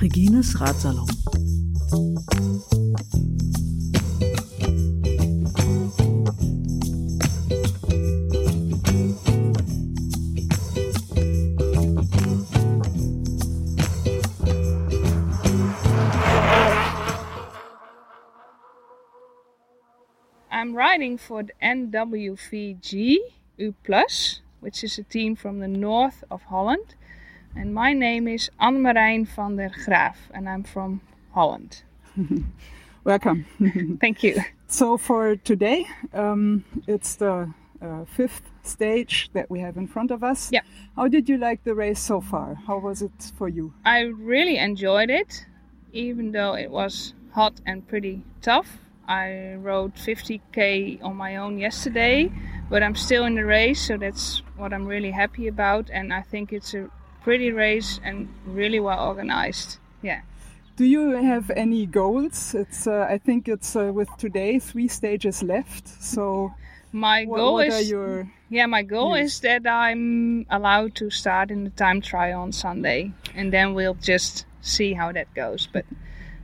Regines 0.00 0.58
Ratsalon. 0.58 1.19
Riding 20.80 21.18
for 21.18 21.42
the 21.42 21.52
NWVG 21.62 23.18
U 23.58 23.74
Plus, 23.84 24.40
which 24.60 24.82
is 24.82 24.96
a 24.96 25.02
team 25.02 25.36
from 25.36 25.58
the 25.58 25.68
north 25.68 26.24
of 26.30 26.40
Holland. 26.44 26.94
And 27.54 27.74
my 27.74 27.92
name 27.92 28.26
is 28.26 28.50
Anne-Marijn 28.58 29.26
van 29.28 29.56
der 29.56 29.72
Graaf, 29.84 30.16
and 30.32 30.48
I'm 30.48 30.64
from 30.64 31.02
Holland. 31.34 31.82
Welcome. 33.04 33.44
Thank 34.00 34.22
you. 34.22 34.40
So 34.68 34.96
for 34.96 35.36
today, 35.36 35.86
um, 36.14 36.64
it's 36.86 37.16
the 37.16 37.52
uh, 37.82 38.04
fifth 38.06 38.48
stage 38.62 39.28
that 39.34 39.50
we 39.50 39.60
have 39.60 39.76
in 39.76 39.86
front 39.86 40.10
of 40.10 40.24
us. 40.24 40.50
Yeah. 40.50 40.62
How 40.96 41.08
did 41.08 41.28
you 41.28 41.36
like 41.36 41.62
the 41.64 41.74
race 41.74 42.00
so 42.00 42.22
far? 42.22 42.54
How 42.54 42.78
was 42.78 43.02
it 43.02 43.32
for 43.36 43.50
you? 43.50 43.74
I 43.84 44.00
really 44.00 44.56
enjoyed 44.56 45.10
it, 45.10 45.44
even 45.92 46.32
though 46.32 46.54
it 46.54 46.70
was 46.70 47.12
hot 47.34 47.60
and 47.66 47.86
pretty 47.86 48.22
tough. 48.40 48.78
I 49.10 49.56
rode 49.56 49.96
50k 49.96 51.02
on 51.02 51.16
my 51.16 51.36
own 51.36 51.58
yesterday, 51.58 52.30
but 52.70 52.84
I'm 52.84 52.94
still 52.94 53.24
in 53.24 53.34
the 53.34 53.44
race, 53.44 53.80
so 53.88 53.96
that's 53.96 54.42
what 54.56 54.72
I'm 54.72 54.86
really 54.86 55.10
happy 55.10 55.48
about. 55.48 55.90
And 55.90 56.14
I 56.14 56.22
think 56.22 56.52
it's 56.52 56.74
a 56.74 56.88
pretty 57.24 57.50
race 57.50 57.98
and 58.04 58.28
really 58.46 58.78
well 58.78 59.04
organized. 59.04 59.78
Yeah. 60.00 60.20
Do 60.76 60.84
you 60.84 61.10
have 61.10 61.50
any 61.50 61.86
goals? 61.86 62.54
It's 62.54 62.86
uh, 62.86 63.06
I 63.10 63.18
think 63.18 63.48
it's 63.48 63.74
uh, 63.74 63.90
with 63.92 64.08
today 64.16 64.60
three 64.60 64.86
stages 64.86 65.42
left. 65.42 65.88
So 65.88 66.54
My 66.92 67.24
what, 67.24 67.36
goal 67.36 67.54
what 67.54 67.66
is 67.66 67.90
your 67.90 68.30
yeah, 68.48 68.66
my 68.66 68.82
goal 68.82 69.14
is 69.14 69.40
that 69.40 69.66
I'm 69.66 70.46
allowed 70.50 70.94
to 70.96 71.10
start 71.10 71.50
in 71.50 71.64
the 71.64 71.70
time 71.70 72.00
trial 72.00 72.42
on 72.42 72.52
Sunday, 72.52 73.12
and 73.34 73.52
then 73.52 73.74
we'll 73.74 73.98
just 74.00 74.46
see 74.60 74.94
how 74.94 75.12
that 75.12 75.34
goes. 75.34 75.68
But 75.72 75.84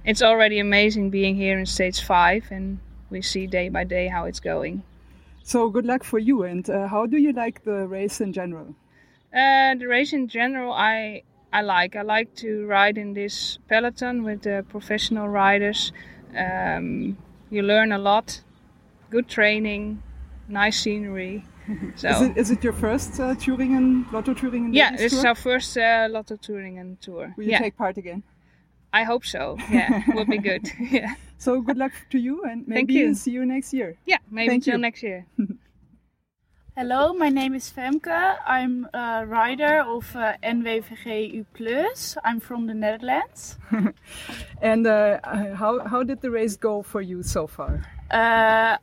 it's 0.07 0.23
already 0.23 0.59
amazing 0.61 1.11
being 1.11 1.37
here 1.37 1.59
in 1.59 1.67
stage 1.67 2.01
five, 2.03 2.45
and 2.51 2.79
we 3.11 3.23
see 3.23 3.47
day 3.47 3.69
by 3.69 3.85
day 3.85 4.09
how 4.09 4.25
it's 4.27 4.41
going. 4.41 4.83
so 5.43 5.71
good 5.71 5.87
luck 5.87 6.05
for 6.05 6.19
you. 6.19 6.43
And 6.45 6.69
uh, 6.71 6.89
how 6.89 7.07
do 7.07 7.17
you 7.17 7.33
like 7.33 7.63
the 7.65 7.87
race 7.87 8.21
in 8.21 8.33
general? 8.33 8.75
Uh, 9.33 9.75
the 9.77 9.87
race 9.87 10.13
in 10.13 10.29
general, 10.29 10.73
I 10.73 11.23
I 11.53 11.63
like. 11.63 11.97
I 11.97 12.03
like 12.03 12.35
to 12.37 12.67
ride 12.67 12.99
in 12.99 13.15
this 13.15 13.59
peloton 13.69 14.25
with 14.25 14.43
the 14.43 14.65
professional 14.69 15.29
riders. 15.29 15.93
Um, 16.37 17.17
you 17.51 17.63
learn 17.63 17.93
a 17.93 17.99
lot, 17.99 18.43
good 19.11 19.29
training, 19.29 20.03
nice 20.49 20.81
scenery. 20.83 21.45
So 21.97 22.09
Is 22.09 22.21
it 22.23 22.37
is 22.37 22.51
it 22.51 22.65
your 22.65 22.73
first 22.75 23.19
uh, 23.21 23.35
Thüringen 23.35 24.05
Lotto 24.13 24.35
Thüringen? 24.35 24.71
yeah, 24.75 24.97
this 24.97 25.13
is 25.13 25.25
our 25.25 25.35
first 25.35 25.77
uh, 25.77 26.07
Lotto 26.11 26.37
Touringen 26.37 26.97
tour. 27.01 27.35
Will 27.37 27.45
you 27.45 27.51
yeah, 27.51 27.59
take 27.59 27.77
part 27.77 27.97
again? 27.99 28.23
I 28.97 29.03
hope 29.05 29.25
so. 29.27 29.59
Yeah, 29.71 30.03
would 30.15 30.29
be 30.29 30.39
good. 30.39 30.65
yeah, 30.91 31.15
So 31.39 31.61
good 31.61 31.77
luck 31.77 31.93
to 32.11 32.19
you, 32.19 32.43
and 32.45 32.65
Thank 32.67 32.89
maybe 32.89 32.95
you. 32.95 33.15
see 33.15 33.31
you 33.33 33.45
next 33.45 33.73
year. 33.75 33.91
yeah. 34.07 34.19
Maybe 34.31 34.49
Thank 34.49 34.65
till 34.65 34.75
you. 34.77 34.81
next 34.89 35.03
year. 35.03 35.27
Hello, 36.77 37.13
my 37.15 37.29
name 37.31 37.55
is 37.55 37.73
Femke. 37.77 38.37
I'm 38.47 38.87
a 38.95 39.25
rider 39.27 39.81
of 39.81 40.15
uh, 40.17 40.35
NWVG 40.43 41.33
U+. 41.35 41.47
I'm 42.25 42.41
from 42.41 42.67
the 42.67 42.75
Netherlands. 42.75 43.57
And 44.63 44.87
uh, 44.87 45.19
how 45.57 45.73
how 45.93 46.03
did 46.03 46.21
the 46.21 46.31
race 46.31 46.57
go 46.57 46.83
for 46.83 47.01
you 47.03 47.23
so 47.23 47.47
far? 47.47 47.73
Uh, 48.11 48.77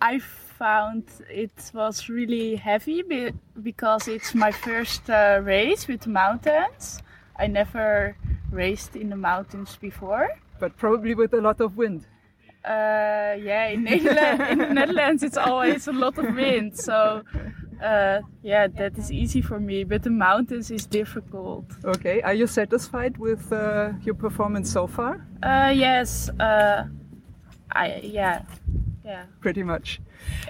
I 0.00 0.18
found 0.58 1.04
it 1.28 1.70
was 1.74 2.08
really 2.08 2.56
heavy 2.56 3.02
be- 3.02 3.34
because 3.62 4.08
it's 4.08 4.34
my 4.34 4.52
first 4.52 5.10
uh, 5.10 5.40
race 5.42 5.88
with 5.88 6.00
the 6.02 6.10
mountains. 6.10 7.02
I 7.36 7.46
never 7.48 8.16
raced 8.50 8.96
in 8.96 9.08
the 9.10 9.16
mountains 9.16 9.76
before. 9.76 10.28
But 10.58 10.76
probably 10.76 11.14
with 11.14 11.32
a 11.34 11.40
lot 11.40 11.60
of 11.60 11.76
wind. 11.76 12.06
Uh, 12.64 13.34
yeah, 13.40 13.68
in 13.68 13.84
Netherlands, 13.84 14.50
in 14.50 14.58
the 14.58 14.74
Netherlands, 14.74 15.22
it's 15.22 15.38
always 15.38 15.88
a 15.88 15.92
lot 15.92 16.18
of 16.18 16.34
wind. 16.34 16.78
So, 16.78 17.22
uh, 17.82 18.20
yeah, 18.42 18.66
that 18.66 18.98
is 18.98 19.10
easy 19.10 19.40
for 19.40 19.58
me. 19.58 19.84
But 19.84 20.02
the 20.02 20.10
mountains 20.10 20.70
is 20.70 20.84
difficult. 20.84 21.64
Okay, 21.84 22.20
are 22.20 22.34
you 22.34 22.46
satisfied 22.46 23.16
with 23.16 23.50
uh, 23.50 23.92
your 24.02 24.14
performance 24.14 24.70
so 24.70 24.86
far? 24.86 25.26
Uh, 25.42 25.72
yes. 25.74 26.28
Uh, 26.38 26.84
I 27.72 28.00
yeah, 28.02 28.42
yeah. 29.04 29.24
Pretty 29.40 29.62
much. 29.62 30.00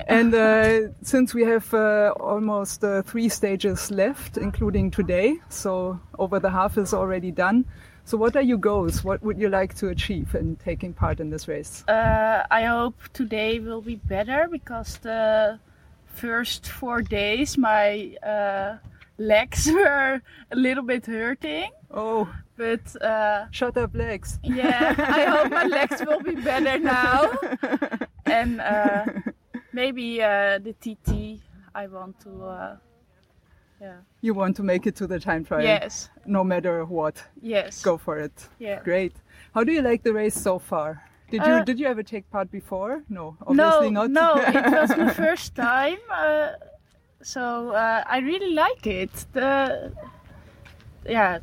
And 0.08 0.34
uh, 0.34 0.88
since 1.02 1.32
we 1.32 1.44
have 1.44 1.72
uh, 1.72 2.12
almost 2.18 2.82
uh, 2.82 3.02
three 3.02 3.28
stages 3.28 3.90
left, 3.92 4.36
including 4.36 4.90
today, 4.90 5.36
so 5.48 6.00
over 6.18 6.40
the 6.40 6.50
half 6.50 6.76
is 6.76 6.92
already 6.92 7.30
done. 7.30 7.66
So, 8.10 8.16
what 8.16 8.34
are 8.34 8.42
your 8.42 8.58
goals? 8.58 9.04
What 9.04 9.22
would 9.22 9.38
you 9.38 9.48
like 9.48 9.72
to 9.74 9.90
achieve 9.90 10.34
in 10.34 10.56
taking 10.56 10.92
part 10.92 11.20
in 11.20 11.30
this 11.30 11.46
race? 11.46 11.84
Uh, 11.86 12.42
I 12.50 12.64
hope 12.64 12.96
today 13.12 13.60
will 13.60 13.82
be 13.82 13.94
better 13.94 14.48
because 14.50 14.98
the 14.98 15.60
first 16.06 16.66
four 16.66 17.02
days 17.02 17.56
my 17.56 18.16
uh, 18.26 18.78
legs 19.16 19.70
were 19.72 20.20
a 20.50 20.56
little 20.56 20.82
bit 20.82 21.06
hurting. 21.06 21.70
Oh, 21.92 22.28
But 22.56 23.00
uh, 23.00 23.46
shut 23.52 23.76
up, 23.76 23.94
legs. 23.94 24.40
yeah, 24.42 24.92
I 24.98 25.24
hope 25.26 25.52
my 25.52 25.66
legs 25.78 26.02
will 26.04 26.20
be 26.20 26.34
better 26.34 26.80
now. 26.80 27.30
And 28.26 28.60
uh, 28.60 29.04
maybe 29.72 30.20
uh, 30.20 30.58
the 30.58 30.74
TT. 30.80 31.42
I 31.76 31.86
want 31.86 32.18
to. 32.22 32.80
Yeah. 33.80 33.96
You 34.20 34.34
want 34.34 34.56
to 34.56 34.62
make 34.62 34.86
it 34.86 34.94
to 34.96 35.06
the 35.06 35.18
time 35.18 35.44
trial, 35.44 35.62
Yes. 35.62 36.10
no 36.26 36.44
matter 36.44 36.84
what. 36.84 37.22
Yes. 37.40 37.82
Go 37.82 37.96
for 37.96 38.18
it. 38.18 38.48
Yeah. 38.58 38.80
Great. 38.84 39.14
How 39.54 39.64
do 39.64 39.72
you 39.72 39.82
like 39.82 40.02
the 40.02 40.12
race 40.12 40.34
so 40.34 40.58
far? 40.58 41.02
Did 41.30 41.42
you 41.46 41.52
Uh, 41.52 41.64
did 41.64 41.78
you 41.80 41.86
ever 41.86 42.02
take 42.02 42.28
part 42.30 42.50
before? 42.50 43.02
No, 43.08 43.36
obviously 43.46 43.90
no, 43.90 44.06
not. 44.06 44.10
no, 44.10 44.42
it 44.42 44.72
was 44.80 44.90
my 44.96 45.14
first 45.14 45.54
time. 45.54 45.98
Uh, 46.10 46.48
so 47.22 47.70
uh, 47.70 48.02
I 48.06 48.18
really 48.18 48.52
like 48.52 48.86
it. 48.86 49.12
The 49.32 49.92
yeah, 51.06 51.38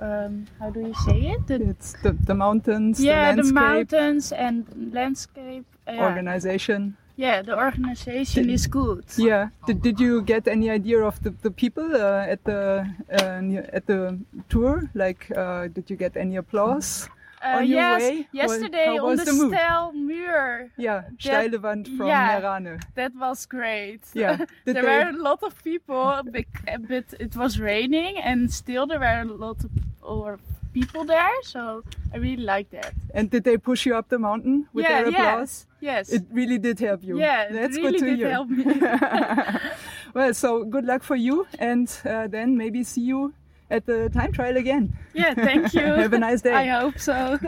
um, 0.00 0.46
how 0.60 0.70
do 0.70 0.80
you 0.80 0.94
say 1.06 1.18
it? 1.34 1.46
The, 1.46 1.56
it's 1.70 1.94
the, 2.02 2.12
the 2.12 2.34
mountains, 2.34 3.00
yeah, 3.00 3.34
the 3.34 3.42
the, 3.42 3.52
mountains 3.52 4.32
and 4.32 4.66
landscape. 4.92 5.64
Yeah. 5.88 6.04
organization. 6.04 6.96
Yeah, 7.16 7.42
the 7.42 7.56
organization 7.56 8.50
is 8.50 8.66
good. 8.66 9.04
Yeah. 9.16 9.48
Did, 9.66 9.82
did 9.82 10.00
you 10.00 10.22
get 10.22 10.48
any 10.48 10.70
idea 10.70 11.02
of 11.02 11.22
the, 11.22 11.30
the 11.42 11.50
people 11.50 11.94
uh, 11.94 12.26
at 12.28 12.44
the 12.44 12.86
uh, 13.12 13.76
at 13.76 13.86
the 13.86 14.18
tour? 14.48 14.90
Like, 14.94 15.30
uh, 15.36 15.68
did 15.68 15.90
you 15.90 15.96
get 15.96 16.16
any 16.16 16.36
applause? 16.36 17.08
Uh, 17.44 17.56
on 17.56 17.66
your 17.66 17.80
yes, 17.80 18.00
way? 18.02 18.28
Yesterday 18.32 18.86
how 18.96 19.08
on 19.08 19.16
the, 19.16 19.24
the? 19.24 19.32
Stel 19.32 19.92
Muur, 19.92 20.70
Yeah, 20.76 21.02
steile 21.18 21.60
Wand 21.60 21.88
from 21.96 22.06
yeah. 22.06 22.40
Merane. 22.40 22.80
that 22.94 23.12
was 23.16 23.46
great. 23.46 24.00
Yeah. 24.14 24.36
There 24.64 24.74
they- 24.74 24.82
were 24.82 25.08
a 25.10 25.12
lot 25.12 25.42
of 25.42 25.60
people, 25.64 26.22
but 26.24 27.04
it 27.18 27.34
was 27.36 27.58
raining, 27.58 28.18
and 28.18 28.52
still 28.52 28.86
there 28.86 29.00
were 29.00 29.22
a 29.22 29.24
lot 29.24 29.64
of 29.64 29.70
or 30.02 30.38
people 30.72 31.04
there. 31.04 31.42
So 31.42 31.82
I 32.12 32.16
really 32.18 32.42
like 32.42 32.70
that. 32.70 32.92
And 33.14 33.30
did 33.30 33.44
they 33.44 33.58
push 33.58 33.86
you 33.86 33.96
up 33.96 34.08
the 34.08 34.18
mountain 34.18 34.68
with 34.72 34.84
yeah, 34.84 35.02
their 35.02 35.08
applause? 35.08 35.66
yes, 35.80 36.10
yes. 36.10 36.12
It 36.12 36.24
really 36.32 36.58
did 36.58 36.78
help 36.80 37.02
you. 37.04 37.18
yeah, 37.18 37.48
that's 37.50 37.76
it 37.76 37.82
really 37.82 37.98
good 37.98 37.98
to 37.98 38.10
did 38.10 38.18
hear. 38.18 38.30
help 38.30 38.48
me. 38.48 38.64
well, 40.14 40.34
so 40.34 40.64
good 40.64 40.84
luck 40.84 41.02
for 41.02 41.16
you, 41.16 41.46
and 41.58 41.88
uh, 42.04 42.26
then 42.28 42.56
maybe 42.56 42.84
see 42.84 43.02
you 43.02 43.34
at 43.70 43.86
the 43.86 44.10
time 44.10 44.32
trial 44.32 44.56
again. 44.56 44.92
yeah, 45.14 45.34
thank 45.34 45.74
you. 45.74 45.80
Have 46.02 46.12
a 46.12 46.18
nice 46.18 46.42
day. 46.42 46.54
I 46.68 46.68
hope 46.68 46.98
so. 46.98 47.38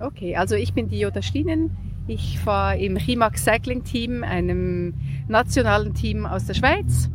Okay, 0.00 0.36
also 0.36 0.54
ich 0.54 0.72
bin 0.74 0.88
die 0.88 1.00
Jutta 1.00 1.22
Stienen. 1.22 1.76
Ich 2.06 2.38
fahre 2.38 2.78
im 2.78 2.96
Rimac 2.96 3.36
Cycling 3.36 3.84
Team, 3.84 4.24
einem 4.24 4.94
nationalen 5.28 5.92
Team 5.92 6.24
aus 6.24 6.46
der 6.46 6.54
Schweiz. 6.54 7.10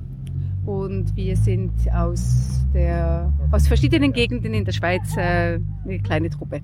Und 0.66 1.16
wir 1.16 1.36
sind 1.36 1.74
aus, 1.94 2.66
der, 2.74 3.32
aus 3.52 3.68
verschiedenen 3.68 4.14
Gegenden 4.14 4.54
in 4.54 4.64
der 4.64 4.72
Schweiz 4.72 5.16
äh, 5.18 5.60
eine 5.84 6.00
kleine 6.02 6.30
Truppe. 6.30 6.62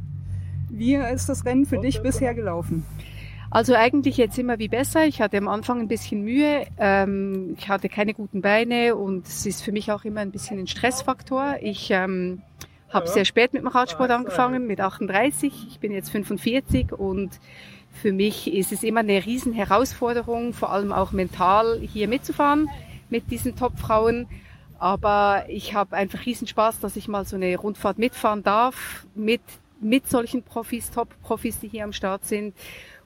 Wie 0.69 0.96
ist 0.96 1.28
das 1.28 1.46
Rennen 1.46 1.66
für 1.66 1.80
dich 1.80 2.01
bisher 2.01 2.34
gelaufen? 2.34 2.86
Also 3.51 3.74
eigentlich 3.74 4.18
jetzt 4.18 4.38
immer 4.38 4.60
wie 4.60 4.68
besser. 4.68 5.06
Ich 5.06 5.22
hatte 5.22 5.38
am 5.38 5.48
Anfang 5.48 5.80
ein 5.80 5.88
bisschen 5.88 6.24
Mühe. 6.24 6.66
Ähm, 6.78 7.56
ich 7.57 7.68
hatte 7.68 7.90
keine 7.90 8.13
guten 8.13 8.42
Beine 8.42 8.96
und 8.96 9.28
es 9.28 9.46
ist 9.46 9.63
für 9.63 9.72
mich 9.72 9.92
auch 9.92 10.06
immer 10.06 10.22
ein 10.22 10.31
bisschen 10.31 10.60
ein 10.60 10.68
Stressfaktor. 10.68 11.56
Ich 11.62 11.90
ähm, 11.90 12.44
habe 12.90 13.07
sehr 13.07 13.25
spät 13.25 13.54
mit 13.54 13.63
dem 13.63 13.68
Radsport 13.68 14.12
angefangen, 14.12 14.68
mit 14.68 14.80
38. 14.80 15.68
Ich 15.68 15.80
bin 15.80 15.92
jetzt 15.92 16.12
45 16.12 16.94
und 16.94 17.40
Für 17.92 18.13
mich 18.13 18.54
ist 18.54 18.72
es 18.72 18.84
immer 18.84 19.00
eine 19.00 19.25
riesen 19.25 19.51
Herausforderung, 19.51 20.54
vor 20.54 20.72
allem 20.72 20.94
auch 20.94 21.12
mental 21.12 21.80
hier 21.81 22.07
mitzufahren 22.07 22.69
mit 23.09 23.31
diesen 23.31 23.56
Top-Frauen. 23.56 24.27
Aber 24.77 25.45
ich 25.50 25.73
habe 25.73 25.95
einfach 25.95 26.25
riesen 26.25 26.47
Spaß, 26.47 26.79
dass 26.79 26.95
ich 26.95 27.07
mal 27.07 27.25
so 27.25 27.35
eine 27.35 27.56
Rundfahrt 27.57 28.00
mitfahren 28.00 28.44
darf 28.44 29.06
mit, 29.13 29.41
mit 29.81 30.07
solchen 30.07 30.44
Profis, 30.44 30.89
Top-Profis, 30.91 31.59
die 31.59 31.67
hier 31.67 31.83
am 31.83 31.94
Start 31.94 32.25
sind. 32.25 32.56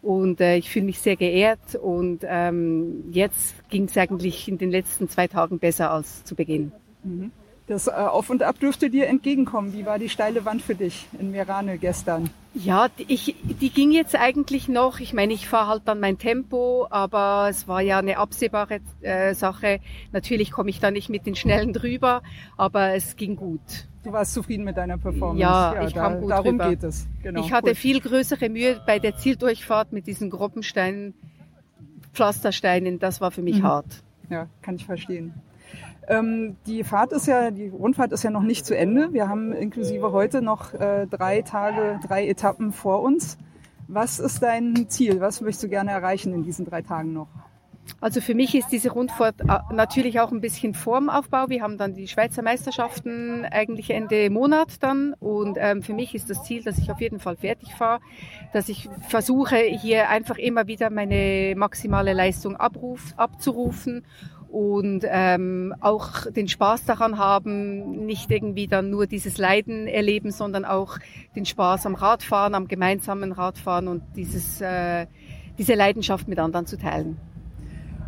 Und 0.01 0.41
äh, 0.41 0.57
ich 0.57 0.69
fühle 0.69 0.85
mich 0.85 0.99
sehr 0.99 1.15
geehrt 1.15 1.75
und 1.81 2.19
ähm, 2.23 3.05
jetzt 3.11 3.69
ging 3.69 3.85
es 3.85 3.97
eigentlich 3.97 4.49
in 4.49 4.57
den 4.57 4.69
letzten 4.69 5.07
zwei 5.07 5.27
Tagen 5.27 5.59
besser 5.59 5.91
als 5.91 6.25
zu 6.25 6.35
Beginn. 6.35 6.73
Mhm. 7.03 7.31
Das 7.67 7.87
äh, 7.87 7.91
Auf 7.91 8.29
und 8.29 8.43
Ab 8.43 8.59
dürfte 8.59 8.89
dir 8.89 9.07
entgegenkommen. 9.07 9.73
Wie 9.73 9.85
war 9.85 9.99
die 9.99 10.09
steile 10.09 10.43
Wand 10.45 10.61
für 10.61 10.75
dich 10.75 11.07
in 11.17 11.31
Merane 11.31 11.77
gestern? 11.77 12.29
Ja, 12.53 12.87
ich, 12.97 13.35
die 13.43 13.69
ging 13.69 13.91
jetzt 13.91 14.15
eigentlich 14.15 14.67
noch. 14.67 14.99
Ich 14.99 15.13
meine, 15.13 15.33
ich 15.33 15.47
fahre 15.47 15.69
halt 15.69 15.81
dann 15.85 15.99
mein 15.99 16.19
Tempo, 16.19 16.85
aber 16.89 17.47
es 17.49 17.67
war 17.67 17.81
ja 17.81 17.97
eine 17.97 18.17
absehbare 18.17 18.79
äh, 19.01 19.33
Sache. 19.33 19.79
Natürlich 20.11 20.51
komme 20.51 20.69
ich 20.69 20.79
da 20.79 20.91
nicht 20.91 21.09
mit 21.09 21.25
den 21.25 21.35
Schnellen 21.35 21.73
drüber, 21.73 22.21
aber 22.57 22.93
es 22.93 23.15
ging 23.15 23.35
gut. 23.35 23.87
Du 24.03 24.11
warst 24.11 24.33
zufrieden 24.33 24.65
mit 24.65 24.77
deiner 24.77 24.97
Performance. 24.97 25.41
Ja, 25.41 25.73
ja 25.73 25.87
ich 25.87 25.95
kam 25.95 26.19
gut 26.19 26.29
Darum 26.29 26.57
drüber. 26.57 26.69
geht 26.69 26.83
es. 26.83 27.07
Genau, 27.23 27.39
ich 27.39 27.51
hatte 27.51 27.69
gut. 27.69 27.77
viel 27.77 28.01
größere 28.01 28.49
Mühe 28.49 28.81
bei 28.85 28.99
der 28.99 29.15
Zieldurchfahrt 29.15 29.93
mit 29.93 30.05
diesen 30.05 30.29
Gruppensteinen, 30.29 31.13
Pflastersteinen. 32.11 32.99
Das 32.99 33.21
war 33.21 33.31
für 33.31 33.41
mich 33.41 33.59
mhm. 33.59 33.63
hart. 33.63 34.03
Ja, 34.29 34.47
kann 34.61 34.75
ich 34.75 34.85
verstehen. 34.85 35.33
Ähm, 36.07 36.57
die 36.65 36.83
Fahrt 36.83 37.11
ist 37.11 37.27
ja, 37.27 37.51
die 37.51 37.69
Rundfahrt 37.69 38.11
ist 38.11 38.23
ja 38.23 38.29
noch 38.29 38.43
nicht 38.43 38.65
zu 38.65 38.75
Ende. 38.75 39.13
Wir 39.13 39.29
haben 39.29 39.53
inklusive 39.53 40.11
heute 40.11 40.41
noch 40.41 40.73
äh, 40.73 41.07
drei 41.07 41.41
Tage, 41.41 41.99
drei 42.05 42.27
Etappen 42.27 42.71
vor 42.71 43.01
uns. 43.01 43.37
Was 43.87 44.19
ist 44.19 44.41
dein 44.41 44.89
Ziel? 44.89 45.19
Was 45.21 45.41
möchtest 45.41 45.63
du 45.63 45.69
gerne 45.69 45.91
erreichen 45.91 46.33
in 46.33 46.43
diesen 46.43 46.65
drei 46.65 46.81
Tagen 46.81 47.13
noch? 47.13 47.27
Also 47.99 48.21
für 48.21 48.33
mich 48.33 48.55
ist 48.55 48.69
diese 48.71 48.91
Rundfahrt 48.91 49.41
äh, 49.41 49.73
natürlich 49.73 50.19
auch 50.19 50.31
ein 50.31 50.41
bisschen 50.41 50.73
Formaufbau. 50.73 51.49
Wir 51.49 51.61
haben 51.61 51.77
dann 51.77 51.93
die 51.93 52.07
Schweizer 52.07 52.41
Meisterschaften 52.41 53.45
eigentlich 53.45 53.89
Ende 53.89 54.29
Monat 54.29 54.81
dann 54.81 55.13
und 55.19 55.57
ähm, 55.59 55.81
für 55.81 55.93
mich 55.93 56.15
ist 56.15 56.29
das 56.29 56.43
Ziel, 56.43 56.63
dass 56.63 56.77
ich 56.77 56.91
auf 56.91 57.01
jeden 57.01 57.19
Fall 57.19 57.35
fertig 57.35 57.73
fahre, 57.73 57.99
dass 58.53 58.69
ich 58.69 58.89
versuche 59.07 59.57
hier 59.57 60.09
einfach 60.09 60.37
immer 60.37 60.67
wieder 60.67 60.89
meine 60.89 61.55
maximale 61.55 62.13
Leistung 62.13 62.55
abruf, 62.55 63.13
abzurufen 63.17 64.05
und 64.53 65.03
ähm, 65.05 65.73
auch 65.81 66.29
den 66.29 66.47
Spaß 66.47 66.85
daran 66.85 67.17
haben, 67.17 68.05
nicht 68.05 68.29
irgendwie 68.29 68.67
dann 68.67 68.91
nur 68.91 69.07
dieses 69.07 69.39
Leiden 69.39 69.87
erleben, 69.87 70.29
sondern 70.29 70.63
auch 70.63 70.99
den 71.35 71.45
Spaß 71.45 71.87
am 71.87 71.95
Radfahren, 71.95 72.53
am 72.53 72.67
gemeinsamen 72.67 73.31
Radfahren 73.31 73.87
und 73.87 74.03
dieses, 74.15 74.61
äh, 74.61 75.07
diese 75.57 75.73
Leidenschaft 75.73 76.27
mit 76.27 76.37
anderen 76.37 76.67
zu 76.67 76.77
teilen. 76.77 77.17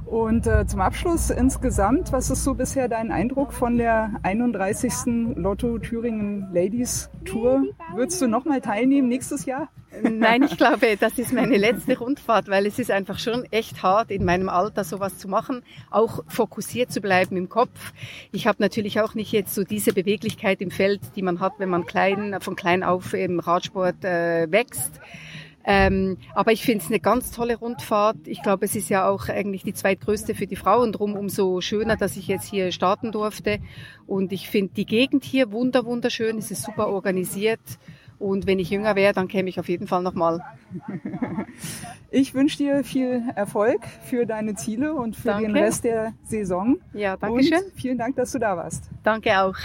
Und 0.06 0.46
äh, 0.46 0.68
zum 0.68 0.81
Abschluss 0.81 1.31
insgesamt, 1.31 2.12
was 2.12 2.30
ist 2.30 2.44
so 2.44 2.54
bisher 2.54 2.88
dein 2.88 3.12
Eindruck 3.12 3.52
von 3.52 3.78
der 3.78 4.12
31. 4.22 5.36
Lotto 5.36 5.80
Thüringen 5.80 6.48
Ladies 6.54 7.10
Tour? 7.25 7.63
Würdest 7.96 8.22
du 8.22 8.28
nochmal 8.28 8.62
teilnehmen 8.62 9.07
nächstes 9.07 9.46
Jahr? 9.46 9.69
Nein, 10.02 10.44
ich 10.44 10.57
glaube, 10.57 10.98
das 11.00 11.18
ist 11.18 11.34
meine 11.34 11.57
letzte 11.57 11.98
Rundfahrt, 11.98 12.50
weil 12.50 12.66
es 12.68 12.78
ist 12.78 12.92
einfach 12.92 13.18
schon 13.18 13.46
echt 13.52 13.81
hart, 13.81 14.12
in 14.12 14.25
meinem 14.25 14.50
Alter 14.50 14.84
sowas 14.84 15.18
zu 15.18 15.28
machen, 15.28 15.63
auch 15.90 16.24
fokussiert 16.28 16.92
zu 16.92 17.01
bleiben 17.01 17.36
im 17.38 17.50
Kopf. 17.50 17.94
Ich 18.31 18.46
habe 18.46 18.58
natürlich 18.62 19.00
auch 19.00 19.16
nicht 19.16 19.31
jetzt 19.31 19.56
so 19.56 19.63
diese 19.63 19.94
Beweglichkeit 19.94 20.62
im 20.62 20.69
Feld, 20.69 21.01
die 21.16 21.22
man 21.22 21.40
hat, 21.40 21.54
wenn 21.58 21.69
man 21.69 21.86
klein, 21.86 22.38
von 22.42 22.56
klein 22.56 22.84
auf 22.84 23.13
im 23.13 23.40
Radsport 23.40 24.04
äh, 24.04 24.51
wächst. 24.51 25.00
Ähm, 25.67 26.17
aber 26.33 26.51
ich 26.51 26.63
finde 26.63 26.83
es 26.83 26.91
eine 26.91 27.00
ganz 27.00 27.31
tolle 27.31 27.57
Rundfahrt. 27.57 28.27
Ich 28.27 28.44
glaube, 28.44 28.65
es 28.65 28.75
ist 28.75 28.89
ja 28.89 29.09
auch 29.09 29.29
eigentlich 29.29 29.63
die 29.63 29.73
zweitgrößte 29.73 30.35
für 30.35 30.45
die 30.45 30.56
Frauen. 30.56 30.91
Drum 30.91 31.15
umso 31.15 31.59
schöner, 31.62 31.97
dass 31.97 32.17
ich 32.17 32.27
jetzt 32.27 32.47
hier 32.47 32.71
starten 32.71 33.12
durfte. 33.12 33.59
Und 34.06 34.31
ich 34.31 34.50
finde 34.50 34.73
die 34.75 34.85
Gegend 34.85 35.23
hier 35.23 35.51
wunder 35.51 35.85
wunderschön. 35.85 36.38
Es 36.38 36.51
ist 36.51 36.63
super 36.63 36.88
organisiert. 36.88 37.62
Und 38.19 38.47
wenn 38.47 38.59
ich 38.59 38.69
jünger 38.69 38.95
wäre, 38.95 39.13
dann 39.13 39.27
käme 39.27 39.50
ich 39.50 39.59
auf 39.59 39.67
jeden 39.67 39.88
Fall 39.88 40.01
nochmal. 40.01 40.41
Ich 42.12 42.33
wünsche 42.33 42.57
dir 42.57 42.83
viel 42.85 43.23
Erfolg 43.35 43.81
für 44.03 44.25
deine 44.25 44.56
Ziele 44.56 44.94
und 44.94 45.17
für 45.17 45.29
danke. 45.29 45.47
den 45.47 45.57
Rest 45.57 45.83
der 45.83 46.13
Saison. 46.23 46.77
Ja, 46.94 47.17
danke 47.17 47.44
schön. 47.44 47.63
Vielen 47.75 47.97
Dank, 47.97 48.15
dass 48.15 48.31
du 48.31 48.39
da 48.39 48.56
warst. 48.56 48.89
Danke 49.03 49.38
auch. 49.41 49.57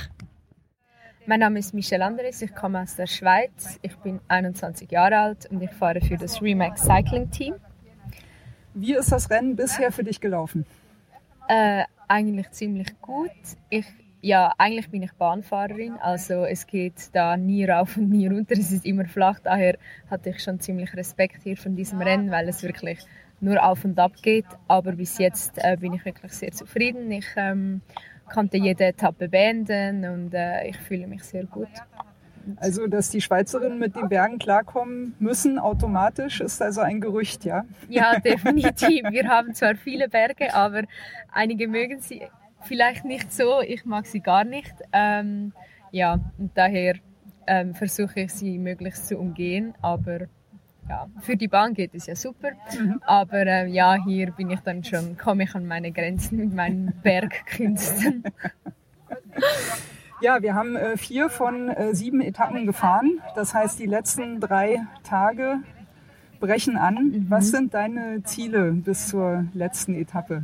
Mein 1.31 1.39
Name 1.39 1.61
ist 1.61 1.75
Michelle 1.75 2.05
Andres, 2.05 2.43
ich 2.43 2.53
komme 2.57 2.81
aus 2.83 2.97
der 2.97 3.07
Schweiz. 3.07 3.79
Ich 3.83 3.95
bin 3.99 4.19
21 4.27 4.91
Jahre 4.91 5.17
alt 5.17 5.47
und 5.49 5.63
ich 5.63 5.71
fahre 5.71 6.01
für 6.01 6.17
das 6.17 6.43
Remax 6.43 6.83
Cycling 6.83 7.31
Team. 7.31 7.55
Wie 8.75 8.97
ist 8.97 9.13
das 9.13 9.31
Rennen 9.31 9.55
bisher 9.55 9.93
für 9.93 10.03
dich 10.03 10.21
gelaufen? 10.21 10.67
Äh, 11.47 11.85
eigentlich 12.09 12.51
ziemlich 12.51 13.01
gut. 13.01 13.31
Ich, 13.69 13.87
ja, 14.21 14.53
eigentlich 14.59 14.91
bin 14.91 15.05
ich 15.05 15.13
Bahnfahrerin, 15.13 15.93
also 16.01 16.45
es 16.47 16.67
geht 16.67 16.95
da 17.13 17.37
nie 17.37 17.65
rauf 17.65 17.97
und 17.97 18.11
nie 18.11 18.27
runter. 18.27 18.57
Es 18.59 18.73
ist 18.73 18.85
immer 18.85 19.05
flach. 19.05 19.39
Daher 19.39 19.79
hatte 20.11 20.31
ich 20.31 20.43
schon 20.43 20.59
ziemlich 20.59 20.93
Respekt 20.97 21.45
hier 21.45 21.57
von 21.57 21.77
diesem 21.77 22.03
Rennen, 22.03 22.33
weil 22.33 22.49
es 22.49 22.65
wirklich 22.65 22.99
nur 23.41 23.65
auf 23.65 23.85
und 23.85 23.97
ab 24.01 24.15
geht. 24.21 24.47
Aber 24.67 24.91
bis 24.91 25.19
jetzt 25.19 25.59
äh, 25.59 25.77
bin 25.79 25.93
ich 25.93 26.05
wirklich 26.05 26.33
sehr 26.33 26.51
zufrieden. 26.51 27.09
Ich 27.13 27.29
ähm, 27.37 27.83
konnte 28.33 28.57
jede 28.57 28.87
Etappe 28.87 29.29
beenden 29.29 30.05
und 30.05 30.35
äh, 30.35 30.69
ich 30.69 30.77
fühle 30.79 31.07
mich 31.07 31.23
sehr 31.25 31.45
gut. 31.45 31.69
Also, 32.57 32.87
dass 32.87 33.11
die 33.11 33.21
Schweizerinnen 33.21 33.79
mit 33.79 33.97
den 33.97 34.09
Bergen 34.09 34.39
klarkommen 34.39 35.15
müssen, 35.19 35.59
automatisch, 35.59 36.41
ist 36.41 36.63
also 36.63 36.81
ein 36.81 37.01
Gerücht, 37.01 37.45
ja? 37.45 37.65
Ja, 37.89 38.19
definitiv. 38.25 39.05
Wir 39.11 39.29
haben 39.29 39.55
zwar 39.55 39.77
viele 39.77 40.09
Berge, 40.09 40.55
aber 40.55 40.85
einige 41.33 41.69
mögen 41.69 42.01
sie 42.01 42.23
vielleicht 42.63 43.05
nicht 43.05 43.33
so. 43.33 43.61
Ich 43.61 43.85
mag 43.85 44.07
sie 44.07 44.21
gar 44.21 44.45
nicht. 44.45 44.75
Ähm, 44.93 45.53
ja, 45.93 46.19
und 46.39 46.57
daher 46.57 46.95
ähm, 47.47 47.75
versuche 47.75 48.21
ich 48.21 48.33
sie 48.33 48.59
möglichst 48.59 49.09
zu 49.09 49.19
umgehen, 49.19 49.75
aber 49.83 50.21
ja, 50.91 51.07
für 51.21 51.37
die 51.37 51.47
Bahn 51.47 51.73
geht 51.73 51.95
es 51.95 52.07
ja 52.07 52.17
super. 52.17 52.51
Mhm. 52.77 53.01
Aber 53.07 53.47
äh, 53.47 53.69
ja, 53.69 53.97
hier 54.05 54.33
bin 54.33 54.51
ich 54.51 54.59
dann 54.61 54.83
schon, 54.83 55.17
komme 55.17 55.45
ich 55.45 55.55
an 55.55 55.65
meine 55.67 55.93
Grenzen 55.93 56.39
mit 56.39 56.53
meinen 56.53 56.93
Bergkünsten. 57.05 58.25
Ja, 60.21 60.43
wir 60.43 60.55
haben 60.55 60.75
äh, 60.75 60.97
vier 60.97 61.29
von 61.31 61.69
äh, 61.69 61.95
sieben 61.95 62.21
Etappen 62.21 62.67
gefahren. 62.67 63.21
Das 63.37 63.55
heißt, 63.55 63.79
die 63.79 63.87
letzten 63.87 64.41
drei 64.41 64.81
Tage 65.05 65.61
brechen 66.41 66.77
an. 66.77 66.95
Mhm. 66.95 67.27
Was 67.29 67.53
sind 67.53 67.73
deine 67.73 68.25
Ziele 68.25 68.73
bis 68.73 69.07
zur 69.07 69.45
letzten 69.55 69.95
Etappe? 69.95 70.43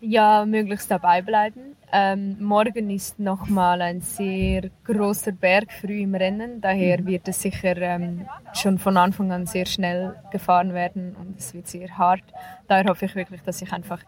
Ja, 0.00 0.46
möglichst 0.46 0.90
dabei 0.90 1.20
bleiben. 1.20 1.73
Ähm, 1.96 2.36
morgen 2.40 2.90
ist 2.90 3.20
nochmal 3.20 3.80
ein 3.80 4.00
sehr 4.00 4.68
großer 4.82 5.30
Berg 5.30 5.72
früh 5.72 6.00
im 6.00 6.16
Rennen, 6.16 6.60
daher 6.60 7.00
mhm. 7.00 7.06
wird 7.06 7.28
es 7.28 7.40
sicher 7.40 7.76
ähm, 7.76 8.26
schon 8.52 8.78
von 8.78 8.96
Anfang 8.96 9.30
an 9.30 9.46
sehr 9.46 9.64
schnell 9.64 10.16
gefahren 10.32 10.74
werden 10.74 11.14
und 11.14 11.38
es 11.38 11.54
wird 11.54 11.68
sehr 11.68 11.96
hart. 11.96 12.24
Daher 12.66 12.86
hoffe 12.90 13.04
ich 13.04 13.14
wirklich, 13.14 13.42
dass 13.42 13.62
ich 13.62 13.72
einfach 13.72 14.00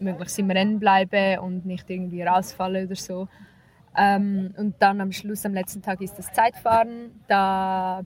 möglichst 0.00 0.38
im 0.38 0.50
Rennen 0.50 0.78
bleibe 0.78 1.40
und 1.40 1.64
nicht 1.64 1.88
irgendwie 1.88 2.22
rausfalle 2.22 2.84
oder 2.84 2.96
so. 2.96 3.26
Ähm, 3.96 4.52
und 4.58 4.74
dann 4.78 5.00
am 5.00 5.10
Schluss, 5.10 5.46
am 5.46 5.54
letzten 5.54 5.80
Tag 5.80 6.02
ist 6.02 6.18
das 6.18 6.30
Zeitfahren. 6.34 7.22
Da 7.26 8.02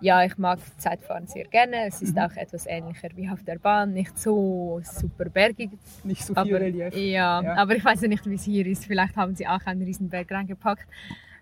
ja, 0.00 0.24
ich 0.24 0.38
mag 0.38 0.58
Zeitfahren 0.78 1.26
sehr 1.26 1.44
gerne. 1.44 1.86
Es 1.86 2.02
ist 2.02 2.14
mhm. 2.14 2.22
auch 2.22 2.36
etwas 2.36 2.66
ähnlicher 2.66 3.08
wie 3.14 3.28
auf 3.28 3.42
der 3.42 3.58
Bahn, 3.58 3.92
nicht 3.92 4.18
so 4.18 4.80
super 4.82 5.26
bergig. 5.26 5.70
Nicht 6.04 6.24
so 6.24 6.34
viel 6.34 6.54
aber, 6.54 6.60
Relief. 6.60 6.94
Ja, 6.94 7.42
ja, 7.42 7.54
aber 7.56 7.76
ich 7.76 7.84
weiß 7.84 8.02
ja 8.02 8.08
nicht, 8.08 8.28
wie 8.28 8.34
es 8.34 8.44
hier 8.44 8.66
ist. 8.66 8.86
Vielleicht 8.86 9.16
haben 9.16 9.34
sie 9.34 9.46
auch 9.46 9.64
einen 9.66 9.82
riesen 9.82 10.08
Berg 10.08 10.30
reingepackt. 10.30 10.86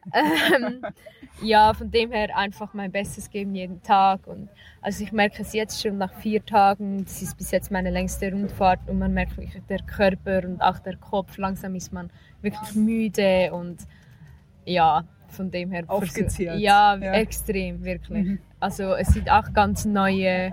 ähm, 0.15 0.83
ja, 1.43 1.75
von 1.75 1.91
dem 1.91 2.13
her 2.13 2.37
einfach 2.37 2.73
mein 2.75 2.93
Bestes 2.93 3.29
geben 3.29 3.55
jeden 3.55 3.83
Tag. 3.83 4.27
Und 4.27 4.49
also 4.81 5.03
ich 5.03 5.13
merke 5.13 5.43
es 5.43 5.53
jetzt 5.53 5.83
schon 5.83 5.99
nach 5.99 6.13
vier 6.15 6.45
Tagen. 6.45 7.05
Das 7.05 7.23
ist 7.23 7.37
bis 7.37 7.51
jetzt 7.51 7.71
meine 7.71 7.91
längste 7.91 8.31
Rundfahrt 8.31 8.81
und 8.89 8.99
man 8.99 9.13
merkt 9.13 9.37
wirklich 9.37 9.61
der 9.69 9.81
Körper 9.81 10.47
und 10.47 10.61
auch 10.61 10.79
der 10.79 10.97
Kopf. 10.97 11.37
Langsam 11.39 11.75
ist 11.75 11.93
man 11.93 12.11
wirklich 12.41 12.75
müde 12.75 13.53
und 13.53 13.79
ja, 14.65 15.05
von 15.37 15.51
dem 15.51 15.71
her. 15.71 15.85
Aufgezehrt. 15.87 16.59
Ja, 16.59 16.97
ja, 16.97 17.13
extrem, 17.13 17.85
wirklich. 17.85 18.25
Mhm. 18.25 18.39
Also 18.59 18.95
es 18.95 19.09
sind 19.09 19.31
auch 19.31 19.53
ganz 19.53 19.85
neue 19.85 20.53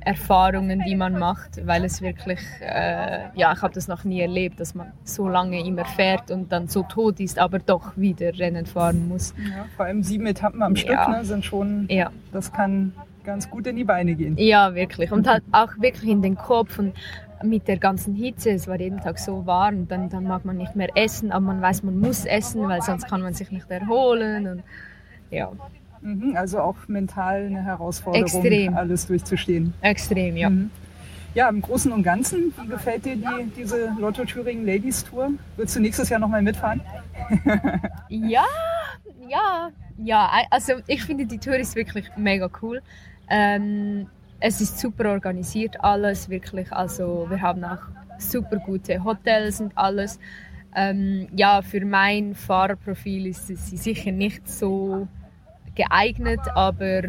Erfahrungen, 0.00 0.82
die 0.86 0.94
man 0.94 1.18
macht, 1.18 1.66
weil 1.66 1.84
es 1.84 2.02
wirklich, 2.02 2.40
äh, 2.60 3.24
ja, 3.34 3.52
ich 3.52 3.62
habe 3.62 3.72
das 3.74 3.88
noch 3.88 4.04
nie 4.04 4.20
erlebt, 4.20 4.60
dass 4.60 4.74
man 4.74 4.92
so 5.02 5.28
lange 5.28 5.66
immer 5.66 5.84
fährt 5.84 6.30
und 6.30 6.52
dann 6.52 6.68
so 6.68 6.82
tot 6.82 7.20
ist, 7.20 7.38
aber 7.38 7.58
doch 7.58 7.96
wieder 7.96 8.38
Rennen 8.38 8.66
fahren 8.66 9.08
muss. 9.08 9.34
Ja, 9.38 9.64
vor 9.76 9.86
allem 9.86 10.02
sieben 10.02 10.26
Etappen 10.26 10.62
am 10.62 10.76
Stück 10.76 10.92
ja. 10.92 11.08
ne, 11.08 11.24
sind 11.24 11.44
schon, 11.44 11.86
ja. 11.88 12.10
das 12.32 12.52
kann 12.52 12.92
ganz 13.24 13.48
gut 13.48 13.66
in 13.66 13.76
die 13.76 13.84
Beine 13.84 14.14
gehen. 14.14 14.36
Ja, 14.36 14.74
wirklich. 14.74 15.10
Und 15.10 15.26
halt 15.26 15.42
auch 15.50 15.72
wirklich 15.78 16.10
in 16.10 16.20
den 16.20 16.36
Kopf 16.36 16.78
und 16.78 16.94
mit 17.44 17.68
der 17.68 17.78
ganzen 17.78 18.14
Hitze, 18.14 18.50
es 18.50 18.66
war 18.66 18.78
jeden 18.80 19.00
Tag 19.00 19.18
so 19.18 19.46
warm, 19.46 19.86
dann, 19.88 20.08
dann 20.08 20.24
mag 20.24 20.44
man 20.44 20.56
nicht 20.56 20.74
mehr 20.76 20.88
essen, 20.94 21.30
aber 21.32 21.46
man 21.46 21.62
weiß, 21.62 21.82
man 21.82 21.98
muss 22.00 22.24
essen, 22.24 22.66
weil 22.68 22.82
sonst 22.82 23.08
kann 23.08 23.22
man 23.22 23.34
sich 23.34 23.50
nicht 23.50 23.70
erholen. 23.70 24.46
Und, 24.46 24.62
ja. 25.30 25.52
Mhm, 26.00 26.36
also 26.36 26.60
auch 26.60 26.76
mental 26.88 27.46
eine 27.46 27.62
Herausforderung, 27.62 28.24
Extrem. 28.24 28.76
alles 28.76 29.06
durchzustehen. 29.06 29.72
Extrem, 29.80 30.36
ja. 30.36 30.50
Mhm. 30.50 30.70
Ja, 31.34 31.48
im 31.48 31.62
Großen 31.62 31.90
und 31.90 32.04
Ganzen, 32.04 32.52
wie 32.62 32.68
gefällt 32.68 33.04
dir 33.04 33.16
die, 33.16 33.50
diese 33.56 33.92
Lotto 33.98 34.24
Thüringen 34.24 34.64
Ladies 34.64 35.02
Tour? 35.04 35.30
Willst 35.56 35.74
du 35.74 35.80
nächstes 35.80 36.08
Jahr 36.08 36.20
nochmal 36.20 36.42
mitfahren? 36.42 36.80
Ja, 38.08 38.44
ja, 39.28 39.70
ja. 39.98 40.30
Also 40.50 40.74
ich 40.86 41.02
finde 41.02 41.26
die 41.26 41.38
Tour 41.38 41.56
ist 41.56 41.74
wirklich 41.74 42.06
mega 42.16 42.48
cool. 42.62 42.82
Ähm, 43.28 44.06
es 44.46 44.60
ist 44.60 44.78
super 44.78 45.10
organisiert 45.10 45.82
alles 45.82 46.28
wirklich. 46.28 46.70
Also 46.70 47.26
wir 47.30 47.40
haben 47.40 47.64
auch 47.64 47.80
super 48.18 48.58
gute 48.58 49.02
Hotels 49.02 49.58
und 49.62 49.72
alles. 49.74 50.18
Ähm, 50.76 51.28
ja, 51.34 51.62
für 51.62 51.82
mein 51.82 52.34
Fahrerprofil 52.34 53.28
ist 53.28 53.46
sie 53.46 53.54
sicher 53.56 54.12
nicht 54.12 54.46
so 54.46 55.08
geeignet, 55.74 56.40
aber 56.54 57.04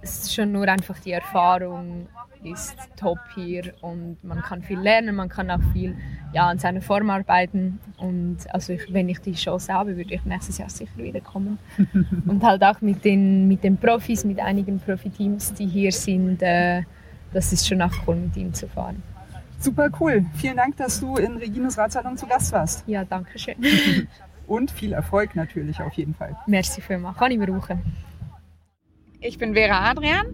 es 0.00 0.22
ist 0.22 0.34
schon 0.34 0.52
nur 0.52 0.66
einfach 0.66 0.98
die 1.00 1.12
Erfahrung 1.12 2.06
ist 2.44 2.76
top 2.96 3.18
hier 3.34 3.74
und 3.80 4.22
man 4.22 4.40
kann 4.42 4.62
viel 4.62 4.78
lernen, 4.78 5.16
man 5.16 5.28
kann 5.28 5.50
auch 5.50 5.60
viel 5.72 5.96
ja, 6.32 6.48
an 6.48 6.58
seiner 6.58 6.80
Form 6.80 7.10
arbeiten 7.10 7.80
und 7.98 8.38
also 8.52 8.72
ich, 8.72 8.92
wenn 8.92 9.08
ich 9.08 9.20
die 9.20 9.32
Chance 9.32 9.72
habe, 9.72 9.96
würde 9.96 10.14
ich 10.14 10.24
nächstes 10.24 10.58
Jahr 10.58 10.68
sicher 10.68 10.96
wiederkommen 10.96 11.58
und 12.26 12.42
halt 12.42 12.62
auch 12.62 12.80
mit 12.80 13.04
den, 13.04 13.48
mit 13.48 13.64
den 13.64 13.76
Profis, 13.76 14.24
mit 14.24 14.40
einigen 14.40 14.78
Profiteams, 14.80 15.54
die 15.54 15.66
hier 15.66 15.92
sind, 15.92 16.42
äh, 16.42 16.82
das 17.32 17.52
ist 17.52 17.66
schon 17.66 17.80
auch 17.82 17.92
cool, 18.06 18.16
mit 18.16 18.36
ihnen 18.36 18.54
zu 18.54 18.68
fahren. 18.68 19.02
Super 19.58 19.88
cool. 19.98 20.26
Vielen 20.34 20.56
Dank, 20.56 20.76
dass 20.76 21.00
du 21.00 21.16
in 21.16 21.38
Regines 21.38 21.78
Radsalon 21.78 22.18
zu 22.18 22.26
Gast 22.26 22.52
warst. 22.52 22.84
Ja, 22.86 23.04
danke 23.04 23.38
schön. 23.38 23.56
Und 24.46 24.70
viel 24.70 24.92
Erfolg 24.92 25.34
natürlich 25.36 25.80
auf 25.80 25.94
jeden 25.94 26.14
Fall. 26.14 26.36
Merci 26.46 26.82
vielmals, 26.82 27.16
kann 27.16 27.30
ich 27.30 27.40
brauchen. 27.40 27.80
Ich 29.20 29.38
bin 29.38 29.54
Vera 29.54 29.90
Adrian. 29.90 30.26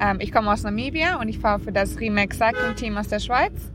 Ähm, 0.00 0.18
ich 0.20 0.32
komme 0.32 0.50
aus 0.52 0.62
Namibia 0.62 1.20
und 1.20 1.28
ich 1.28 1.38
fahre 1.38 1.58
für 1.60 1.72
das 1.72 1.98
Remax 2.00 2.38
Cycling 2.38 2.76
Team 2.76 2.96
aus 2.96 3.08
der 3.08 3.18
Schweiz. 3.20 3.72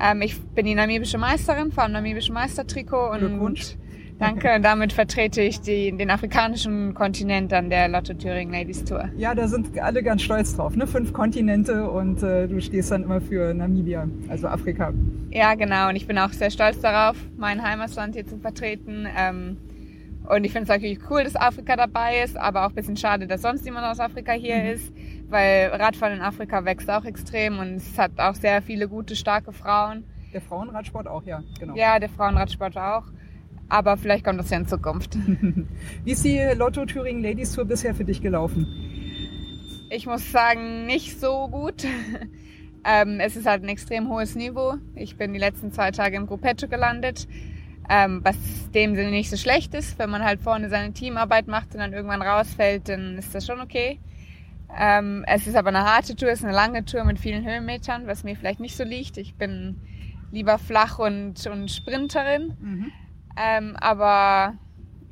Ähm, 0.00 0.22
ich 0.22 0.40
bin 0.40 0.66
die 0.66 0.74
namibische 0.74 1.18
Meisterin, 1.18 1.70
fahre 1.72 1.88
im 1.88 1.92
namibischen 1.92 2.34
Meistertrikot 2.34 3.10
und 3.12 3.18
Glückwunsch. 3.18 3.76
danke. 4.18 4.58
Damit 4.60 4.92
vertrete 4.92 5.42
ich 5.42 5.60
die, 5.60 5.92
den 5.96 6.10
afrikanischen 6.10 6.94
Kontinent 6.94 7.52
an 7.52 7.68
der 7.70 7.88
Lotto 7.88 8.14
Thüringen 8.14 8.52
Ladies 8.52 8.84
Tour. 8.84 9.08
Ja, 9.16 9.34
da 9.34 9.46
sind 9.46 9.78
alle 9.78 10.02
ganz 10.02 10.22
stolz 10.22 10.56
drauf. 10.56 10.74
Ne? 10.76 10.86
Fünf 10.86 11.12
Kontinente 11.12 11.88
und 11.90 12.22
äh, 12.22 12.48
du 12.48 12.60
stehst 12.60 12.90
dann 12.90 13.02
immer 13.04 13.20
für 13.20 13.52
Namibia, 13.54 14.08
also 14.28 14.48
Afrika. 14.48 14.92
Ja, 15.30 15.54
genau. 15.54 15.88
Und 15.90 15.96
ich 15.96 16.06
bin 16.06 16.18
auch 16.18 16.30
sehr 16.32 16.50
stolz 16.50 16.80
darauf, 16.80 17.16
mein 17.36 17.62
Heimatland 17.62 18.14
hier 18.14 18.26
zu 18.26 18.38
vertreten. 18.38 19.06
Ähm, 19.16 19.58
und 20.26 20.42
ich 20.44 20.52
finde 20.52 20.62
es 20.62 20.68
natürlich 20.70 20.98
cool, 21.10 21.22
dass 21.22 21.36
Afrika 21.36 21.76
dabei 21.76 22.22
ist, 22.24 22.36
aber 22.38 22.64
auch 22.64 22.70
ein 22.70 22.74
bisschen 22.74 22.96
schade, 22.96 23.26
dass 23.26 23.42
sonst 23.42 23.62
niemand 23.64 23.84
aus 23.86 24.00
Afrika 24.00 24.32
hier 24.32 24.56
Mhm. 24.56 24.66
ist, 24.70 24.92
weil 25.34 25.68
Radfahren 25.70 26.14
in 26.14 26.22
Afrika 26.22 26.64
wächst 26.64 26.88
auch 26.88 27.04
extrem 27.04 27.58
und 27.58 27.74
es 27.74 27.98
hat 27.98 28.12
auch 28.18 28.36
sehr 28.36 28.62
viele 28.62 28.86
gute, 28.86 29.16
starke 29.16 29.52
Frauen. 29.52 30.04
Der 30.32 30.40
Frauenradsport 30.40 31.08
auch, 31.08 31.24
ja, 31.24 31.42
genau. 31.58 31.74
Ja, 31.74 31.98
der 31.98 32.08
Frauenradsport 32.08 32.76
auch. 32.76 33.02
Aber 33.68 33.96
vielleicht 33.96 34.24
kommt 34.24 34.38
das 34.38 34.50
ja 34.50 34.58
in 34.58 34.68
Zukunft. 34.68 35.16
Wie 36.04 36.12
ist 36.12 36.24
die 36.24 36.38
Lotto 36.56 36.86
Thüringen 36.86 37.20
Ladies 37.20 37.52
Tour 37.52 37.64
bisher 37.64 37.96
für 37.96 38.04
dich 38.04 38.22
gelaufen? 38.22 38.64
Ich 39.90 40.06
muss 40.06 40.30
sagen, 40.30 40.86
nicht 40.86 41.18
so 41.18 41.48
gut. 41.48 41.84
ähm, 42.84 43.18
es 43.18 43.34
ist 43.34 43.46
halt 43.46 43.64
ein 43.64 43.68
extrem 43.68 44.08
hohes 44.08 44.36
Niveau. 44.36 44.74
Ich 44.94 45.16
bin 45.16 45.32
die 45.32 45.40
letzten 45.40 45.72
zwei 45.72 45.90
Tage 45.90 46.16
im 46.16 46.28
Gruppetto 46.28 46.68
gelandet, 46.68 47.26
ähm, 47.90 48.20
was 48.22 48.36
dem 48.72 48.94
Sinne 48.94 49.10
nicht 49.10 49.30
so 49.30 49.36
schlecht 49.36 49.74
ist. 49.74 49.98
Wenn 49.98 50.10
man 50.10 50.22
halt 50.22 50.40
vorne 50.40 50.68
seine 50.68 50.92
Teamarbeit 50.92 51.48
macht 51.48 51.74
und 51.74 51.80
dann 51.80 51.92
irgendwann 51.92 52.22
rausfällt, 52.22 52.88
dann 52.88 53.18
ist 53.18 53.34
das 53.34 53.44
schon 53.44 53.60
okay. 53.60 53.98
Ähm, 54.78 55.24
es 55.26 55.46
ist 55.46 55.56
aber 55.56 55.68
eine 55.68 55.84
harte 55.84 56.16
Tour, 56.16 56.30
es 56.30 56.40
ist 56.40 56.44
eine 56.44 56.54
lange 56.54 56.84
Tour 56.84 57.04
mit 57.04 57.18
vielen 57.18 57.44
Höhenmetern, 57.44 58.06
was 58.06 58.24
mir 58.24 58.36
vielleicht 58.36 58.60
nicht 58.60 58.76
so 58.76 58.84
liegt. 58.84 59.16
Ich 59.18 59.34
bin 59.36 59.80
lieber 60.32 60.58
flach 60.58 60.98
und, 60.98 61.46
und 61.46 61.70
Sprinterin. 61.70 62.54
Mhm. 62.60 62.92
Ähm, 63.36 63.76
aber 63.80 64.54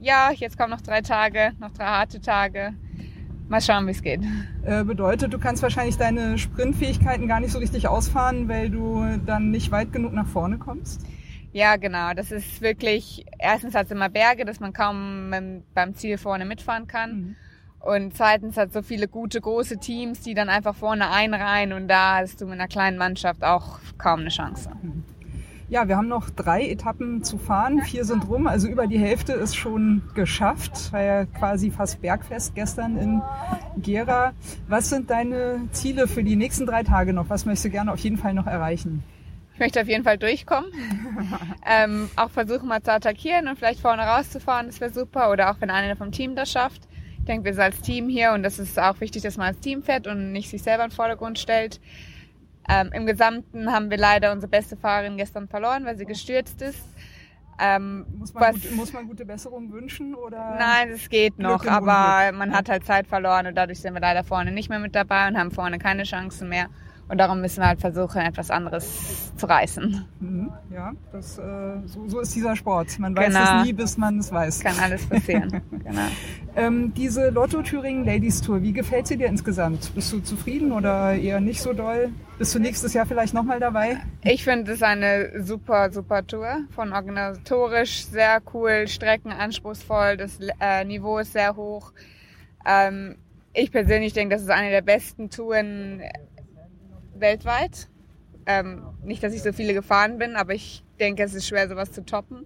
ja, 0.00 0.30
jetzt 0.32 0.58
kommen 0.58 0.70
noch 0.70 0.80
drei 0.80 1.00
Tage, 1.00 1.52
noch 1.60 1.70
drei 1.70 1.86
harte 1.86 2.20
Tage. 2.20 2.74
Mal 3.48 3.60
schauen, 3.60 3.86
wie 3.86 3.90
es 3.90 4.02
geht. 4.02 4.22
Äh, 4.64 4.82
bedeutet, 4.84 5.32
du 5.32 5.38
kannst 5.38 5.62
wahrscheinlich 5.62 5.96
deine 5.96 6.38
Sprintfähigkeiten 6.38 7.28
gar 7.28 7.40
nicht 7.40 7.52
so 7.52 7.58
richtig 7.58 7.86
ausfahren, 7.86 8.48
weil 8.48 8.70
du 8.70 9.04
dann 9.26 9.50
nicht 9.50 9.70
weit 9.70 9.92
genug 9.92 10.12
nach 10.12 10.26
vorne 10.26 10.58
kommst. 10.58 11.04
Ja, 11.52 11.76
genau. 11.76 12.14
Das 12.14 12.32
ist 12.32 12.62
wirklich, 12.62 13.26
erstens 13.38 13.74
hat 13.74 13.86
es 13.86 13.92
immer 13.92 14.08
Berge, 14.08 14.44
dass 14.44 14.58
man 14.58 14.72
kaum 14.72 15.62
beim 15.74 15.94
Ziel 15.94 16.16
vorne 16.16 16.46
mitfahren 16.46 16.86
kann. 16.86 17.12
Mhm. 17.12 17.36
Und 17.82 18.16
zweitens 18.16 18.56
hat 18.56 18.72
so 18.72 18.82
viele 18.82 19.08
gute, 19.08 19.40
große 19.40 19.78
Teams, 19.78 20.20
die 20.20 20.34
dann 20.34 20.48
einfach 20.48 20.74
vorne 20.74 21.10
einreihen 21.10 21.72
und 21.72 21.88
da 21.88 22.18
hast 22.18 22.40
du 22.40 22.44
mit 22.44 22.54
einer 22.54 22.68
kleinen 22.68 22.96
Mannschaft 22.96 23.42
auch 23.42 23.80
kaum 23.98 24.20
eine 24.20 24.28
Chance. 24.28 24.70
Ja, 25.68 25.88
wir 25.88 25.96
haben 25.96 26.06
noch 26.06 26.30
drei 26.30 26.68
Etappen 26.68 27.24
zu 27.24 27.38
fahren. 27.38 27.80
Vier 27.80 28.04
sind 28.04 28.28
rum, 28.28 28.46
also 28.46 28.68
über 28.68 28.86
die 28.86 28.98
Hälfte 28.98 29.32
ist 29.32 29.56
schon 29.56 30.02
geschafft. 30.14 30.92
War 30.92 31.02
ja 31.02 31.24
quasi 31.24 31.70
fast 31.70 32.00
bergfest 32.02 32.54
gestern 32.54 32.98
in 32.98 33.22
Gera. 33.78 34.32
Was 34.68 34.90
sind 34.90 35.10
deine 35.10 35.62
Ziele 35.72 36.06
für 36.06 36.22
die 36.22 36.36
nächsten 36.36 36.66
drei 36.66 36.84
Tage 36.84 37.12
noch? 37.12 37.30
Was 37.30 37.46
möchtest 37.46 37.64
du 37.64 37.70
gerne 37.70 37.90
auf 37.90 38.00
jeden 38.00 38.18
Fall 38.18 38.34
noch 38.34 38.46
erreichen? 38.46 39.02
Ich 39.54 39.60
möchte 39.60 39.80
auf 39.80 39.88
jeden 39.88 40.04
Fall 40.04 40.18
durchkommen. 40.18 40.70
ähm, 41.66 42.10
auch 42.16 42.30
versuchen 42.30 42.68
mal 42.68 42.82
zu 42.82 42.92
attackieren 42.92 43.48
und 43.48 43.58
vielleicht 43.58 43.80
vorne 43.80 44.02
rauszufahren, 44.02 44.66
das 44.66 44.80
wäre 44.80 44.92
super. 44.92 45.30
Oder 45.32 45.50
auch 45.50 45.56
wenn 45.60 45.70
einer 45.70 45.96
vom 45.96 46.12
Team 46.12 46.36
das 46.36 46.52
schafft. 46.52 46.82
Ich 47.22 47.26
denke, 47.26 47.44
wir 47.44 47.54
sind 47.54 47.62
als 47.62 47.80
Team 47.80 48.08
hier 48.08 48.32
und 48.32 48.42
das 48.42 48.58
ist 48.58 48.76
auch 48.80 49.00
wichtig, 49.00 49.22
dass 49.22 49.36
man 49.36 49.46
als 49.46 49.60
Team 49.60 49.84
fährt 49.84 50.08
und 50.08 50.32
nicht 50.32 50.50
sich 50.50 50.60
selber 50.60 50.82
in 50.82 50.90
den 50.90 50.96
Vordergrund 50.96 51.38
stellt. 51.38 51.80
Ähm, 52.68 52.90
Im 52.92 53.06
Gesamten 53.06 53.70
haben 53.70 53.90
wir 53.90 53.96
leider 53.96 54.32
unsere 54.32 54.50
beste 54.50 54.76
Fahrerin 54.76 55.16
gestern 55.16 55.46
verloren, 55.46 55.84
weil 55.84 55.96
sie 55.96 56.04
gestürzt 56.04 56.60
ist. 56.62 56.82
Ähm, 57.60 58.06
Muss 58.18 58.34
man, 58.34 58.42
was, 58.42 58.60
gut, 58.60 58.74
muss 58.74 58.92
man 58.92 59.06
gute 59.06 59.24
Besserung 59.24 59.70
wünschen? 59.70 60.16
Oder? 60.16 60.56
Nein, 60.58 60.90
es 60.90 61.08
geht 61.08 61.36
Glück 61.36 61.48
noch, 61.48 61.66
aber 61.66 62.26
Unglück. 62.26 62.38
man 62.40 62.56
hat 62.56 62.68
halt 62.68 62.84
Zeit 62.84 63.06
verloren 63.06 63.46
und 63.46 63.54
dadurch 63.54 63.80
sind 63.80 63.94
wir 63.94 64.00
leider 64.00 64.24
vorne 64.24 64.50
nicht 64.50 64.68
mehr 64.68 64.80
mit 64.80 64.96
dabei 64.96 65.28
und 65.28 65.38
haben 65.38 65.52
vorne 65.52 65.78
keine 65.78 66.02
Chancen 66.02 66.48
mehr. 66.48 66.70
Und 67.12 67.18
darum 67.18 67.42
müssen 67.42 67.60
wir 67.60 67.66
halt 67.66 67.78
versuchen, 67.78 68.22
etwas 68.22 68.50
anderes 68.50 69.30
zu 69.36 69.44
reißen. 69.44 70.02
Mhm, 70.20 70.50
ja, 70.72 70.92
das, 71.12 71.36
äh, 71.36 71.42
so, 71.84 72.08
so 72.08 72.20
ist 72.20 72.34
dieser 72.34 72.56
Sport. 72.56 72.98
Man 72.98 73.14
weiß 73.14 73.26
Genau. 73.26 73.58
es 73.58 73.66
nie, 73.66 73.74
bis 73.74 73.98
man 73.98 74.18
es 74.18 74.32
weiß. 74.32 74.60
Kann 74.60 74.78
alles 74.80 75.04
passieren. 75.06 75.60
genau. 75.70 76.06
Ähm, 76.56 76.94
diese 76.94 77.28
Lotto 77.28 77.60
Thüringen 77.60 78.06
Ladies 78.06 78.40
Tour, 78.40 78.62
wie 78.62 78.72
gefällt 78.72 79.08
sie 79.08 79.18
dir 79.18 79.26
insgesamt? 79.26 79.94
Bist 79.94 80.10
du 80.10 80.20
zufrieden 80.20 80.72
oder 80.72 81.12
eher 81.12 81.42
nicht 81.42 81.60
so 81.60 81.74
doll? 81.74 82.08
Bist 82.38 82.54
du 82.54 82.58
nächstes 82.60 82.94
Jahr 82.94 83.04
vielleicht 83.04 83.34
nochmal 83.34 83.60
dabei? 83.60 83.98
Ich 84.22 84.42
finde 84.42 84.72
es 84.72 84.82
eine 84.82 85.42
super, 85.44 85.92
super 85.92 86.26
Tour. 86.26 86.60
Von 86.70 86.94
organisatorisch 86.94 88.06
sehr 88.06 88.40
cool, 88.54 88.88
Strecken 88.88 89.32
anspruchsvoll, 89.32 90.16
das 90.16 90.38
äh, 90.60 90.82
Niveau 90.86 91.18
ist 91.18 91.34
sehr 91.34 91.56
hoch. 91.56 91.92
Ähm, 92.64 93.16
ich 93.52 93.70
persönlich 93.70 94.14
denke, 94.14 94.34
das 94.34 94.44
ist 94.44 94.50
eine 94.50 94.70
der 94.70 94.80
besten 94.80 95.28
Touren 95.28 96.00
weltweit. 97.22 97.88
Ähm, 98.44 98.82
nicht, 99.02 99.22
dass 99.22 99.32
ich 99.32 99.42
so 99.42 99.52
viele 99.54 99.72
gefahren 99.72 100.18
bin, 100.18 100.36
aber 100.36 100.52
ich 100.52 100.84
denke, 101.00 101.22
es 101.22 101.32
ist 101.32 101.46
schwer, 101.48 101.68
sowas 101.68 101.90
zu 101.92 102.04
toppen. 102.04 102.44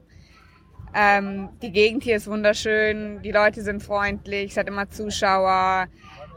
Ähm, 0.95 1.49
die 1.62 1.73
Gegend 1.73 2.04
hier 2.04 2.16
ist 2.16 2.26
wunderschön, 2.26 3.21
die 3.23 3.33
Leute 3.33 3.62
sind 3.62 3.83
freundlich, 3.83 4.52
es 4.52 4.56
hat 4.56 4.68
immer 4.68 4.88
Zuschauer, 4.88 5.88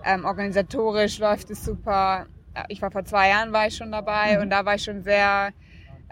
ähm, 0.04 0.26
organisatorisch 0.26 1.20
läuft 1.20 1.50
es 1.52 1.64
super. 1.64 2.26
Ich 2.68 2.82
war 2.82 2.92
vor 2.92 3.06
zwei 3.06 3.30
Jahren 3.30 3.54
war 3.54 3.68
ich 3.68 3.76
schon 3.78 3.92
dabei 3.92 4.42
und 4.42 4.50
da 4.50 4.66
war 4.66 4.76
ich 4.76 4.84
schon 4.84 5.02
sehr 5.04 5.52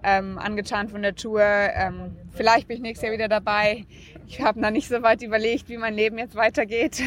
ähm, 0.03 0.38
angetan 0.38 0.88
von 0.88 1.01
der 1.01 1.15
Tour. 1.15 1.41
Ähm, 1.41 2.15
vielleicht 2.36 2.67
bin 2.67 2.77
ich 2.77 2.81
nächstes 2.84 3.07
Jahr 3.07 3.13
wieder 3.13 3.27
dabei. 3.27 3.86
Ich 4.27 4.41
habe 4.41 4.60
noch 4.62 4.69
nicht 4.69 4.88
so 4.88 5.01
weit 5.01 5.22
überlegt, 5.24 5.67
wie 5.67 5.77
mein 5.77 5.93
Leben 5.96 6.17
jetzt 6.17 6.36
weitergeht. 6.36 7.01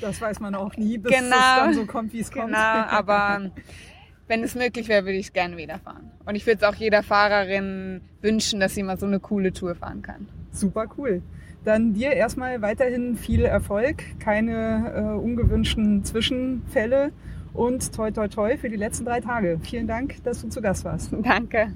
Das 0.00 0.20
weiß 0.20 0.40
man 0.40 0.54
auch 0.54 0.76
nie, 0.76 0.98
bis 0.98 1.12
Genau. 1.12 1.36
es 1.36 1.56
dann 1.56 1.74
so 1.74 1.84
kommt, 1.86 2.12
wie 2.12 2.20
es 2.20 2.30
kommt. 2.32 2.46
Genau, 2.46 2.58
aber 2.58 3.50
wenn 4.30 4.44
es 4.44 4.54
möglich 4.54 4.88
wäre, 4.88 5.04
würde 5.04 5.18
ich 5.18 5.26
es 5.26 5.32
gerne 5.32 5.56
wieder 5.56 5.80
fahren. 5.80 6.12
Und 6.24 6.36
ich 6.36 6.46
würde 6.46 6.58
es 6.58 6.62
auch 6.62 6.76
jeder 6.76 7.02
Fahrerin 7.02 8.00
wünschen, 8.22 8.60
dass 8.60 8.76
sie 8.76 8.84
mal 8.84 8.96
so 8.96 9.06
eine 9.06 9.18
coole 9.18 9.52
Tour 9.52 9.74
fahren 9.74 10.02
kann. 10.02 10.28
Super 10.52 10.86
cool. 10.96 11.20
Dann 11.64 11.94
dir 11.94 12.12
erstmal 12.12 12.62
weiterhin 12.62 13.16
viel 13.16 13.44
Erfolg, 13.44 14.04
keine 14.20 14.92
äh, 14.94 15.00
ungewünschten 15.18 16.04
Zwischenfälle 16.04 17.10
und 17.52 17.92
toi 17.92 18.12
toi 18.12 18.28
toi 18.28 18.56
für 18.56 18.70
die 18.70 18.76
letzten 18.76 19.04
drei 19.04 19.20
Tage. 19.20 19.58
Vielen 19.62 19.88
Dank, 19.88 20.22
dass 20.22 20.40
du 20.42 20.48
zu 20.48 20.62
Gast 20.62 20.84
warst. 20.84 21.12
Danke. 21.22 21.72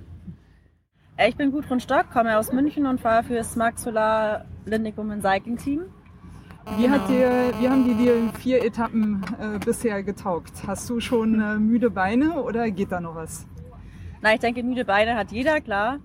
Äh, 1.17 1.29
Ich 1.31 1.37
bin 1.37 1.51
Gudrun 1.51 1.81
Stock, 1.81 2.09
komme 2.13 2.39
aus 2.39 2.53
München 2.53 2.87
und 2.87 3.01
fahre 3.01 3.25
für 3.25 3.35
das 3.35 3.57
Max 3.57 3.83
Solar 3.83 4.45
Lindic 4.65 4.97
Women 4.97 5.21
Cycling 5.21 5.57
Team. 5.59 5.81
Wie, 6.77 6.89
hat 6.89 7.09
dir, 7.09 7.53
wie 7.61 7.69
haben 7.69 7.85
dir 7.85 7.95
die 7.95 8.39
vier 8.39 8.65
Etappen 8.65 9.23
äh, 9.39 9.59
bisher 9.59 10.03
getaugt? 10.03 10.67
Hast 10.67 10.89
du 10.91 10.99
schon 10.99 11.41
äh, 11.41 11.57
müde 11.59 11.91
Beine 11.91 12.43
oder 12.43 12.71
geht 12.71 12.91
da 12.91 13.01
noch 13.01 13.15
was? 13.15 13.47
Na, 14.23 14.33
ich 14.35 14.41
denke, 14.41 14.63
müde 14.63 14.85
Beine 14.85 15.15
hat 15.15 15.31
jeder, 15.31 15.61
klar. 15.61 15.99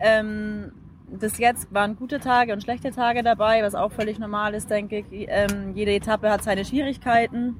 Ähm, 0.00 0.72
bis 1.08 1.38
jetzt 1.38 1.72
waren 1.72 1.96
gute 1.96 2.18
Tage 2.18 2.52
und 2.52 2.62
schlechte 2.62 2.90
Tage 2.90 3.22
dabei, 3.22 3.62
was 3.62 3.74
auch 3.74 3.92
völlig 3.92 4.18
normal 4.18 4.54
ist, 4.54 4.70
denke 4.70 5.04
ich. 5.10 5.26
Ähm, 5.28 5.74
jede 5.74 5.92
Etappe 5.92 6.30
hat 6.30 6.42
seine 6.42 6.64
Schwierigkeiten. 6.64 7.56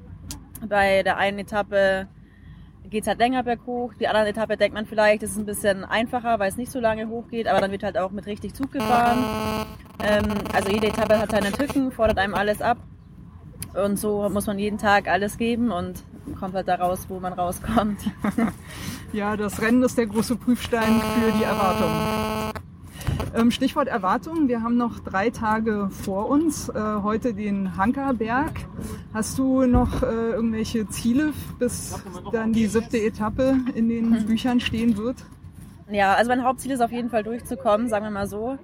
Bei 0.67 1.03
der 1.03 1.17
einen 1.17 1.39
Etappe 1.39 2.07
geht 2.89 3.03
es 3.03 3.07
halt 3.07 3.19
länger 3.19 3.43
berghoch. 3.43 3.93
Die 3.93 4.07
andere 4.07 4.29
Etappe 4.29 4.57
denkt 4.57 4.73
man 4.73 4.87
vielleicht, 4.87 5.21
es 5.21 5.31
ist 5.31 5.37
ein 5.37 5.45
bisschen 5.45 5.85
einfacher, 5.85 6.39
weil 6.39 6.49
es 6.49 6.57
nicht 6.57 6.71
so 6.71 6.79
lange 6.79 7.07
hoch 7.07 7.29
geht, 7.29 7.47
aber 7.47 7.61
dann 7.61 7.71
wird 7.71 7.83
halt 7.83 7.97
auch 7.97 8.11
mit 8.11 8.25
richtig 8.25 8.55
Zug 8.55 8.71
gefahren. 8.71 9.66
Ähm, 9.99 10.25
also 10.53 10.69
jede 10.69 10.87
Etappe 10.87 11.19
hat 11.19 11.31
seine 11.31 11.51
Tücken, 11.51 11.91
fordert 11.91 12.17
einem 12.17 12.35
alles 12.35 12.61
ab. 12.61 12.77
Und 13.73 13.97
so 13.97 14.27
muss 14.29 14.47
man 14.47 14.57
jeden 14.57 14.77
Tag 14.77 15.07
alles 15.07 15.37
geben 15.37 15.71
und 15.71 16.03
kommt 16.39 16.55
halt 16.55 16.67
da 16.67 16.75
raus, 16.75 17.05
wo 17.09 17.19
man 17.19 17.33
rauskommt. 17.33 17.99
ja, 19.13 19.37
das 19.37 19.61
Rennen 19.61 19.83
ist 19.83 19.97
der 19.97 20.07
große 20.07 20.35
Prüfstein 20.35 20.99
für 20.99 21.31
die 21.37 21.43
Erwartungen. 21.43 22.53
Ähm, 23.35 23.51
Stichwort 23.51 23.87
Erwartungen. 23.87 24.47
Wir 24.47 24.63
haben 24.63 24.77
noch 24.77 24.99
drei 24.99 25.29
Tage 25.29 25.89
vor 25.91 26.29
uns. 26.29 26.69
Äh, 26.69 26.81
heute 27.03 27.33
den 27.33 27.77
Hankerberg. 27.77 28.51
Hast 29.13 29.37
du 29.37 29.65
noch 29.65 30.01
äh, 30.01 30.05
irgendwelche 30.05 30.87
Ziele, 30.89 31.33
bis 31.59 32.01
dann 32.31 32.53
die 32.53 32.67
siebte 32.67 32.99
Etappe 32.99 33.57
in 33.75 33.89
den 33.89 34.09
mhm. 34.09 34.25
Büchern 34.25 34.59
stehen 34.59 34.97
wird? 34.97 35.17
Ja, 35.89 36.13
also 36.15 36.29
mein 36.29 36.43
Hauptziel 36.43 36.71
ist 36.71 36.81
auf 36.81 36.91
jeden 36.91 37.09
Fall 37.09 37.23
durchzukommen, 37.23 37.89
sagen 37.89 38.05
wir 38.05 38.11
mal 38.11 38.27
so. 38.27 38.57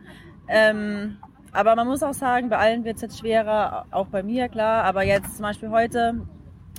Ähm, 0.53 1.17
aber 1.51 1.75
man 1.75 1.88
muss 1.88 2.03
auch 2.03 2.13
sagen, 2.13 2.50
bei 2.50 2.57
allen 2.57 2.83
wird 2.83 2.98
es 2.98 3.01
jetzt 3.01 3.19
schwerer, 3.19 3.86
auch 3.89 4.07
bei 4.07 4.22
mir, 4.22 4.50
klar. 4.50 4.83
Aber 4.83 5.03
jetzt 5.03 5.36
zum 5.36 5.43
Beispiel 5.43 5.69
heute 5.69 6.22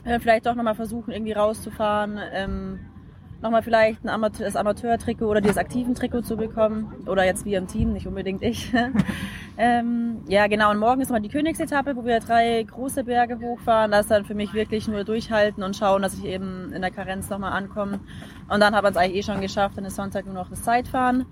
äh, 0.04 0.20
vielleicht 0.20 0.46
doch 0.46 0.54
nochmal 0.54 0.76
versuchen, 0.76 1.10
irgendwie 1.10 1.32
rauszufahren. 1.32 2.18
Ähm, 2.32 2.78
nochmal 3.42 3.62
vielleicht 3.62 4.04
ein 4.04 4.08
Amateur, 4.08 4.46
das 4.46 4.54
Amateur-Trikot 4.54 5.26
oder 5.26 5.40
dieses 5.40 5.58
aktiven 5.58 5.96
Trikot 5.96 6.22
zu 6.22 6.36
bekommen. 6.36 6.92
Oder 7.06 7.24
jetzt 7.24 7.44
wie 7.44 7.54
im 7.54 7.66
Team, 7.66 7.92
nicht 7.92 8.06
unbedingt 8.06 8.44
ich. 8.44 8.72
ähm, 9.58 10.22
ja, 10.28 10.46
genau. 10.46 10.70
Und 10.70 10.78
morgen 10.78 11.00
ist 11.00 11.08
nochmal 11.08 11.22
die 11.22 11.28
Königsetappe, 11.28 11.96
wo 11.96 12.04
wir 12.04 12.20
drei 12.20 12.62
große 12.62 13.02
Berge 13.02 13.40
hochfahren. 13.40 13.90
Das 13.90 14.02
ist 14.02 14.10
dann 14.12 14.24
für 14.24 14.34
mich 14.34 14.54
wirklich 14.54 14.86
nur 14.86 15.02
durchhalten 15.02 15.64
und 15.64 15.76
schauen, 15.76 16.02
dass 16.02 16.14
ich 16.14 16.24
eben 16.24 16.72
in 16.72 16.80
der 16.80 16.92
Karenz 16.92 17.28
nochmal 17.28 17.52
ankomme. 17.52 17.98
Und 18.48 18.60
dann 18.60 18.74
hat 18.74 18.84
man 18.84 18.92
es 18.92 18.96
eigentlich 18.96 19.18
eh 19.18 19.22
schon 19.32 19.40
geschafft. 19.40 19.76
Dann 19.76 19.84
ist 19.84 19.96
Sonntag 19.96 20.26
nur 20.26 20.34
noch 20.34 20.48
das 20.48 20.62
Zeitfahren. 20.62 21.26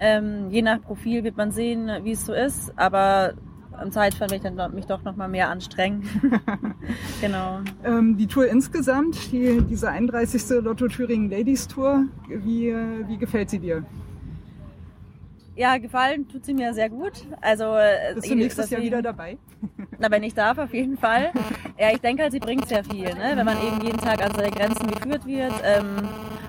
Ähm, 0.00 0.50
je 0.50 0.62
nach 0.62 0.80
Profil 0.80 1.22
wird 1.24 1.36
man 1.36 1.52
sehen, 1.52 1.90
wie 2.02 2.12
es 2.12 2.24
so 2.24 2.32
ist. 2.32 2.72
Aber 2.76 3.34
am 3.72 3.92
Zeitfahren 3.92 4.30
will 4.30 4.38
ich 4.38 4.42
dann 4.42 4.74
mich 4.74 4.86
doch 4.86 5.02
noch 5.04 5.16
mal 5.16 5.28
mehr 5.28 5.48
anstrengen. 5.48 6.02
genau. 7.20 7.60
Ähm, 7.84 8.16
die 8.16 8.26
Tour 8.26 8.48
insgesamt, 8.48 9.32
die, 9.32 9.60
diese 9.62 9.90
31. 9.90 10.42
Lotto 10.62 10.88
Thüringen 10.88 11.30
Ladies 11.30 11.68
Tour, 11.68 12.06
wie, 12.28 12.74
wie 13.06 13.16
gefällt 13.16 13.50
sie 13.50 13.58
dir? 13.58 13.84
Ja, 15.60 15.76
gefallen 15.76 16.26
tut 16.26 16.44
sie 16.44 16.54
mir 16.54 16.72
sehr 16.72 16.88
gut. 16.88 17.12
Also 17.42 17.64
äh, 17.76 18.14
bist 18.14 18.30
du 18.30 18.34
nächstes 18.34 18.70
Jahr 18.70 18.80
wieder 18.80 19.02
dabei? 19.02 19.36
Na, 19.98 20.10
wenn 20.10 20.22
ich 20.22 20.32
darf, 20.32 20.56
auf 20.56 20.72
jeden 20.72 20.96
Fall. 20.96 21.32
Ja, 21.78 21.90
ich 21.92 22.00
denke 22.02 22.24
halt, 22.24 22.32
sie 22.32 22.40
bringt 22.40 22.68
sehr 22.68 22.84
viel, 22.84 23.06
ne? 23.06 23.32
wenn 23.36 23.46
man 23.46 23.56
eben 23.66 23.80
jeden 23.80 23.96
Tag 23.96 24.22
an 24.22 24.34
seine 24.34 24.50
Grenzen 24.50 24.86
geführt 24.90 25.24
wird. 25.24 25.52
Ähm, 25.64 26.06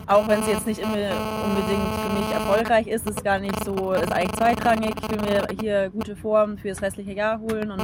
auch 0.08 0.27
wenn 0.27 0.43
sie 0.43 0.51
jetzt 0.51 0.67
nicht 0.67 0.79
immer 0.79 0.91
unbedingt 0.91 1.88
für 2.03 2.13
mich 2.20 2.31
erfolgreich 2.31 2.88
ist, 2.88 3.08
ist 3.10 3.24
gar 3.24 3.39
nicht 3.39 3.63
so, 3.63 3.93
ist 3.93 4.12
eigentlich 4.12 4.34
zweitrangig. 4.34 4.93
Ich 5.01 5.10
will 5.12 5.22
mir 5.22 5.48
hier 5.60 5.89
gute 5.89 6.15
Form 6.15 6.58
für 6.58 6.70
das 6.70 6.81
restliche 6.81 7.13
Jahr 7.13 7.39
holen 7.39 7.72
und 7.72 7.81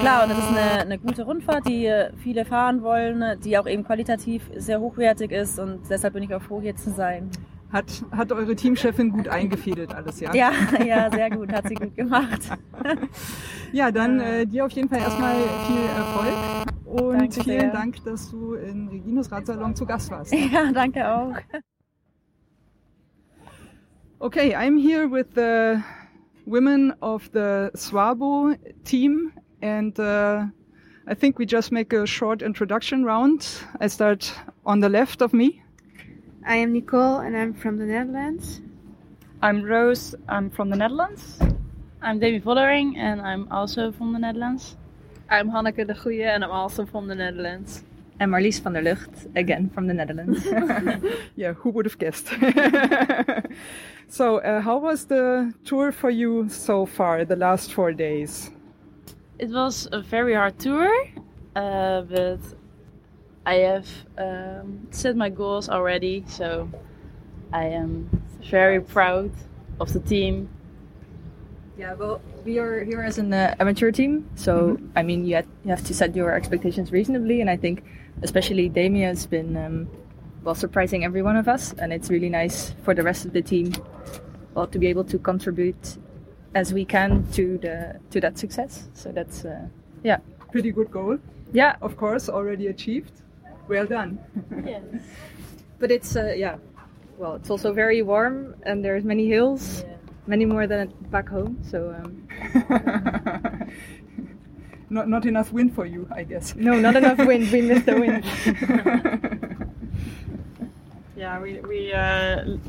klar, 0.00 0.24
und 0.24 0.30
es 0.30 0.38
ist 0.38 0.48
eine, 0.48 0.80
eine 0.82 0.98
gute 0.98 1.24
Rundfahrt, 1.24 1.66
die 1.66 1.90
viele 2.22 2.44
fahren 2.44 2.82
wollen, 2.82 3.40
die 3.40 3.58
auch 3.58 3.66
eben 3.66 3.84
qualitativ 3.84 4.50
sehr 4.56 4.80
hochwertig 4.80 5.30
ist 5.30 5.58
und 5.58 5.80
deshalb 5.88 6.14
bin 6.14 6.22
ich 6.22 6.34
auch 6.34 6.42
froh, 6.42 6.60
hier 6.60 6.76
zu 6.76 6.90
sein. 6.90 7.30
Hat, 7.72 7.86
hat 8.10 8.32
eure 8.32 8.56
Teamchefin 8.56 9.12
gut 9.12 9.28
eingefädelt 9.28 9.94
alles, 9.94 10.18
ja? 10.18 10.34
Ja, 10.34 10.50
ja, 10.84 11.10
sehr 11.10 11.30
gut, 11.30 11.52
hat 11.52 11.68
sie 11.68 11.76
gut 11.76 11.94
gemacht. 11.94 12.40
ja, 13.72 13.92
dann 13.92 14.18
äh, 14.18 14.44
dir 14.44 14.66
auf 14.66 14.72
jeden 14.72 14.88
Fall 14.88 14.98
erstmal 14.98 15.36
viel 15.66 15.84
Erfolg 15.96 16.69
und 16.90 17.12
danke 17.12 17.42
vielen 17.42 17.60
sehr. 17.60 17.70
Dank, 17.70 18.04
dass 18.04 18.30
du 18.30 18.54
in 18.54 18.88
Reginos 18.88 19.30
Radsalon 19.30 19.74
zu 19.74 19.86
Gast 19.86 20.10
warst. 20.10 20.32
Ja, 20.52 20.72
danke 20.72 21.08
auch. 21.08 21.36
Okay, 24.18 24.54
I'm 24.54 24.76
here 24.76 25.08
with 25.10 25.34
the 25.34 25.82
women 26.46 26.92
of 27.00 27.30
the 27.32 27.70
Swabo 27.74 28.54
team 28.84 29.32
and 29.62 29.98
uh, 29.98 30.46
I 31.06 31.14
think 31.14 31.38
we 31.38 31.46
just 31.46 31.72
make 31.72 31.92
a 31.92 32.06
short 32.06 32.42
introduction 32.42 33.04
round. 33.04 33.46
I 33.80 33.88
start 33.88 34.32
on 34.64 34.80
the 34.80 34.88
left 34.88 35.22
of 35.22 35.32
me. 35.32 35.62
I 36.46 36.56
am 36.56 36.72
Nicole 36.72 37.20
and 37.20 37.36
I'm 37.36 37.54
from 37.54 37.78
the 37.78 37.86
Netherlands. 37.86 38.60
I'm 39.42 39.62
Rose, 39.62 40.14
I'm 40.28 40.50
from 40.50 40.70
the 40.70 40.76
Netherlands. 40.76 41.38
I'm 42.02 42.18
Demi 42.18 42.40
Vollering 42.40 42.96
and 42.96 43.20
I'm 43.20 43.46
also 43.50 43.92
from 43.92 44.12
the 44.12 44.18
Netherlands. 44.18 44.76
I'm 45.32 45.48
Hanneke 45.48 45.86
de 45.86 45.94
Goeie 45.94 46.24
and 46.24 46.42
I'm 46.42 46.50
also 46.50 46.84
from 46.84 47.06
the 47.06 47.14
Netherlands. 47.14 47.84
And 48.18 48.32
Marlies 48.32 48.58
van 48.60 48.72
der 48.72 48.82
Lucht, 48.82 49.28
again 49.36 49.70
from 49.70 49.86
the 49.86 49.94
Netherlands. 49.94 50.44
yeah, 51.36 51.52
who 51.52 51.70
would 51.70 51.86
have 51.86 51.98
guessed? 51.98 52.26
so, 54.08 54.38
uh, 54.38 54.60
how 54.60 54.78
was 54.78 55.06
the 55.06 55.54
tour 55.64 55.92
for 55.92 56.10
you 56.10 56.48
so 56.48 56.84
far, 56.84 57.24
the 57.24 57.36
last 57.36 57.72
four 57.72 57.92
days? 57.92 58.50
It 59.38 59.50
was 59.50 59.88
a 59.92 60.02
very 60.02 60.34
hard 60.34 60.58
tour, 60.58 60.92
uh, 61.56 62.02
but 62.02 62.40
I 63.46 63.54
have 63.54 63.88
um, 64.18 64.88
set 64.90 65.16
my 65.16 65.30
goals 65.30 65.68
already, 65.68 66.24
so 66.26 66.68
I 67.52 67.66
am 67.66 68.10
very 68.50 68.80
proud 68.80 69.30
of 69.80 69.92
the 69.92 70.00
team. 70.00 70.50
Yeah, 71.80 71.94
well, 71.94 72.20
we 72.44 72.58
are 72.58 72.84
here 72.84 73.00
as 73.00 73.16
an 73.16 73.32
uh, 73.32 73.54
amateur 73.58 73.90
team, 73.90 74.28
so 74.34 74.76
mm-hmm. 74.76 74.98
I 74.98 75.02
mean, 75.02 75.24
you, 75.24 75.36
had, 75.36 75.46
you 75.64 75.70
have 75.70 75.82
to 75.84 75.94
set 75.94 76.14
your 76.14 76.30
expectations 76.34 76.92
reasonably, 76.92 77.40
and 77.40 77.48
I 77.48 77.56
think 77.56 77.84
especially 78.22 78.68
Damien 78.68 79.08
has 79.08 79.24
been 79.24 79.56
um, 79.56 79.88
well 80.44 80.54
surprising 80.54 81.06
every 81.06 81.22
one 81.22 81.36
of 81.36 81.48
us, 81.48 81.72
and 81.78 81.90
it's 81.90 82.10
really 82.10 82.28
nice 82.28 82.74
for 82.84 82.92
the 82.92 83.02
rest 83.02 83.24
of 83.24 83.32
the 83.32 83.40
team 83.40 83.72
well 84.52 84.66
to 84.66 84.78
be 84.78 84.88
able 84.88 85.04
to 85.04 85.18
contribute 85.18 85.96
as 86.54 86.74
we 86.74 86.84
can 86.84 87.26
to 87.32 87.56
the 87.56 87.98
to 88.10 88.20
that 88.20 88.36
success. 88.36 88.90
So 88.92 89.10
that's 89.10 89.46
uh, 89.46 89.66
yeah, 90.04 90.18
pretty 90.52 90.72
good 90.72 90.90
goal. 90.90 91.16
Yeah, 91.50 91.76
of 91.80 91.96
course, 91.96 92.28
already 92.28 92.66
achieved 92.66 93.22
well 93.68 93.86
done. 93.86 94.18
yes. 94.66 94.82
But 95.78 95.90
it's 95.90 96.14
uh, 96.14 96.34
yeah, 96.36 96.58
well, 97.16 97.36
it's 97.36 97.48
also 97.48 97.72
very 97.72 98.02
warm 98.02 98.54
and 98.64 98.84
there's 98.84 99.04
many 99.04 99.28
hills, 99.28 99.82
yeah. 99.88 99.96
Many 100.30 100.44
more 100.46 100.66
than 100.66 100.92
back 101.10 101.28
home. 101.28 101.58
So. 101.62 101.94
Um... 101.98 102.26
not 104.90 105.08
not 105.08 105.26
enough 105.26 105.52
wind 105.52 105.74
for 105.74 105.84
you, 105.84 106.08
I 106.14 106.22
guess. 106.24 106.54
No, 106.56 106.78
not 106.78 106.96
enough 106.96 107.18
wind. 107.18 107.50
We 107.52 107.60
missed 107.62 107.86
the 107.86 108.00
wind. 108.00 108.24
yeah, 111.16 111.40
we 111.40 111.60
we 111.60 111.92
uh, 111.92 111.98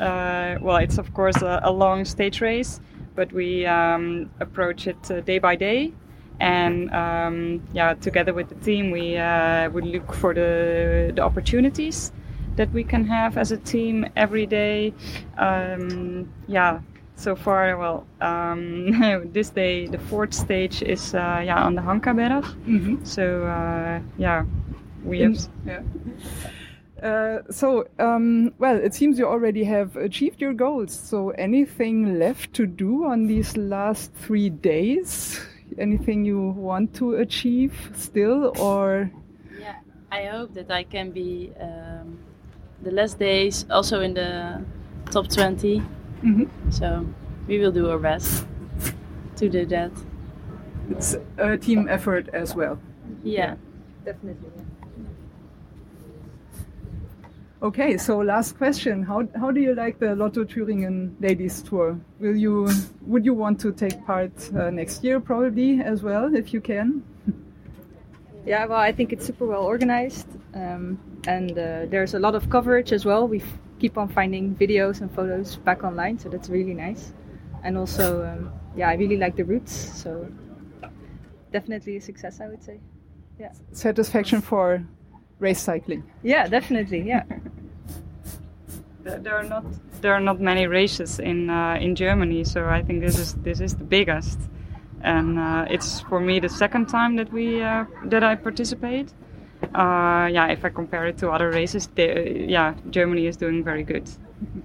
uh, 0.04 0.58
well, 0.62 0.78
it's 0.78 0.98
of 0.98 1.14
course 1.14 1.42
a, 1.42 1.62
a, 1.64 1.72
long 1.72 2.04
stage 2.06 2.42
race, 2.42 2.82
but 3.16 3.32
we 3.32 3.66
um, 3.66 4.30
approach 4.40 4.88
it 4.88 5.12
uh, 5.12 5.22
day 5.22 5.40
by 5.40 5.56
day 5.56 5.94
and 6.42 6.92
um, 6.92 7.62
yeah, 7.72 7.94
together 7.94 8.34
with 8.34 8.50
the 8.50 8.56
team, 8.56 8.90
we 8.90 9.16
uh, 9.16 9.70
would 9.70 9.86
look 9.86 10.12
for 10.12 10.34
the, 10.34 11.14
the 11.16 11.22
opportunities 11.22 12.12
that 12.56 12.72
we 12.74 12.84
can 12.84 13.06
have 13.06 13.38
as 13.38 13.52
a 13.52 13.58
team 13.58 14.08
every 14.16 14.48
day. 14.48 14.92
Um, 15.38 16.34
yeah, 16.48 16.80
so 17.22 17.36
far, 17.36 17.78
well, 17.78 18.06
um, 18.20 19.32
this 19.34 19.50
day 19.50 19.88
the 19.88 20.00
fourth 20.00 20.34
stage 20.34 20.82
is 20.82 21.14
uh, 21.14 21.42
yeah 21.44 21.64
on 21.64 21.76
the 21.76 21.82
Hankaberg. 21.82 22.44
Mm-hmm. 22.44 23.04
So 23.04 23.44
uh, 23.46 24.02
yeah, 24.18 24.46
we 25.04 25.20
have. 25.22 25.38
Yeah. 25.66 25.82
Uh, 27.02 27.42
so, 27.50 27.88
um, 27.98 28.54
well, 28.60 28.78
it 28.78 28.94
seems 28.94 29.18
you 29.18 29.26
already 29.26 29.64
have 29.64 29.96
achieved 29.96 30.40
your 30.40 30.54
goals. 30.54 30.94
So, 30.94 31.32
anything 31.32 32.20
left 32.20 32.54
to 32.54 32.68
do 32.68 33.06
on 33.06 33.26
these 33.26 33.58
last 33.58 34.14
three 34.14 34.52
days? 34.52 35.42
anything 35.78 36.26
you 36.26 36.40
want 36.40 36.94
to 36.96 37.16
achieve 37.16 37.92
still 37.96 38.54
or 38.60 39.12
yeah 39.60 39.76
i 40.12 40.26
hope 40.26 40.54
that 40.54 40.70
i 40.72 40.84
can 40.84 41.12
be 41.12 41.52
um, 41.60 42.18
the 42.84 42.92
last 42.92 43.20
days 43.20 43.66
also 43.70 44.02
in 44.02 44.14
the 44.14 44.64
top 45.12 45.28
20 45.30 45.82
mm-hmm. 46.24 46.72
so 46.72 47.06
we 47.48 47.60
will 47.60 47.72
do 47.72 47.90
our 47.90 48.00
best 48.00 48.46
to 49.36 49.50
do 49.50 49.66
that 49.66 49.92
it's 50.90 51.16
a 51.38 51.58
team 51.58 51.88
effort 51.90 52.30
as 52.34 52.56
well 52.56 52.78
yeah, 53.24 53.40
yeah 53.40 53.56
definitely 54.06 54.50
Okay, 57.64 57.96
so 57.96 58.18
last 58.18 58.58
question: 58.58 59.04
How 59.04 59.28
how 59.36 59.52
do 59.52 59.62
you 59.62 59.76
like 59.76 60.00
the 60.00 60.16
Lotto 60.16 60.44
Thüringen 60.44 61.14
Ladies 61.22 61.62
Tour? 61.62 61.96
Will 62.20 62.36
you 62.36 62.68
would 63.06 63.24
you 63.24 63.36
want 63.36 63.60
to 63.60 63.72
take 63.72 64.04
part 64.04 64.32
uh, 64.56 64.72
next 64.72 65.04
year 65.04 65.20
probably 65.20 65.80
as 65.80 66.02
well 66.02 66.34
if 66.36 66.56
you 66.56 66.60
can? 66.60 67.04
yeah, 68.48 68.66
well, 68.66 68.80
I 68.80 68.92
think 68.92 69.14
it's 69.14 69.28
super 69.28 69.46
well 69.46 69.62
organized, 69.62 70.26
um, 70.56 70.98
and 71.28 71.52
uh, 71.52 71.86
there's 71.86 72.16
a 72.16 72.20
lot 72.20 72.34
of 72.34 72.50
coverage 72.50 72.92
as 72.92 73.06
well. 73.06 73.28
We 73.28 73.44
keep 73.82 73.98
on 73.98 74.08
finding 74.08 74.56
videos 74.56 75.02
and 75.02 75.10
photos 75.18 75.58
back 75.68 75.84
online, 75.84 76.16
so 76.20 76.30
that's 76.30 76.50
really 76.50 76.76
nice. 76.88 77.04
and 77.64 77.78
also 77.78 78.26
um, 78.26 78.52
yeah, 78.76 78.90
I 78.90 78.96
really 78.96 79.18
like 79.18 79.36
the 79.36 79.44
routes. 79.44 79.72
So 79.74 80.28
definitely 81.52 81.98
a 81.98 82.02
success, 82.02 82.40
I 82.42 82.48
would 82.48 82.64
say. 82.64 82.80
Yeah. 83.40 83.52
Satisfaction 83.72 84.42
for 84.42 84.84
race 85.40 85.62
cycling. 85.62 86.04
Yeah, 86.24 86.48
definitely. 86.48 87.02
Yeah. 87.02 87.24
There 89.04 89.20
there 89.20 89.36
are 89.36 89.44
not 89.44 89.66
there 90.02 90.14
are 90.14 90.20
not 90.20 90.40
many 90.40 90.68
races 90.68 91.20
in 91.20 91.50
uh, 91.50 91.78
in 91.82 91.96
Germany, 91.96 92.44
so 92.44 92.66
I 92.66 92.84
think 92.84 93.02
this 93.02 93.18
is 93.18 93.34
this 93.44 93.60
is 93.60 93.76
the 93.76 93.84
biggest, 93.84 94.40
and 95.02 95.40
uh, 95.40 95.66
it's 95.70 96.02
for 96.02 96.20
me 96.20 96.40
the 96.40 96.50
second 96.50 96.88
time 96.88 97.16
that 97.16 97.32
we 97.34 97.64
uh, 97.64 97.86
that 98.06 98.24
I 98.24 98.36
participate. 98.36 99.14
Uh, 99.74 100.28
yeah, 100.32 100.48
if 100.48 100.66
I 100.66 100.70
compare 100.70 101.08
it 101.08 101.18
to 101.20 101.30
other 101.30 101.50
races, 101.50 101.88
the, 101.96 102.46
yeah, 102.48 102.74
Germany 102.90 103.28
is 103.28 103.38
doing 103.38 103.64
very 103.64 103.84
good. 103.84 104.10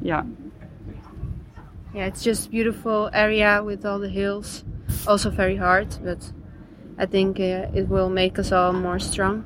Yeah. 0.01 0.25
Yeah, 1.95 2.07
it's 2.07 2.23
just 2.23 2.51
beautiful 2.51 3.11
area 3.13 3.63
with 3.63 3.87
all 3.87 3.99
the 3.99 4.09
hills. 4.09 4.65
Also 5.07 5.31
very 5.31 5.57
hard, 5.57 5.89
but 6.03 6.31
I 6.99 7.07
think 7.07 7.39
uh, 7.39 7.69
it 7.75 7.89
will 7.89 8.09
make 8.09 8.39
us 8.39 8.53
all 8.53 8.73
more 8.73 8.99
strong. 8.99 9.45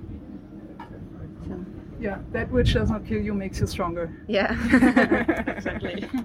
Yeah, 2.00 2.18
that 2.32 2.50
which 2.50 2.72
does 2.72 2.90
not 2.90 3.06
kill 3.06 3.20
you 3.20 3.34
makes 3.34 3.60
you 3.60 3.66
stronger. 3.66 4.10
Yeah. 4.26 4.56
exactly. 5.46 6.08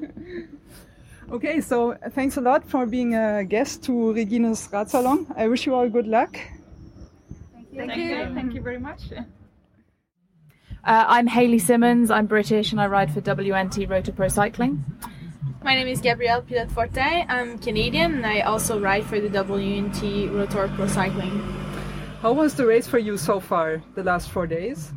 Okay, 1.32 1.60
so 1.60 1.98
thanks 2.12 2.38
a 2.38 2.42
lot 2.42 2.70
for 2.70 2.86
being 2.86 3.16
a 3.16 3.44
guest 3.44 3.84
to 3.86 4.14
Regina's 4.14 4.68
Radsalon. 4.72 5.26
I 5.36 5.48
wish 5.48 5.66
you 5.66 5.74
all 5.74 5.90
good 5.90 6.06
luck. 6.06 6.38
Thank, 7.76 7.96
you. 7.98 8.34
Thank 8.34 8.54
you 8.54 8.62
very 8.62 8.80
much. 8.80 9.02
Uh, 9.12 9.24
I'm 10.86 11.28
Hayley 11.28 11.60
Simmons. 11.60 12.12
I'm 12.12 12.26
British 12.26 12.72
and 12.72 12.80
I 12.80 12.88
ride 12.88 13.14
for 13.14 13.20
WNT 13.20 13.90
Rotor 13.90 14.12
Pro 14.12 14.28
Cycling. 14.28 14.84
My 15.64 15.74
name 15.74 15.88
is 15.88 16.00
Gabrielle 16.00 16.42
Pilatforte. 16.42 17.26
I'm 17.28 17.58
Canadian 17.58 18.16
and 18.16 18.26
I 18.26 18.42
also 18.42 18.80
ride 18.80 19.06
for 19.06 19.20
the 19.20 19.30
WNT 19.30 20.32
Rotor 20.32 20.72
Pro 20.76 20.88
Cycling. 20.88 21.40
How 22.22 22.34
was 22.34 22.54
the 22.56 22.66
race 22.66 22.88
for 22.88 23.00
you 23.00 23.18
so 23.18 23.40
far, 23.40 23.84
the 23.96 24.04
last 24.04 24.30
four 24.30 24.48
days? 24.48 24.94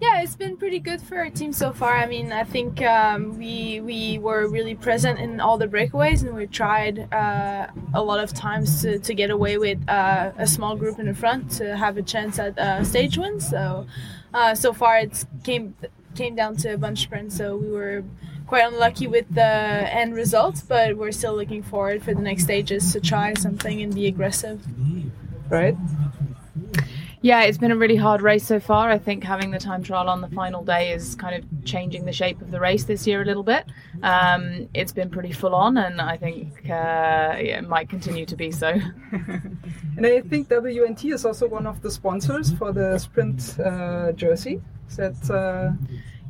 Yeah, 0.00 0.22
it's 0.22 0.36
been 0.36 0.56
pretty 0.56 0.78
good 0.78 1.00
for 1.02 1.18
our 1.18 1.28
team 1.28 1.52
so 1.52 1.72
far. 1.72 1.96
I 1.96 2.06
mean, 2.06 2.30
I 2.30 2.44
think 2.44 2.80
um, 2.82 3.36
we 3.36 3.80
we 3.80 4.18
were 4.18 4.46
really 4.46 4.76
present 4.76 5.18
in 5.18 5.40
all 5.40 5.58
the 5.58 5.66
breakaways, 5.66 6.22
and 6.22 6.36
we 6.36 6.46
tried 6.46 7.12
uh, 7.12 7.66
a 7.92 8.02
lot 8.02 8.20
of 8.20 8.32
times 8.32 8.82
to, 8.82 9.00
to 9.00 9.12
get 9.14 9.30
away 9.30 9.58
with 9.58 9.78
uh, 9.88 10.30
a 10.38 10.46
small 10.46 10.76
group 10.76 11.00
in 11.00 11.06
the 11.06 11.14
front 11.14 11.50
to 11.58 11.76
have 11.76 11.96
a 11.96 12.02
chance 12.02 12.38
at 12.38 12.56
uh, 12.58 12.84
stage 12.84 13.18
win. 13.18 13.40
So 13.40 13.86
uh, 14.32 14.54
so 14.54 14.72
far, 14.72 14.98
it's 14.98 15.26
came 15.42 15.74
came 16.14 16.36
down 16.36 16.56
to 16.58 16.74
a 16.74 16.78
bunch 16.78 17.00
sprint. 17.02 17.32
So 17.32 17.56
we 17.56 17.70
were 17.70 18.04
quite 18.46 18.64
unlucky 18.66 19.08
with 19.08 19.26
the 19.34 19.42
end 19.44 20.14
results, 20.14 20.60
but 20.62 20.96
we're 20.96 21.12
still 21.12 21.34
looking 21.34 21.62
forward 21.62 22.04
for 22.04 22.14
the 22.14 22.22
next 22.22 22.44
stages 22.44 22.92
to 22.92 23.00
try 23.00 23.34
something 23.34 23.82
and 23.82 23.92
be 23.94 24.06
aggressive. 24.06 24.64
Right. 25.48 25.76
Yeah, 27.20 27.42
it's 27.42 27.58
been 27.58 27.72
a 27.72 27.76
really 27.76 27.96
hard 27.96 28.22
race 28.22 28.46
so 28.46 28.60
far. 28.60 28.90
I 28.90 28.98
think 28.98 29.24
having 29.24 29.50
the 29.50 29.58
time 29.58 29.82
trial 29.82 30.08
on 30.08 30.20
the 30.20 30.28
final 30.28 30.62
day 30.62 30.92
is 30.92 31.16
kind 31.16 31.34
of 31.34 31.64
changing 31.64 32.04
the 32.04 32.12
shape 32.12 32.40
of 32.40 32.52
the 32.52 32.60
race 32.60 32.84
this 32.84 33.08
year 33.08 33.22
a 33.22 33.24
little 33.24 33.42
bit. 33.42 33.66
Um, 34.04 34.68
it's 34.72 34.92
been 34.92 35.10
pretty 35.10 35.32
full 35.32 35.54
on, 35.54 35.78
and 35.78 36.00
I 36.00 36.16
think 36.16 36.52
uh, 36.64 37.34
yeah, 37.42 37.58
it 37.58 37.68
might 37.68 37.88
continue 37.88 38.24
to 38.26 38.36
be 38.36 38.50
so. 38.52 38.74
And 39.98 40.06
I 40.06 40.20
think 40.20 40.48
WNT 40.48 41.12
is 41.12 41.24
also 41.24 41.48
one 41.48 41.66
of 41.66 41.82
the 41.82 41.90
sponsors 41.90 42.52
for 42.52 42.70
the 42.72 42.98
sprint 42.98 43.58
uh, 43.58 44.12
jersey. 44.12 44.62
That 44.96 45.28
uh, 45.28 45.72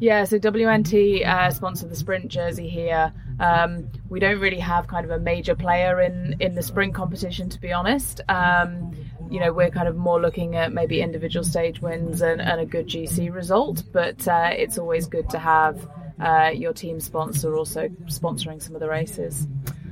Yeah, 0.01 0.25
so 0.25 0.39
WNT 0.39 1.27
uh, 1.27 1.51
sponsor 1.51 1.89
the 1.89 1.97
sprint 1.97 2.29
jersey 2.29 2.69
here. 2.69 3.13
Um, 3.41 3.91
we 4.09 4.21
don't 4.21 4.39
really 4.39 4.61
have 4.61 4.87
kind 4.87 5.05
of 5.05 5.11
a 5.11 5.19
major 5.19 5.57
player 5.57 6.01
in 6.01 6.37
in 6.39 6.55
the 6.55 6.63
sprint 6.63 6.95
competition, 6.95 7.49
to 7.49 7.61
be 7.61 7.73
honest. 7.73 8.21
Um, 8.29 8.95
you 9.29 9.41
know, 9.41 9.53
we're 9.53 9.71
kind 9.71 9.89
of 9.89 9.97
more 9.97 10.21
looking 10.21 10.55
at 10.55 10.73
maybe 10.73 11.01
individual 11.01 11.45
stage 11.45 11.83
wins 11.83 12.23
and, 12.23 12.41
and 12.41 12.61
a 12.61 12.67
good 12.67 12.87
GC 12.87 13.33
result, 13.35 13.83
but 13.93 14.27
uh, 14.29 14.51
it's 14.53 14.79
always 14.79 15.07
good 15.07 15.29
to 15.31 15.39
have 15.39 15.89
uh, 16.21 16.51
your 16.55 16.73
team 16.73 17.01
sponsor 17.01 17.57
also 17.57 17.89
sponsoring 18.07 18.63
some 18.63 18.75
of 18.75 18.81
the 18.81 18.89
races. 18.89 19.49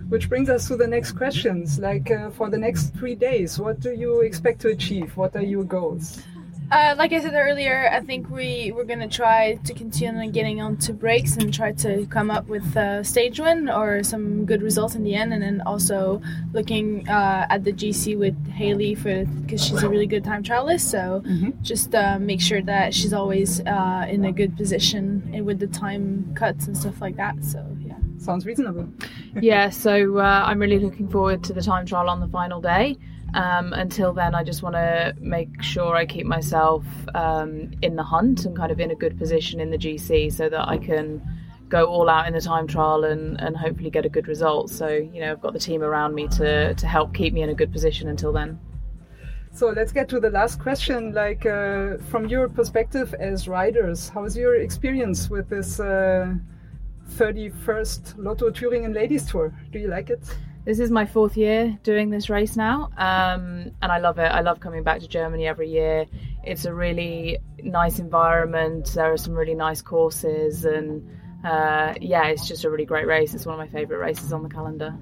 Which 0.08 0.28
brings 0.28 0.48
us 0.48 0.68
to 0.68 0.76
the 0.76 0.86
next 0.86 1.12
questions. 1.12 1.80
Like 1.80 2.12
uh, 2.12 2.30
for 2.30 2.48
the 2.48 2.58
next 2.58 2.94
three 2.94 3.16
days, 3.16 3.58
what 3.58 3.80
do 3.80 3.92
you 3.92 4.20
expect 4.20 4.60
to 4.60 4.68
achieve? 4.68 5.16
What 5.16 5.34
are 5.34 5.42
your 5.42 5.64
goals? 5.64 6.22
Uh, 6.68 6.96
like 6.98 7.12
I 7.12 7.20
said 7.20 7.34
earlier, 7.34 7.88
I 7.92 8.00
think 8.00 8.28
we 8.28 8.72
we're 8.74 8.84
gonna 8.84 9.08
try 9.08 9.54
to 9.54 9.72
continue 9.72 10.30
getting 10.32 10.60
onto 10.60 10.92
breaks 10.92 11.36
and 11.36 11.54
try 11.54 11.70
to 11.72 12.06
come 12.06 12.28
up 12.28 12.48
with 12.48 12.74
a 12.76 13.04
stage 13.04 13.38
win 13.38 13.68
or 13.68 14.02
some 14.02 14.44
good 14.44 14.62
results 14.62 14.96
in 14.96 15.04
the 15.04 15.14
end, 15.14 15.32
and 15.32 15.42
then 15.42 15.60
also 15.64 16.20
looking 16.52 17.08
uh, 17.08 17.46
at 17.48 17.62
the 17.62 17.72
GC 17.72 18.18
with 18.18 18.36
Haley 18.48 18.96
for 18.96 19.24
because 19.42 19.64
she's 19.64 19.82
a 19.82 19.88
really 19.88 20.06
good 20.08 20.24
time 20.24 20.42
trialist. 20.42 20.80
So 20.90 21.22
just 21.62 21.94
uh, 21.94 22.18
make 22.18 22.40
sure 22.40 22.62
that 22.62 22.94
she's 22.94 23.12
always 23.12 23.60
uh, 23.60 24.06
in 24.08 24.24
a 24.24 24.32
good 24.32 24.56
position 24.56 25.30
and 25.32 25.46
with 25.46 25.60
the 25.60 25.68
time 25.68 26.32
cuts 26.34 26.66
and 26.66 26.76
stuff 26.76 27.00
like 27.00 27.16
that. 27.16 27.44
So 27.44 27.64
yeah. 27.80 27.94
Sounds 28.18 28.44
reasonable. 28.44 28.88
yeah, 29.40 29.70
so 29.70 30.18
uh, 30.18 30.42
I'm 30.46 30.58
really 30.58 30.80
looking 30.80 31.08
forward 31.08 31.44
to 31.44 31.52
the 31.52 31.62
time 31.62 31.86
trial 31.86 32.08
on 32.10 32.18
the 32.18 32.28
final 32.28 32.60
day. 32.60 32.96
Um, 33.36 33.74
until 33.74 34.14
then, 34.14 34.34
I 34.34 34.42
just 34.42 34.62
want 34.62 34.76
to 34.76 35.14
make 35.20 35.62
sure 35.62 35.94
I 35.94 36.06
keep 36.06 36.24
myself 36.24 36.86
um, 37.14 37.70
in 37.82 37.94
the 37.94 38.02
hunt 38.02 38.46
and 38.46 38.56
kind 38.56 38.72
of 38.72 38.80
in 38.80 38.90
a 38.90 38.94
good 38.94 39.18
position 39.18 39.60
in 39.60 39.70
the 39.70 39.76
GC 39.76 40.32
so 40.32 40.48
that 40.48 40.66
I 40.66 40.78
can 40.78 41.22
go 41.68 41.84
all 41.84 42.08
out 42.08 42.26
in 42.26 42.32
the 42.32 42.40
time 42.40 42.66
trial 42.66 43.04
and, 43.04 43.38
and 43.38 43.54
hopefully 43.54 43.90
get 43.90 44.06
a 44.06 44.08
good 44.08 44.26
result. 44.26 44.70
So, 44.70 44.88
you 44.88 45.20
know, 45.20 45.32
I've 45.32 45.42
got 45.42 45.52
the 45.52 45.58
team 45.58 45.82
around 45.82 46.14
me 46.14 46.28
to, 46.28 46.72
to 46.72 46.86
help 46.86 47.12
keep 47.12 47.34
me 47.34 47.42
in 47.42 47.50
a 47.50 47.54
good 47.54 47.70
position 47.70 48.08
until 48.08 48.32
then. 48.32 48.58
So 49.52 49.68
let's 49.68 49.92
get 49.92 50.08
to 50.10 50.20
the 50.20 50.30
last 50.30 50.58
question. 50.58 51.12
Like 51.12 51.44
uh, 51.44 51.98
from 52.08 52.28
your 52.28 52.48
perspective 52.48 53.14
as 53.20 53.48
riders, 53.48 54.08
how 54.08 54.24
is 54.24 54.34
your 54.34 54.56
experience 54.56 55.28
with 55.28 55.50
this 55.50 55.78
uh, 55.78 56.32
31st 57.10 58.14
Lotto 58.16 58.48
Touring 58.48 58.86
and 58.86 58.94
Ladies 58.94 59.30
Tour? 59.30 59.54
Do 59.72 59.78
you 59.78 59.88
like 59.88 60.08
it? 60.08 60.22
This 60.66 60.80
is 60.80 60.90
my 60.90 61.06
fourth 61.06 61.36
year 61.36 61.78
doing 61.84 62.10
this 62.10 62.28
race 62.28 62.56
now, 62.56 62.90
um, 62.96 63.70
and 63.80 63.92
I 63.92 63.98
love 63.98 64.18
it. 64.18 64.24
I 64.24 64.40
love 64.40 64.58
coming 64.58 64.82
back 64.82 64.98
to 64.98 65.06
Germany 65.06 65.46
every 65.46 65.70
year. 65.70 66.06
It's 66.42 66.64
a 66.64 66.74
really 66.74 67.38
nice 67.62 68.00
environment. 68.00 68.86
There 68.92 69.12
are 69.12 69.16
some 69.16 69.34
really 69.34 69.54
nice 69.54 69.80
courses, 69.80 70.64
and 70.64 71.08
uh, 71.44 71.94
yeah, 72.00 72.26
it's 72.26 72.48
just 72.48 72.64
a 72.64 72.70
really 72.70 72.84
great 72.84 73.06
race. 73.06 73.32
It's 73.32 73.46
one 73.46 73.54
of 73.54 73.60
my 73.60 73.68
favourite 73.72 74.00
races 74.00 74.32
on 74.32 74.42
the 74.42 74.48
calendar. 74.48 74.98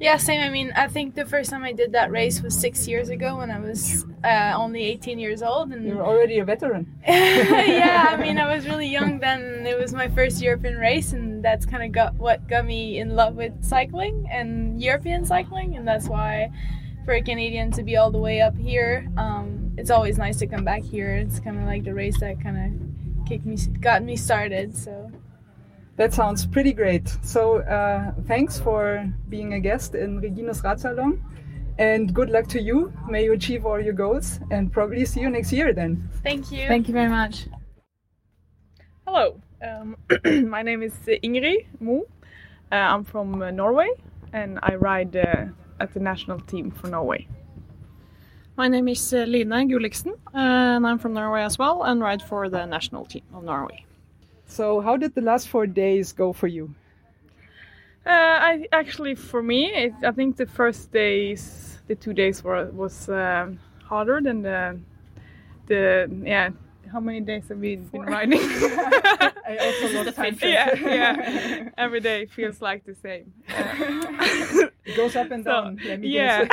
Yeah, 0.00 0.16
same. 0.16 0.40
I 0.40 0.48
mean, 0.48 0.72
I 0.76 0.86
think 0.86 1.16
the 1.16 1.24
first 1.26 1.50
time 1.50 1.64
I 1.64 1.72
did 1.72 1.92
that 1.92 2.12
race 2.12 2.40
was 2.40 2.56
six 2.56 2.86
years 2.86 3.08
ago 3.08 3.36
when 3.36 3.50
I 3.50 3.58
was 3.58 4.06
uh, 4.22 4.52
only 4.56 4.84
18 4.84 5.18
years 5.18 5.42
old, 5.42 5.72
and 5.72 5.84
You're 5.84 6.04
already 6.04 6.38
a 6.38 6.44
veteran. 6.44 6.86
yeah, 7.06 8.06
I 8.10 8.16
mean, 8.16 8.38
I 8.38 8.54
was 8.54 8.64
really 8.66 8.86
young 8.86 9.18
then. 9.18 9.66
It 9.66 9.76
was 9.76 9.92
my 9.92 10.08
first 10.08 10.40
European 10.40 10.76
race, 10.76 11.12
and 11.12 11.44
that's 11.44 11.66
kind 11.66 11.82
of 11.82 11.90
got 11.90 12.14
what 12.14 12.46
got 12.48 12.64
me 12.64 12.98
in 12.98 13.16
love 13.16 13.34
with 13.34 13.52
cycling 13.64 14.26
and 14.30 14.80
European 14.80 15.24
cycling, 15.24 15.76
and 15.76 15.86
that's 15.86 16.06
why 16.08 16.52
for 17.04 17.14
a 17.14 17.22
Canadian 17.22 17.72
to 17.72 17.82
be 17.82 17.96
all 17.96 18.12
the 18.12 18.18
way 18.18 18.40
up 18.40 18.56
here, 18.56 19.10
um, 19.16 19.72
it's 19.76 19.90
always 19.90 20.16
nice 20.16 20.38
to 20.38 20.46
come 20.46 20.64
back 20.64 20.82
here. 20.82 21.16
It's 21.16 21.40
kind 21.40 21.58
of 21.58 21.64
like 21.64 21.82
the 21.82 21.94
race 21.94 22.20
that 22.20 22.40
kind 22.40 22.56
of 22.56 23.26
kicked 23.26 23.46
me, 23.46 23.56
got 23.80 24.04
me 24.04 24.14
started. 24.14 24.76
So. 24.76 25.07
That 25.98 26.14
sounds 26.14 26.46
pretty 26.46 26.72
great. 26.72 27.08
So 27.22 27.58
uh, 27.58 28.12
thanks 28.28 28.56
for 28.56 29.12
being 29.28 29.54
a 29.54 29.60
guest 29.60 29.96
in 29.96 30.20
Regina's 30.20 30.62
Radsalon. 30.62 31.20
And 31.76 32.14
good 32.14 32.30
luck 32.30 32.46
to 32.48 32.62
you. 32.62 32.92
May 33.08 33.24
you 33.24 33.32
achieve 33.32 33.66
all 33.66 33.80
your 33.80 33.94
goals 33.94 34.38
and 34.52 34.72
probably 34.72 35.04
see 35.04 35.20
you 35.20 35.28
next 35.28 35.52
year 35.52 35.72
then. 35.72 36.08
Thank 36.22 36.52
you. 36.52 36.68
Thank 36.68 36.86
you 36.86 36.94
very 36.94 37.08
much. 37.08 37.48
Hello, 39.08 39.40
um, 39.60 39.96
my 40.48 40.62
name 40.62 40.82
is 40.82 40.94
uh, 41.08 41.18
Ingrid 41.24 41.66
Mo. 41.80 42.06
Uh, 42.70 42.74
I'm 42.76 43.02
from 43.02 43.42
uh, 43.42 43.50
Norway 43.50 43.90
and 44.32 44.60
I 44.62 44.76
ride 44.76 45.16
uh, 45.16 45.46
at 45.80 45.94
the 45.94 46.00
national 46.00 46.38
team 46.40 46.70
for 46.70 46.86
Norway. 46.86 47.26
My 48.56 48.68
name 48.68 48.86
is 48.86 49.12
uh, 49.12 49.24
Line 49.26 49.68
Gulliksen, 49.68 50.12
and 50.32 50.86
I'm 50.86 50.98
from 50.98 51.14
Norway 51.14 51.42
as 51.42 51.58
well, 51.58 51.84
and 51.84 52.00
ride 52.00 52.22
for 52.22 52.48
the 52.48 52.66
national 52.66 53.04
team 53.04 53.22
of 53.32 53.44
Norway. 53.44 53.84
So, 54.48 54.80
how 54.80 54.96
did 54.96 55.14
the 55.14 55.20
last 55.20 55.48
four 55.48 55.66
days 55.66 56.12
go 56.12 56.32
for 56.32 56.46
you? 56.46 56.74
Uh, 58.04 58.10
I 58.10 58.66
actually, 58.72 59.14
for 59.14 59.42
me, 59.42 59.66
it, 59.66 59.92
I 60.02 60.10
think 60.12 60.36
the 60.36 60.46
first 60.46 60.90
days, 60.90 61.78
the 61.86 61.94
two 61.94 62.14
days 62.14 62.42
were 62.42 62.70
was 62.72 63.08
um 63.08 63.60
harder 63.84 64.20
than 64.20 64.42
the 64.42 64.80
the 65.66 66.10
yeah. 66.24 66.50
How 66.90 67.00
many 67.00 67.20
days 67.20 67.46
have 67.50 67.58
we 67.58 67.76
been 67.76 68.00
riding? 68.00 68.40
I 69.48 69.58
also 69.60 70.04
lost 70.04 70.16
time. 70.16 70.38
yeah, 70.40 70.74
yeah. 70.74 71.68
Every 71.78 72.00
day 72.00 72.24
feels 72.24 72.62
like 72.62 72.84
the 72.86 72.94
same. 72.94 73.32
Uh, 73.48 74.68
It 74.88 74.96
goes 74.96 75.14
up 75.16 75.30
and 75.30 75.44
down. 75.44 75.78
Let 75.84 76.02
yeah. 76.02 76.44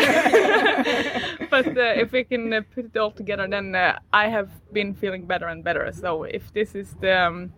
but 1.50 1.68
uh, 1.68 1.94
if 1.96 2.12
we 2.12 2.26
can 2.26 2.52
uh, 2.52 2.62
put 2.74 2.86
it 2.86 2.98
all 2.98 3.12
together, 3.12 3.48
then 3.48 3.74
uh, 3.74 3.98
I 4.12 4.28
have 4.28 4.50
been 4.74 4.94
feeling 4.94 5.26
better 5.26 5.48
and 5.48 5.64
better. 5.64 5.90
So 5.94 6.24
if 6.24 6.52
this 6.52 6.76
is 6.76 6.96
the 7.00 7.18
um, 7.18 7.54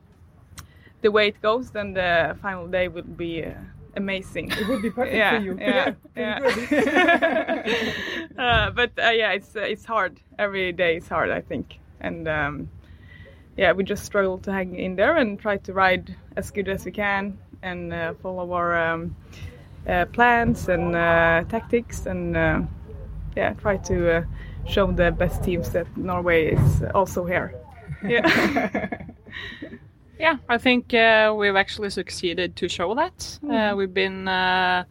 the 1.08 1.12
way 1.12 1.30
it 1.30 1.42
goes, 1.42 1.72
then 1.72 1.94
the 1.94 2.38
final 2.42 2.68
day 2.68 2.90
will 2.90 3.04
be 3.26 3.46
uh, 3.46 3.54
amazing. 3.96 4.52
It 4.52 4.68
would 4.68 4.82
be 4.82 4.90
perfect 4.90 5.16
yeah, 5.24 5.38
for 5.38 5.44
you. 5.46 5.58
Yeah, 5.58 5.94
Yeah, 6.18 6.40
uh, 8.38 8.72
but 8.72 8.92
uh, 9.00 9.12
yeah, 9.12 9.32
it's 9.32 9.56
uh, 9.56 9.62
it's 9.62 9.86
hard. 9.86 10.20
Every 10.38 10.74
day 10.74 10.98
is 10.98 11.08
hard, 11.08 11.30
I 11.30 11.40
think, 11.40 11.80
and 12.02 12.28
um, 12.28 12.70
yeah, 13.56 13.72
we 13.72 13.86
just 13.86 14.04
struggle 14.04 14.38
to 14.40 14.52
hang 14.52 14.76
in 14.76 14.98
there 14.98 15.16
and 15.16 15.40
try 15.40 15.58
to 15.58 15.72
ride 15.72 16.14
as 16.36 16.52
good 16.52 16.68
as 16.68 16.84
we 16.84 16.92
can 16.92 17.38
and 17.62 17.94
uh, 17.94 18.14
follow 18.22 18.52
our 18.52 18.76
um, 18.76 19.16
uh, 19.88 20.06
plans 20.12 20.68
and 20.68 20.94
uh, 20.94 21.46
tactics 21.48 22.06
and 22.06 22.36
yeah, 23.38 23.54
try 23.54 23.78
to 23.78 24.18
uh, 24.18 24.24
show 24.68 24.92
the 24.92 25.12
best 25.12 25.42
teams 25.42 25.70
that 25.70 25.88
Norway 25.96 26.56
is 26.56 26.84
also 26.94 27.24
here. 27.24 27.54
Yeah. 28.04 29.04
Yeah, 30.20 30.38
I 30.50 30.58
think 30.58 30.94
uh, 30.94 31.34
we've 31.38 31.56
actually 31.56 31.90
succeeded 31.92 32.56
to 32.56 32.68
show 32.68 32.96
that. 32.96 33.40
Uh, 33.48 33.76
we've 33.76 33.94
been 33.94 34.28
uh, 34.28 34.84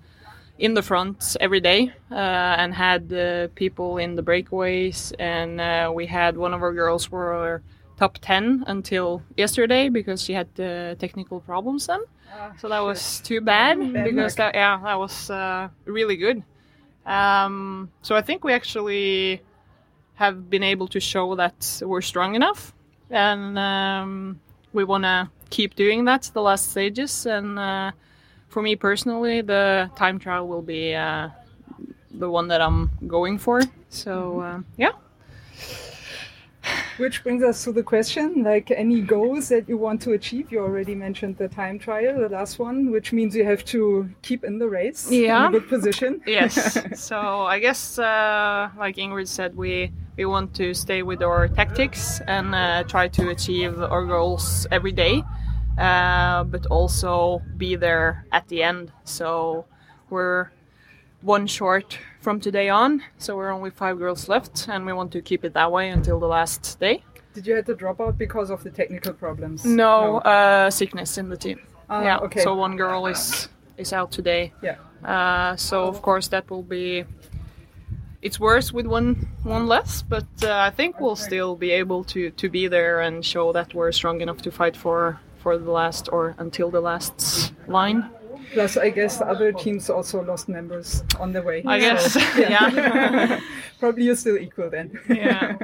in 0.58 0.74
the 0.74 0.82
front 0.82 1.36
every 1.40 1.60
day 1.60 1.92
uh, 2.10 2.14
and 2.14 2.72
had 2.72 3.12
uh, 3.12 3.48
people 3.54 3.98
in 3.98 4.14
the 4.14 4.22
breakaways, 4.22 5.12
and 5.18 5.60
uh, 5.60 5.90
we 5.94 6.06
had 6.06 6.36
one 6.36 6.54
of 6.54 6.62
our 6.62 6.72
girls 6.72 7.10
were 7.10 7.62
top 7.98 8.18
10 8.20 8.64
until 8.66 9.22
yesterday 9.36 9.88
because 9.88 10.22
she 10.22 10.32
had 10.32 10.48
uh, 10.60 10.94
technical 10.96 11.40
problems 11.40 11.86
then. 11.86 12.00
so 12.58 12.68
that 12.68 12.80
was 12.80 13.20
too 13.20 13.40
bad 13.40 13.78
because 14.04 14.34
that, 14.36 14.54
yeah, 14.54 14.78
that 14.82 14.98
was 14.98 15.30
uh, 15.30 15.68
really 15.86 16.16
good. 16.16 16.42
Um, 17.04 17.90
so 18.02 18.14
I 18.16 18.22
think 18.22 18.44
we 18.44 18.52
actually 18.52 19.42
have 20.14 20.48
been 20.50 20.62
able 20.62 20.88
to 20.88 21.00
show 21.00 21.34
that 21.36 21.82
we're 21.84 22.00
strong 22.00 22.34
enough, 22.34 22.74
and 23.10 23.58
um, 23.58 24.40
we 24.76 24.84
want 24.84 25.04
to 25.04 25.28
keep 25.50 25.74
doing 25.74 26.04
that 26.04 26.30
the 26.34 26.42
last 26.42 26.70
stages. 26.70 27.26
And 27.26 27.58
uh, 27.58 27.90
for 28.48 28.62
me 28.62 28.76
personally, 28.76 29.40
the 29.40 29.90
time 29.96 30.18
trial 30.18 30.46
will 30.46 30.62
be 30.62 30.94
uh, 30.94 31.30
the 32.12 32.30
one 32.30 32.46
that 32.48 32.60
I'm 32.60 32.90
going 33.06 33.38
for. 33.38 33.62
So 33.88 34.40
uh, 34.40 34.60
yeah. 34.76 34.92
Which 36.98 37.22
brings 37.22 37.42
us 37.42 37.62
to 37.64 37.72
the 37.72 37.82
question, 37.82 38.42
like 38.42 38.70
any 38.70 39.00
goals 39.00 39.48
that 39.50 39.68
you 39.68 39.76
want 39.76 40.00
to 40.02 40.12
achieve. 40.12 40.50
You 40.50 40.60
already 40.60 40.94
mentioned 40.94 41.36
the 41.36 41.48
time 41.48 41.78
trial, 41.78 42.18
the 42.18 42.28
last 42.28 42.58
one, 42.58 42.90
which 42.90 43.12
means 43.12 43.36
you 43.36 43.44
have 43.44 43.64
to 43.66 44.08
keep 44.22 44.44
in 44.44 44.58
the 44.58 44.68
race 44.68 45.10
Yeah. 45.10 45.46
in 45.48 45.54
a 45.54 45.58
good 45.60 45.68
position. 45.68 46.20
yes. 46.26 46.78
so 47.00 47.18
I 47.42 47.58
guess, 47.58 47.98
uh, 47.98 48.70
like 48.78 48.96
Ingrid 48.96 49.28
said, 49.28 49.56
we 49.56 49.92
we 50.16 50.24
want 50.24 50.54
to 50.54 50.72
stay 50.74 51.02
with 51.02 51.22
our 51.22 51.46
tactics 51.48 52.20
and 52.26 52.54
uh, 52.54 52.82
try 52.84 53.06
to 53.08 53.28
achieve 53.30 53.78
our 53.82 54.04
goals 54.06 54.66
every 54.72 54.92
day, 54.92 55.22
uh, 55.78 56.42
but 56.44 56.64
also 56.66 57.42
be 57.58 57.76
there 57.76 58.24
at 58.32 58.48
the 58.48 58.62
end. 58.62 58.90
So 59.04 59.66
we're 60.08 60.48
one 61.20 61.46
short 61.46 61.98
from 62.26 62.40
today 62.40 62.68
on, 62.68 63.00
so 63.18 63.36
we're 63.36 63.52
only 63.52 63.70
five 63.70 63.96
girls 64.00 64.28
left, 64.28 64.66
and 64.68 64.84
we 64.84 64.92
want 64.92 65.12
to 65.12 65.22
keep 65.22 65.44
it 65.44 65.52
that 65.54 65.70
way 65.70 65.90
until 65.90 66.18
the 66.18 66.26
last 66.26 66.76
day. 66.80 67.00
Did 67.34 67.46
you 67.46 67.54
have 67.54 67.66
to 67.66 67.74
drop 67.76 68.00
out 68.00 68.18
because 68.18 68.50
of 68.50 68.64
the 68.64 68.70
technical 68.70 69.12
problems? 69.12 69.64
No, 69.64 70.16
Uh, 70.18 70.68
sickness 70.68 71.18
in 71.18 71.28
the 71.28 71.36
team. 71.36 71.60
Ah, 71.88 72.02
yeah. 72.02 72.18
okay. 72.26 72.40
So 72.42 72.56
one 72.56 72.76
girl 72.76 73.06
is 73.06 73.48
is 73.76 73.92
out 73.92 74.10
today. 74.10 74.52
Yeah. 74.60 74.78
Uh, 75.04 75.54
so 75.54 75.84
of 75.86 76.02
course 76.02 76.26
that 76.34 76.50
will 76.50 76.64
be. 76.78 77.04
It's 78.22 78.40
worse 78.40 78.72
with 78.76 78.86
one 78.86 79.28
one 79.44 79.68
less, 79.68 80.02
but 80.02 80.26
uh, 80.42 80.68
I 80.68 80.70
think 80.78 80.98
we'll 81.00 81.20
still 81.28 81.54
be 81.54 81.70
able 81.80 82.02
to 82.12 82.20
to 82.42 82.46
be 82.50 82.66
there 82.68 83.06
and 83.06 83.24
show 83.24 83.52
that 83.52 83.68
we're 83.72 83.92
strong 83.92 84.20
enough 84.20 84.40
to 84.42 84.50
fight 84.50 84.76
for 84.76 85.20
for 85.42 85.58
the 85.58 85.70
last 85.70 86.08
or 86.12 86.34
until 86.38 86.70
the 86.72 86.80
last 86.80 87.52
line. 87.68 88.00
Plus, 88.52 88.76
I 88.76 88.90
guess 88.90 89.20
other 89.20 89.52
teams 89.52 89.90
also 89.90 90.22
lost 90.22 90.48
members 90.48 91.02
on 91.18 91.32
the 91.32 91.42
way. 91.42 91.62
I 91.66 91.78
guess, 91.78 92.16
yeah. 92.38 93.40
Probably 93.80 94.04
you're 94.04 94.16
still 94.16 94.38
equal 94.38 94.70
then. 94.70 94.98
Yeah. 95.08 95.56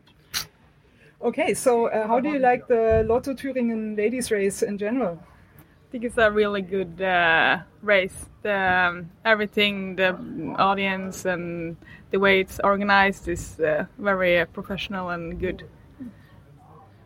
okay, 1.22 1.54
so 1.54 1.86
uh, 1.86 2.06
how 2.06 2.20
do 2.20 2.28
you 2.28 2.38
like 2.38 2.66
the 2.68 3.04
Lotto 3.06 3.34
Thüringen 3.34 3.96
ladies 3.96 4.30
race 4.30 4.62
in 4.62 4.78
general? 4.78 5.18
I 5.58 5.90
think 5.90 6.04
it's 6.04 6.18
a 6.18 6.30
really 6.30 6.62
good 6.62 7.00
uh, 7.00 7.60
race. 7.82 8.26
The, 8.42 8.52
um, 8.52 9.10
everything, 9.24 9.96
the 9.96 10.16
audience 10.58 11.24
and 11.24 11.76
the 12.10 12.18
way 12.18 12.40
it's 12.40 12.60
organized 12.62 13.28
is 13.28 13.58
uh, 13.60 13.86
very 13.98 14.40
uh, 14.40 14.46
professional 14.46 15.10
and 15.10 15.38
good. 15.40 15.66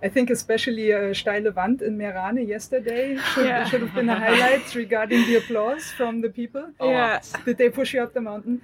I 0.02 0.08
think 0.08 0.30
especially 0.30 0.92
uh, 0.92 1.12
Steile 1.12 1.54
Wand 1.54 1.82
in 1.82 1.98
Merane 1.98 2.46
yesterday 2.46 3.16
should, 3.34 3.46
Yeah. 3.46 3.64
should 3.68 3.80
have 3.82 3.94
been 3.94 4.08
a 4.08 4.14
highlight 4.18 4.74
regarding 4.74 5.26
the 5.26 5.37
applause 5.37 5.84
from 5.96 6.20
the 6.20 6.28
people. 6.30 6.64
Yeah. 6.80 7.20
Did 7.44 7.58
they 7.58 7.68
push 7.68 7.94
you 7.94 8.02
up 8.02 8.12
the 8.14 8.20
mountain? 8.20 8.62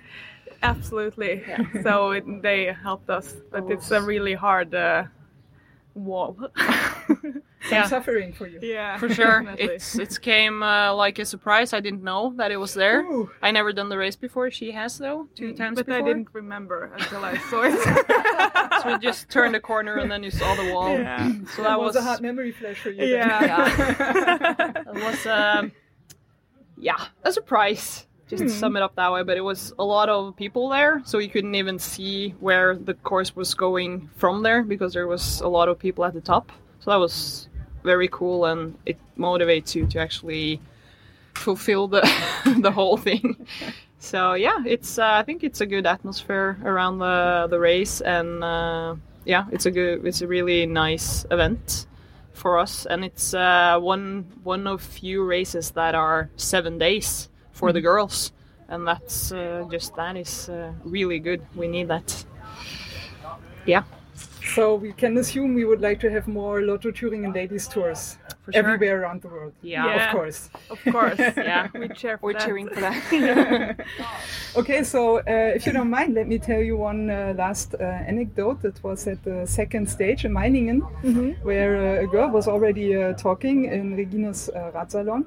Absolutely. 0.62 1.42
so 1.83 2.12
it, 2.12 2.25
they 2.42 2.73
helped 2.73 3.11
us, 3.11 3.35
but 3.51 3.70
it's 3.70 3.90
a 3.90 4.01
really 4.01 4.35
hard 4.35 4.75
uh, 4.75 5.05
wall. 5.95 6.37
Some 7.71 7.87
suffering 7.89 8.33
for 8.33 8.47
you. 8.47 8.59
Yeah, 8.61 8.99
for 8.99 9.09
sure. 9.09 9.41
definitely. 9.41 9.65
It's 9.77 9.99
it 9.99 10.21
came 10.21 10.63
uh, 10.63 10.95
like 10.95 11.19
a 11.19 11.25
surprise. 11.25 11.73
I 11.73 11.81
didn't 11.81 12.03
know 12.03 12.35
that 12.37 12.51
it 12.51 12.57
was 12.57 12.75
there. 12.75 13.07
I 13.43 13.51
never 13.51 13.73
done 13.73 13.89
the 13.89 13.97
race 13.97 14.17
before. 14.17 14.51
She 14.51 14.73
has 14.73 14.99
though 14.99 15.29
two 15.35 15.55
times 15.55 15.77
but 15.79 15.87
before. 15.87 16.03
I 16.03 16.05
didn't 16.05 16.29
remember 16.33 16.93
until 16.99 17.25
I 17.25 17.39
saw 17.39 17.63
it. 17.65 18.83
so 18.83 18.93
we 18.93 18.99
just 18.99 19.31
turned 19.31 19.55
the 19.55 19.61
corner 19.61 19.97
and 19.97 20.11
then 20.11 20.23
you 20.23 20.31
saw 20.31 20.55
the 20.57 20.73
wall. 20.75 20.91
Yeah. 20.91 21.33
So 21.57 21.63
that 21.63 21.75
It 21.75 21.81
was, 21.81 21.95
was, 21.95 21.97
a 21.97 22.03
hard 22.03 22.21
memory 22.21 22.53
flash 22.53 22.81
for 22.81 22.91
you. 22.91 22.99
then. 22.99 23.09
Yeah. 23.09 24.73
it 24.87 24.95
was 24.95 25.27
um, 25.27 25.73
yeah 26.77 27.07
a 27.23 27.33
surprise. 27.33 28.07
Just 28.29 28.43
to 28.43 28.49
Hmm. 28.49 28.59
sum 28.61 28.77
it 28.77 28.83
up 28.83 28.95
that 28.97 29.13
way, 29.13 29.23
but 29.23 29.37
it 29.37 29.43
was 29.43 29.75
a 29.79 29.85
lot 29.85 30.09
of 30.09 30.35
people 30.37 30.69
there, 30.71 31.03
so 31.05 31.19
you 31.19 31.29
couldn't 31.29 31.55
even 31.55 31.79
see 31.79 32.35
where 32.41 32.75
the 32.75 32.95
course 32.95 33.37
was 33.37 33.53
going 33.55 34.09
from 34.17 34.43
there 34.43 34.63
because 34.63 34.95
there 34.95 35.07
was 35.07 35.41
a 35.43 35.49
lot 35.49 35.69
of 35.69 35.79
people 35.79 36.05
at 36.05 36.15
the 36.15 36.21
top. 36.23 36.51
So 36.81 36.91
that 36.91 36.97
was 36.97 37.49
very 37.83 38.09
cool, 38.09 38.47
and 38.47 38.75
it 38.87 38.97
motivates 39.19 39.75
you 39.75 39.87
to 39.89 39.99
actually 40.01 40.61
fulfill 41.35 41.89
the 41.89 42.01
the 42.61 42.71
whole 42.71 42.97
thing. 42.97 43.47
So 44.01 44.35
yeah, 44.35 44.59
it's 44.67 44.99
uh, 44.99 45.13
I 45.21 45.23
think 45.23 45.43
it's 45.43 45.63
a 45.63 45.67
good 45.67 45.87
atmosphere 45.87 46.59
around 46.63 46.99
the 46.99 47.47
the 47.49 47.59
race, 47.59 48.03
and 48.03 48.45
uh, 48.45 48.97
yeah, 49.25 49.47
it's 49.51 49.65
a 49.65 49.71
good 49.71 50.05
it's 50.05 50.21
a 50.21 50.27
really 50.27 50.67
nice 50.67 51.25
event 51.31 51.87
for 52.35 52.59
us, 52.59 52.85
and 52.85 53.03
it's 53.03 53.33
uh, 53.33 53.79
one 53.81 54.27
one 54.43 54.67
of 54.67 54.83
few 54.83 55.25
races 55.25 55.71
that 55.71 55.95
are 55.95 56.29
seven 56.37 56.77
days 56.77 57.31
for 57.55 57.73
the 57.73 57.81
Mhm. 57.81 57.85
girls, 57.85 58.33
and 58.69 58.87
that's 58.87 59.33
uh, 59.33 59.64
just 59.73 59.97
that 59.97 60.17
is 60.17 60.49
uh, 60.51 60.73
really 60.85 61.21
good. 61.21 61.40
We 61.57 61.69
need 61.69 61.88
that. 61.88 62.27
Yeah. 63.67 63.85
So 64.55 64.77
we 64.77 64.93
can 64.93 65.17
assume 65.19 65.55
we 65.55 65.64
would 65.64 65.81
like 65.81 65.99
to 66.01 66.11
have 66.11 66.29
more 66.29 66.61
Lotto 66.62 66.93
Thüringen 66.93 67.35
ladies 67.35 67.67
tours 67.67 68.19
For 68.45 68.53
sure. 68.53 68.61
everywhere 68.62 69.03
around 69.03 69.23
the 69.23 69.29
world. 69.29 69.53
Yeah. 69.62 70.07
of 70.07 70.12
course. 70.17 70.51
Of 70.71 70.79
course, 70.93 71.19
Yeah. 71.37 71.69
we 71.75 71.88
cheer 71.88 72.19
for 72.19 72.27
We're 72.27 72.33
that. 72.35 72.43
cheering 72.47 72.69
for 72.69 72.81
that. 72.81 73.77
okay, 74.57 74.85
so 74.85 75.19
uh, 75.19 75.23
if 75.57 75.67
you 75.67 75.73
don't 75.73 75.90
mind, 75.90 76.14
let 76.14 76.29
me 76.29 76.38
tell 76.38 76.61
you 76.61 76.77
one 76.77 77.11
uh, 77.11 77.35
last 77.37 77.75
uh, 77.75 77.83
anecdote. 77.83 78.62
That 78.62 78.83
was 78.85 79.07
at 79.09 79.23
the 79.25 79.47
second 79.47 79.88
stage 79.88 80.25
in 80.25 80.33
Meiningen, 80.33 80.81
Mhm. 81.03 81.43
where 81.43 81.75
uh, 81.77 82.05
a 82.05 82.07
girl 82.07 82.29
was 82.31 82.47
already 82.47 82.95
uh, 82.97 83.14
talking 83.14 83.64
in 83.64 83.97
Regina's 83.97 84.49
uh, 84.51 84.71
Radsalon, 84.75 85.25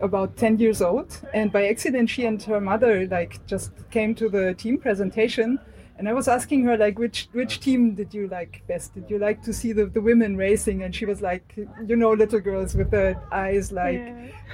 about 0.00 0.36
10 0.36 0.58
years 0.58 0.82
old, 0.82 1.20
and 1.32 1.52
by 1.52 1.68
accident 1.68 2.10
she 2.10 2.24
and 2.26 2.42
her 2.44 2.60
mother 2.60 3.06
like 3.06 3.38
just 3.46 3.70
came 3.90 4.14
to 4.16 4.28
the 4.28 4.54
team 4.54 4.78
presentation. 4.78 5.58
And 5.96 6.08
I 6.08 6.12
was 6.12 6.26
asking 6.26 6.64
her 6.64 6.76
like 6.76 6.98
which 6.98 7.28
which 7.32 7.60
team 7.60 7.94
did 7.94 8.12
you 8.12 8.26
like 8.26 8.62
best? 8.66 8.94
Did 8.94 9.08
you 9.08 9.18
like 9.18 9.42
to 9.44 9.52
see 9.52 9.72
the, 9.72 9.86
the 9.86 10.00
women 10.00 10.36
racing? 10.36 10.82
And 10.82 10.92
she 10.94 11.06
was 11.06 11.22
like, 11.22 11.54
you 11.56 11.94
know, 11.96 12.12
little 12.12 12.40
girls 12.40 12.74
with 12.74 12.90
the 12.90 13.16
eyes 13.30 13.70
like 13.70 14.02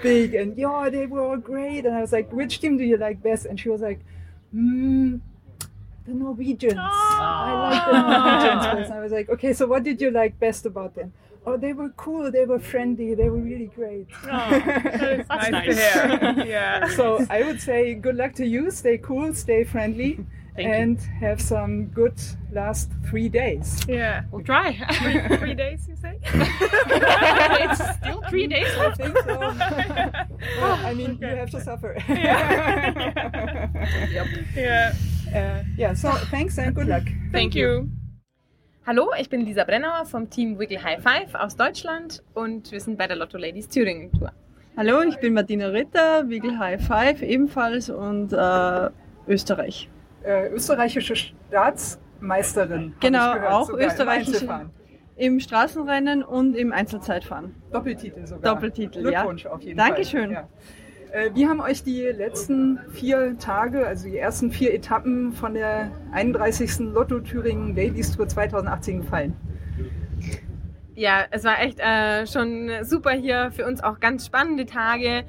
big 0.03 0.35
and 0.35 0.57
yeah, 0.57 0.90
they 0.90 1.07
were 1.07 1.22
all 1.22 1.38
great. 1.38 1.87
And 1.87 1.94
I 1.94 2.03
was 2.03 2.12
like, 2.12 2.31
which 2.31 2.61
team 2.61 2.76
do 2.76 2.85
you 2.85 2.98
like 2.98 3.22
best? 3.22 3.46
And 3.46 3.59
she 3.59 3.70
was 3.70 3.81
like, 3.81 4.00
hmm, 4.53 5.16
the 6.07 6.12
Norwegians. 6.12 6.74
I 6.76 7.53
like 7.70 7.85
the 7.87 8.03
Norwegians 8.03 8.66
best. 8.76 8.90
And 8.90 8.98
I 8.98 9.03
was 9.03 9.12
like, 9.12 9.31
okay, 9.31 9.55
so 9.55 9.66
what 9.66 9.83
did 9.83 9.98
you 10.00 10.11
like 10.11 10.38
best 10.38 10.66
about 10.66 10.94
them? 10.94 11.12
Oh, 11.46 11.57
they 11.57 11.72
were 11.72 11.88
cool. 11.96 12.31
They 12.31 12.44
were 12.44 12.59
friendly. 12.59 13.14
They 13.14 13.31
were 13.31 13.38
really 13.38 13.70
great. 13.74 14.09
that 14.24 15.03
is 15.20 15.26
That's 15.26 15.50
nice 15.50 15.64
to 15.64 15.74
nice. 15.74 16.37
hear. 16.37 16.44
Yeah. 16.46 16.88
So 16.88 17.24
I 17.31 17.44
would 17.44 17.62
say 17.62 17.94
good 17.94 18.16
luck 18.16 18.35
to 18.35 18.46
you. 18.46 18.70
Stay 18.70 18.98
cool. 18.98 19.33
Stay 19.33 19.64
friendly. 19.64 20.20
Thank 20.56 20.68
you. 20.68 20.74
and 20.74 21.00
have 21.20 21.40
some 21.40 21.86
good 21.86 22.20
last 22.52 22.90
three 23.08 23.28
days. 23.28 23.84
Yeah, 23.88 24.24
we'll 24.30 24.44
try. 24.44 24.72
three, 24.92 25.36
three 25.38 25.54
days, 25.54 25.86
you 25.88 25.96
say? 25.96 26.18
it's 26.24 27.96
still 27.98 28.22
three 28.28 28.46
days 28.46 28.66
I 28.78 28.90
think 28.94 29.16
so. 29.18 29.38
well, 29.38 30.78
I 30.84 30.94
mean, 30.94 31.18
you 31.20 31.26
have 31.28 31.50
to 31.50 31.60
suffer. 31.60 31.96
yep. 34.10 34.26
Yeah. 34.56 34.92
Uh, 35.34 35.62
yeah. 35.76 35.94
So 35.94 36.10
thanks 36.30 36.58
and 36.58 36.74
good 36.74 36.88
luck. 36.88 37.04
Thank 37.32 37.54
you. 37.54 37.88
Hallo, 38.86 39.10
ich 39.18 39.28
bin 39.28 39.42
Lisa 39.44 39.64
Brennauer 39.64 40.04
vom 40.06 40.30
Team 40.30 40.58
Wiggle 40.58 40.82
High 40.82 41.02
Five 41.02 41.34
aus 41.34 41.54
Deutschland 41.54 42.22
und 42.34 42.72
wir 42.72 42.80
sind 42.80 42.98
bei 42.98 43.06
der 43.06 43.16
Lotto 43.16 43.38
Ladies 43.38 43.68
Thüringen 43.68 44.10
Tour. 44.10 44.32
Hallo, 44.76 45.02
ich 45.02 45.18
bin 45.18 45.34
Martina 45.34 45.68
Ritter, 45.68 46.28
Wiggle 46.28 46.58
High 46.58 46.84
Five 46.84 47.22
ebenfalls 47.22 47.90
und 47.90 48.32
äh, 48.32 48.90
Österreich. 49.28 49.88
Äh, 50.22 50.48
österreichische 50.48 51.16
Staatsmeisterin. 51.16 52.94
Genau, 53.00 53.35
gehört, 53.35 53.52
auch 53.52 53.70
im 53.70 53.78
österreichische 53.78 54.70
im 55.16 55.38
Straßenrennen 55.38 56.22
und 56.22 56.56
im 56.56 56.72
Einzelzeitfahren. 56.72 57.54
Doppeltitel 57.72 58.26
sogar. 58.26 58.54
Doppeltitel, 58.54 59.02
Glückwunsch 59.02 59.44
ja. 59.44 59.50
auf 59.50 59.61
jeden 59.61 59.76
Dankeschön. 59.76 60.33
Fall. 60.33 60.48
Ja. 61.12 61.20
Äh, 61.20 61.30
Wie 61.35 61.46
haben 61.46 61.61
euch 61.61 61.83
die 61.83 62.02
letzten 62.02 62.78
vier 62.92 63.37
Tage, 63.38 63.87
also 63.87 64.09
die 64.09 64.16
ersten 64.16 64.50
vier 64.50 64.72
Etappen 64.72 65.33
von 65.33 65.54
der 65.54 65.90
31. 66.12 66.78
Lotto 66.78 67.20
Thüringen 67.20 67.76
Ladies 67.76 68.16
Tour 68.16 68.28
2018 68.28 69.02
gefallen? 69.02 69.37
Ja, 70.94 71.24
es 71.30 71.44
war 71.44 71.61
echt 71.61 71.80
äh, 71.80 72.26
schon 72.26 72.70
super 72.83 73.11
hier. 73.11 73.50
Für 73.52 73.66
uns 73.66 73.83
auch 73.83 74.00
ganz 74.00 74.24
spannende 74.24 74.66
Tage. 74.66 75.24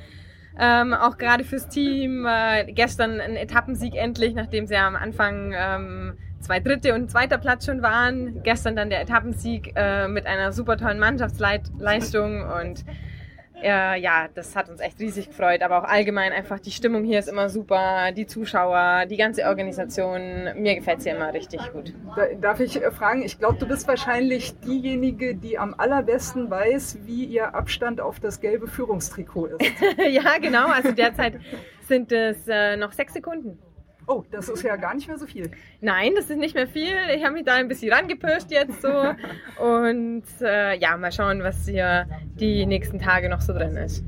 Ähm, 0.60 0.94
auch 0.94 1.18
gerade 1.18 1.44
fürs 1.44 1.70
Team. 1.70 2.26
Äh, 2.26 2.72
gestern 2.72 3.20
ein 3.20 3.36
Etappensieg 3.36 3.96
endlich, 3.96 4.34
nachdem 4.34 4.68
sie 4.68 4.76
am 4.76 4.96
Anfang 4.96 5.54
ähm, 5.56 6.18
zwei 6.40 6.60
dritte 6.60 6.94
und 6.94 7.10
zweiter 7.10 7.38
Platz 7.38 7.66
schon 7.66 7.82
waren. 7.82 8.44
Gestern 8.44 8.76
dann 8.76 8.90
der 8.90 9.02
Etappensieg 9.02 9.74
äh, 9.76 10.08
mit 10.08 10.26
einer 10.26 10.52
super 10.52 10.78
tollen 10.78 11.00
Mannschaftsleistung 11.00 12.44
und 12.44 12.84
äh, 13.64 14.00
ja, 14.00 14.28
das 14.34 14.56
hat 14.56 14.70
uns 14.70 14.80
echt 14.80 15.00
riesig 15.00 15.28
gefreut. 15.28 15.62
Aber 15.62 15.80
auch 15.80 15.84
allgemein 15.84 16.32
einfach 16.32 16.60
die 16.60 16.72
Stimmung 16.72 17.04
hier 17.04 17.20
ist 17.20 17.28
immer 17.28 17.50
super, 17.50 18.12
die 18.12 18.26
Zuschauer, 18.26 19.06
die 19.06 19.18
ganze 19.18 19.46
Organisation. 19.46 20.50
Mir 20.56 20.76
gefällt 20.76 21.00
es 21.00 21.04
hier 21.06 21.16
immer 21.16 21.34
richtig 21.34 21.62
gut. 21.72 21.94
Da, 22.16 22.28
darf 22.40 22.60
ich 22.60 22.82
äh, 22.82 22.92
fragen, 22.92 23.24
ich 23.24 23.40
glaube, 23.40 23.58
du 23.60 23.68
bist 23.68 23.88
wahrscheinlich 23.88 24.60
diejenige, 24.60 25.36
die 25.36 25.58
am 25.58 25.74
allerbesten 25.78 26.50
weiß, 26.50 27.00
wie 27.06 27.26
ihr 27.26 27.56
Abstand 27.56 28.02
auf 28.02 28.20
das 28.20 28.42
gelbe 28.42 28.68
Führungstrikot 28.68 29.48
ist. 29.48 29.72
ja, 30.10 30.38
genau. 30.40 30.68
Also 30.68 30.92
derzeit 30.92 31.40
sind 31.88 32.12
es 32.12 32.48
äh, 32.48 32.78
noch 32.78 32.92
sechs 32.92 33.14
Sekunden. 33.14 33.60
Oh, 34.08 34.24
das 34.32 34.50
ist 34.50 34.64
ja 34.64 34.76
gar 34.76 34.94
nicht 34.94 35.08
mehr 35.08 35.18
so 35.18 35.26
viel. 35.26 35.50
Nein, 35.80 36.14
das 36.16 36.30
ist 36.30 36.38
nicht 36.38 36.56
mehr 36.56 36.68
viel. 36.68 36.96
Ich 37.16 37.24
habe 37.24 37.34
mich 37.34 37.46
da 37.46 37.56
ein 37.56 37.68
bisschen 37.68 37.94
rangepirscht 37.94 38.52
jetzt 38.52 38.82
so. 38.82 38.90
Und 39.64 40.24
äh, 40.42 40.78
ja, 40.80 40.98
mal 40.98 41.12
schauen, 41.12 41.42
was 41.44 41.68
hier 41.68 42.08
die 42.40 42.66
nächsten 42.66 43.00
Tage 43.00 43.30
noch 43.30 43.42
so 43.42 43.54
drin 43.54 43.76
ist. 43.78 44.04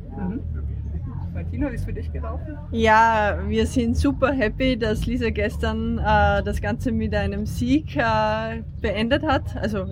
Martina, 1.33 1.71
wie 1.71 1.75
ist 1.75 1.85
für 1.85 1.93
dich 1.93 2.11
gelaufen? 2.11 2.57
Ja, 2.71 3.39
wir 3.47 3.65
sind 3.65 3.97
super 3.97 4.31
happy, 4.31 4.77
dass 4.77 5.05
Lisa 5.05 5.29
gestern 5.29 5.97
äh, 5.97 6.43
das 6.43 6.61
Ganze 6.61 6.91
mit 6.91 7.13
einem 7.13 7.45
Sieg 7.45 7.95
äh, 7.95 8.61
beendet 8.81 9.23
hat. 9.23 9.55
Also 9.57 9.85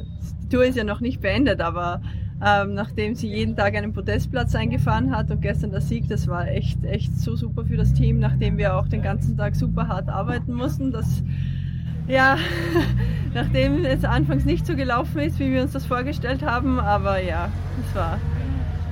die 0.44 0.50
Tour 0.50 0.66
ist 0.66 0.78
ja 0.78 0.84
noch 0.84 1.02
nicht 1.02 1.22
beendet, 1.22 1.62
aber 1.62 2.02
ähm, 2.44 2.74
nachdem 2.74 3.14
sie 3.14 3.28
jeden 3.28 3.56
Tag 3.56 3.76
einen 3.76 3.94
Podestplatz 3.94 4.56
eingefahren 4.56 5.16
hat 5.16 5.30
und 5.30 5.42
gestern 5.42 5.72
der 5.72 5.82
Sieg, 5.82 6.10
das 6.10 6.28
war 6.28 6.48
echt, 6.48 6.84
echt 6.86 7.18
so 7.20 7.36
super 7.36 7.66
für 7.66 7.78
das 7.78 7.94
Team, 7.94 8.20
nachdem 8.20 8.58
wir 8.58 8.76
auch 8.76 8.88
den 8.88 9.04
ganzen 9.04 9.38
Tag 9.38 9.56
super 9.56 9.88
hart 9.88 10.10
arbeiten 10.10 10.54
mussten. 10.54 10.92
Das, 10.92 11.24
ja, 12.08 12.38
nachdem 13.36 13.86
es 13.86 14.04
anfangs 14.04 14.44
nicht 14.44 14.66
so 14.66 14.76
gelaufen 14.76 15.20
ist, 15.20 15.40
wie 15.40 15.52
wir 15.52 15.62
uns 15.62 15.74
das 15.74 15.86
vorgestellt 15.86 16.44
haben, 16.44 16.80
aber 16.80 17.22
ja, 17.22 17.50
es 17.88 17.96
war 17.96 18.18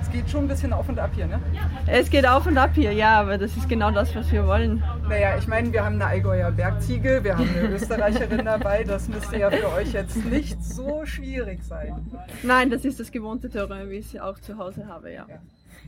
Es 0.02 0.12
geht 0.12 0.30
schon 0.30 0.42
ein 0.42 0.48
bisschen 0.48 0.72
auf 0.72 0.88
und 0.88 1.00
ab 1.00 1.12
hier, 1.16 1.26
ne? 1.26 1.40
es 1.88 2.10
geht 2.12 2.28
auf 2.28 2.46
und 2.46 2.58
ab 2.58 2.72
hier, 2.76 2.94
ja, 2.94 3.20
aber 3.20 3.40
das 3.40 3.58
ist 3.58 3.68
genau 3.68 3.90
das, 3.90 4.16
was 4.16 4.32
wir 4.32 4.46
wollen. 4.46 4.84
Naja, 5.10 5.36
ich 5.40 5.48
meine, 5.48 5.74
wir 5.74 5.84
haben 5.84 5.96
eine 5.96 6.06
Allgäuer 6.06 6.52
Bergziege, 6.52 7.24
wir 7.24 7.36
haben 7.36 7.50
eine 7.50 7.70
Österreicherin 7.70 8.46
dabei, 8.46 8.84
das 8.84 9.08
müsste 9.08 9.38
ja 9.38 9.50
für 9.50 9.74
euch 9.74 9.92
jetzt 9.92 10.16
nicht 10.18 10.64
so 10.64 11.04
schwierig 11.04 11.64
sein. 11.64 11.96
Nein, 12.44 12.70
das 12.70 12.86
ist 12.86 13.00
das 13.00 13.12
gewohnte 13.12 13.50
Terrain, 13.50 13.90
wie 13.90 13.96
ich 13.96 14.14
es 14.14 14.22
auch 14.22 14.38
zu 14.38 14.60
Hause 14.60 14.86
habe, 14.86 15.12
ja. 15.12 15.26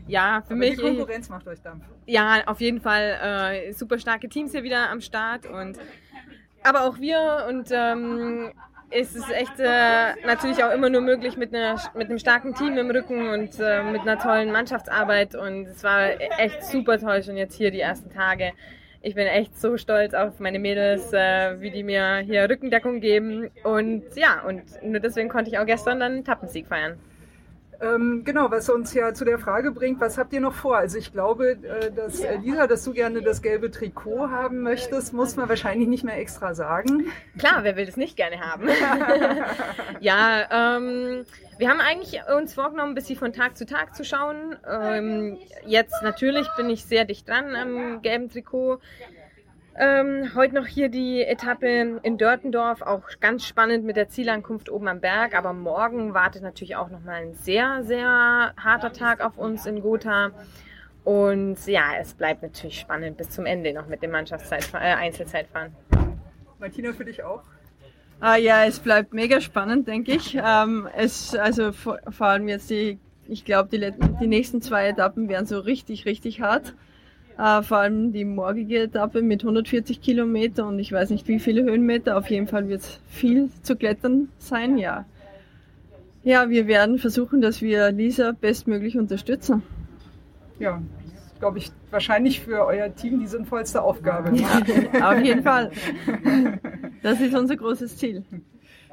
Ja, 0.07 0.41
für 0.41 0.53
Aber 0.53 0.55
mich. 0.55 0.71
die 0.71 0.81
Konkurrenz 0.81 1.29
macht 1.29 1.47
euch 1.47 1.61
Dampf. 1.61 1.83
Ja, 2.07 2.41
auf 2.47 2.61
jeden 2.61 2.81
Fall 2.81 3.61
äh, 3.69 3.71
super 3.73 3.99
starke 3.99 4.27
Teams 4.27 4.53
hier 4.53 4.63
wieder 4.63 4.89
am 4.89 5.01
Start 5.01 5.45
und 5.45 5.77
aber 6.63 6.81
auch 6.85 6.99
wir 6.99 7.45
und 7.47 7.69
ähm, 7.71 8.51
es 8.89 9.15
ist 9.15 9.29
echt 9.29 9.59
äh, 9.59 10.15
natürlich 10.25 10.63
auch 10.63 10.71
immer 10.71 10.89
nur 10.89 11.01
möglich 11.01 11.37
mit, 11.37 11.53
einer, 11.53 11.79
mit 11.93 12.09
einem 12.09 12.17
starken 12.17 12.55
Team 12.55 12.75
im 12.75 12.89
Rücken 12.89 13.29
und 13.29 13.59
äh, 13.59 13.83
mit 13.83 14.01
einer 14.01 14.17
tollen 14.17 14.51
Mannschaftsarbeit 14.51 15.35
und 15.35 15.67
es 15.67 15.83
war 15.83 16.19
echt 16.39 16.63
super 16.63 16.97
toll 16.97 17.21
schon 17.21 17.37
jetzt 17.37 17.55
hier 17.55 17.69
die 17.69 17.81
ersten 17.81 18.09
Tage. 18.11 18.53
Ich 19.03 19.15
bin 19.15 19.25
echt 19.25 19.59
so 19.59 19.77
stolz 19.77 20.13
auf 20.13 20.39
meine 20.39 20.59
Mädels, 20.59 21.11
äh, 21.11 21.59
wie 21.59 21.71
die 21.71 21.83
mir 21.83 22.17
hier 22.17 22.47
Rückendeckung 22.47 22.99
geben 22.99 23.49
und 23.63 24.03
ja, 24.15 24.43
und 24.47 24.61
nur 24.83 24.99
deswegen 24.99 25.27
konnte 25.27 25.49
ich 25.49 25.57
auch 25.57 25.65
gestern 25.65 25.99
dann 25.99 26.11
einen 26.11 26.23
Tappensieg 26.23 26.67
feiern. 26.67 26.99
Ähm, 27.81 28.21
genau, 28.23 28.51
was 28.51 28.69
uns 28.69 28.93
ja 28.93 29.13
zu 29.13 29.25
der 29.25 29.39
Frage 29.39 29.71
bringt, 29.71 29.99
was 29.99 30.17
habt 30.17 30.33
ihr 30.33 30.39
noch 30.39 30.53
vor? 30.53 30.77
Also 30.77 30.99
ich 30.99 31.11
glaube, 31.11 31.57
äh, 31.63 31.91
dass 31.91 32.19
äh, 32.19 32.37
Lisa, 32.37 32.67
dass 32.67 32.83
du 32.83 32.93
gerne 32.93 33.21
das 33.21 33.41
gelbe 33.41 33.71
Trikot 33.71 34.29
haben 34.29 34.61
möchtest, 34.61 35.13
muss 35.13 35.35
man 35.35 35.49
wahrscheinlich 35.49 35.87
nicht 35.87 36.03
mehr 36.03 36.17
extra 36.19 36.53
sagen. 36.53 37.07
Klar, 37.39 37.63
wer 37.63 37.75
will 37.75 37.87
das 37.87 37.97
nicht 37.97 38.15
gerne 38.17 38.39
haben? 38.39 38.69
ja, 39.99 40.77
ähm, 40.77 41.25
wir 41.57 41.69
haben 41.69 41.81
eigentlich 41.81 42.21
uns 42.35 42.53
vorgenommen, 42.53 42.91
ein 42.91 42.95
bisschen 42.95 43.17
von 43.17 43.33
Tag 43.33 43.57
zu 43.57 43.65
Tag 43.65 43.95
zu 43.95 44.03
schauen. 44.03 44.55
Ähm, 44.69 45.39
jetzt 45.65 46.03
natürlich 46.03 46.47
bin 46.57 46.69
ich 46.69 46.85
sehr 46.85 47.05
dicht 47.05 47.27
dran 47.27 47.55
am 47.55 48.01
gelben 48.03 48.29
Trikot. 48.29 48.79
Ähm, 49.83 50.35
heute 50.35 50.53
noch 50.53 50.67
hier 50.67 50.89
die 50.89 51.23
Etappe 51.23 51.99
in 52.03 52.19
Dörtendorf, 52.19 52.83
auch 52.83 53.01
ganz 53.19 53.47
spannend 53.47 53.83
mit 53.83 53.95
der 53.95 54.09
Zielankunft 54.09 54.69
oben 54.69 54.87
am 54.87 55.01
Berg. 55.01 55.35
Aber 55.35 55.53
morgen 55.53 56.13
wartet 56.13 56.43
natürlich 56.43 56.75
auch 56.75 56.91
nochmal 56.91 57.23
ein 57.23 57.33
sehr, 57.33 57.83
sehr 57.83 58.53
harter 58.57 58.93
Tag 58.93 59.21
auf 59.21 59.39
uns 59.39 59.65
in 59.65 59.81
Gotha. 59.81 60.29
Und 61.03 61.65
ja, 61.65 61.95
es 61.99 62.13
bleibt 62.13 62.43
natürlich 62.43 62.79
spannend 62.79 63.17
bis 63.17 63.31
zum 63.31 63.47
Ende 63.47 63.73
noch 63.73 63.87
mit 63.87 64.03
dem 64.03 64.11
Mannschaftszeitfahren, 64.11 64.85
äh, 64.85 64.93
Einzelzeitfahren. 64.93 65.75
Martina, 66.59 66.93
für 66.93 67.05
dich 67.05 67.23
auch? 67.23 67.41
Ah, 68.19 68.35
ja, 68.35 68.65
es 68.65 68.77
bleibt 68.77 69.15
mega 69.15 69.41
spannend, 69.41 69.87
denke 69.87 70.11
ich. 70.11 70.35
Ähm, 70.35 70.87
es, 70.95 71.33
also 71.33 71.71
vor, 71.71 71.97
vor 72.07 72.27
allem 72.27 72.47
jetzt 72.47 72.69
die, 72.69 72.99
ich 73.27 73.45
glaube, 73.45 73.75
die, 73.75 73.91
die 74.21 74.27
nächsten 74.27 74.61
zwei 74.61 74.89
Etappen 74.89 75.27
werden 75.27 75.47
so 75.47 75.57
richtig, 75.57 76.05
richtig 76.05 76.39
hart. 76.39 76.75
Äh, 77.37 77.63
vor 77.63 77.77
allem 77.77 78.13
die 78.13 78.25
morgige 78.25 78.83
Etappe 78.83 79.21
mit 79.21 79.41
140 79.41 80.01
Kilometer 80.01 80.67
und 80.67 80.79
ich 80.79 80.91
weiß 80.91 81.09
nicht 81.09 81.27
wie 81.27 81.39
viele 81.39 81.63
Höhenmeter. 81.63 82.17
Auf 82.17 82.29
jeden 82.29 82.47
Fall 82.47 82.67
wird 82.67 82.81
es 82.81 82.99
viel 83.09 83.49
zu 83.63 83.75
klettern 83.75 84.29
sein, 84.37 84.77
ja. 84.77 85.05
Ja, 86.23 86.49
wir 86.49 86.67
werden 86.67 86.99
versuchen, 86.99 87.41
dass 87.41 87.61
wir 87.61 87.91
Lisa 87.91 88.31
bestmöglich 88.39 88.97
unterstützen. 88.97 89.63
Ja, 90.59 90.79
glaube 91.39 91.57
ich, 91.57 91.71
wahrscheinlich 91.89 92.41
für 92.41 92.65
euer 92.65 92.93
Team 92.93 93.19
die 93.19 93.27
sinnvollste 93.27 93.81
Aufgabe. 93.81 94.31
Ja, 94.37 95.11
auf 95.11 95.23
jeden 95.23 95.41
Fall. 95.41 95.71
Das 97.01 97.19
ist 97.19 97.33
unser 97.33 97.55
großes 97.55 97.97
Ziel. 97.97 98.23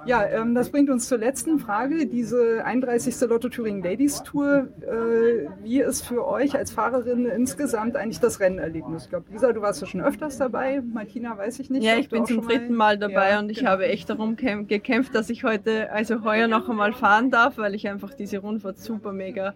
Ja, 0.07 0.25
ähm, 0.27 0.55
das 0.55 0.71
bringt 0.71 0.89
uns 0.91 1.09
zur 1.09 1.19
letzten 1.19 1.59
Frage. 1.59 2.07
Diese 2.07 2.65
31. 2.65 3.21
Lotto 3.29 3.49
Thüringen 3.49 3.83
Ladies 3.83 4.23
Tour. 4.23 4.69
Äh, 4.81 5.49
wie 5.63 5.81
ist 5.81 6.07
für 6.07 6.27
euch 6.27 6.57
als 6.57 6.71
Fahrerin 6.71 7.27
insgesamt 7.27 7.97
eigentlich 7.97 8.21
das 8.21 8.41
Rennerlebnis? 8.41 9.05
Ich 9.05 9.11
glaube, 9.11 9.27
Lisa, 9.31 9.53
du 9.53 9.61
warst 9.61 9.81
ja 9.81 9.87
schon 9.87 10.01
öfters 10.01 10.39
dabei. 10.39 10.81
Martina 10.81 11.37
weiß 11.37 11.59
ich 11.61 11.69
nicht. 11.69 11.83
Ja, 11.85 11.97
ich 11.97 12.09
bin 12.09 12.25
zum 12.27 12.41
dritten 12.47 12.75
Mal 12.75 12.97
dabei 12.97 13.31
Ja, 13.31 13.39
und 13.41 13.51
ich 13.51 13.59
genau. 13.59 13.73
habe 13.73 13.87
echt 13.87 14.09
darum 14.09 14.37
käm- 14.37 14.67
gekämpft, 14.67 15.15
dass 15.15 15.29
ich 15.31 15.45
heute, 15.45 15.91
also 15.93 16.23
heuer 16.25 16.49
noch 16.49 16.69
einmal 16.69 16.93
fahren 16.93 17.31
darf, 17.31 17.59
weil 17.59 17.75
ich 17.75 17.89
einfach 17.89 18.15
diese 18.15 18.39
Rundfahrt 18.39 18.79
super 18.79 19.13
mega 19.13 19.55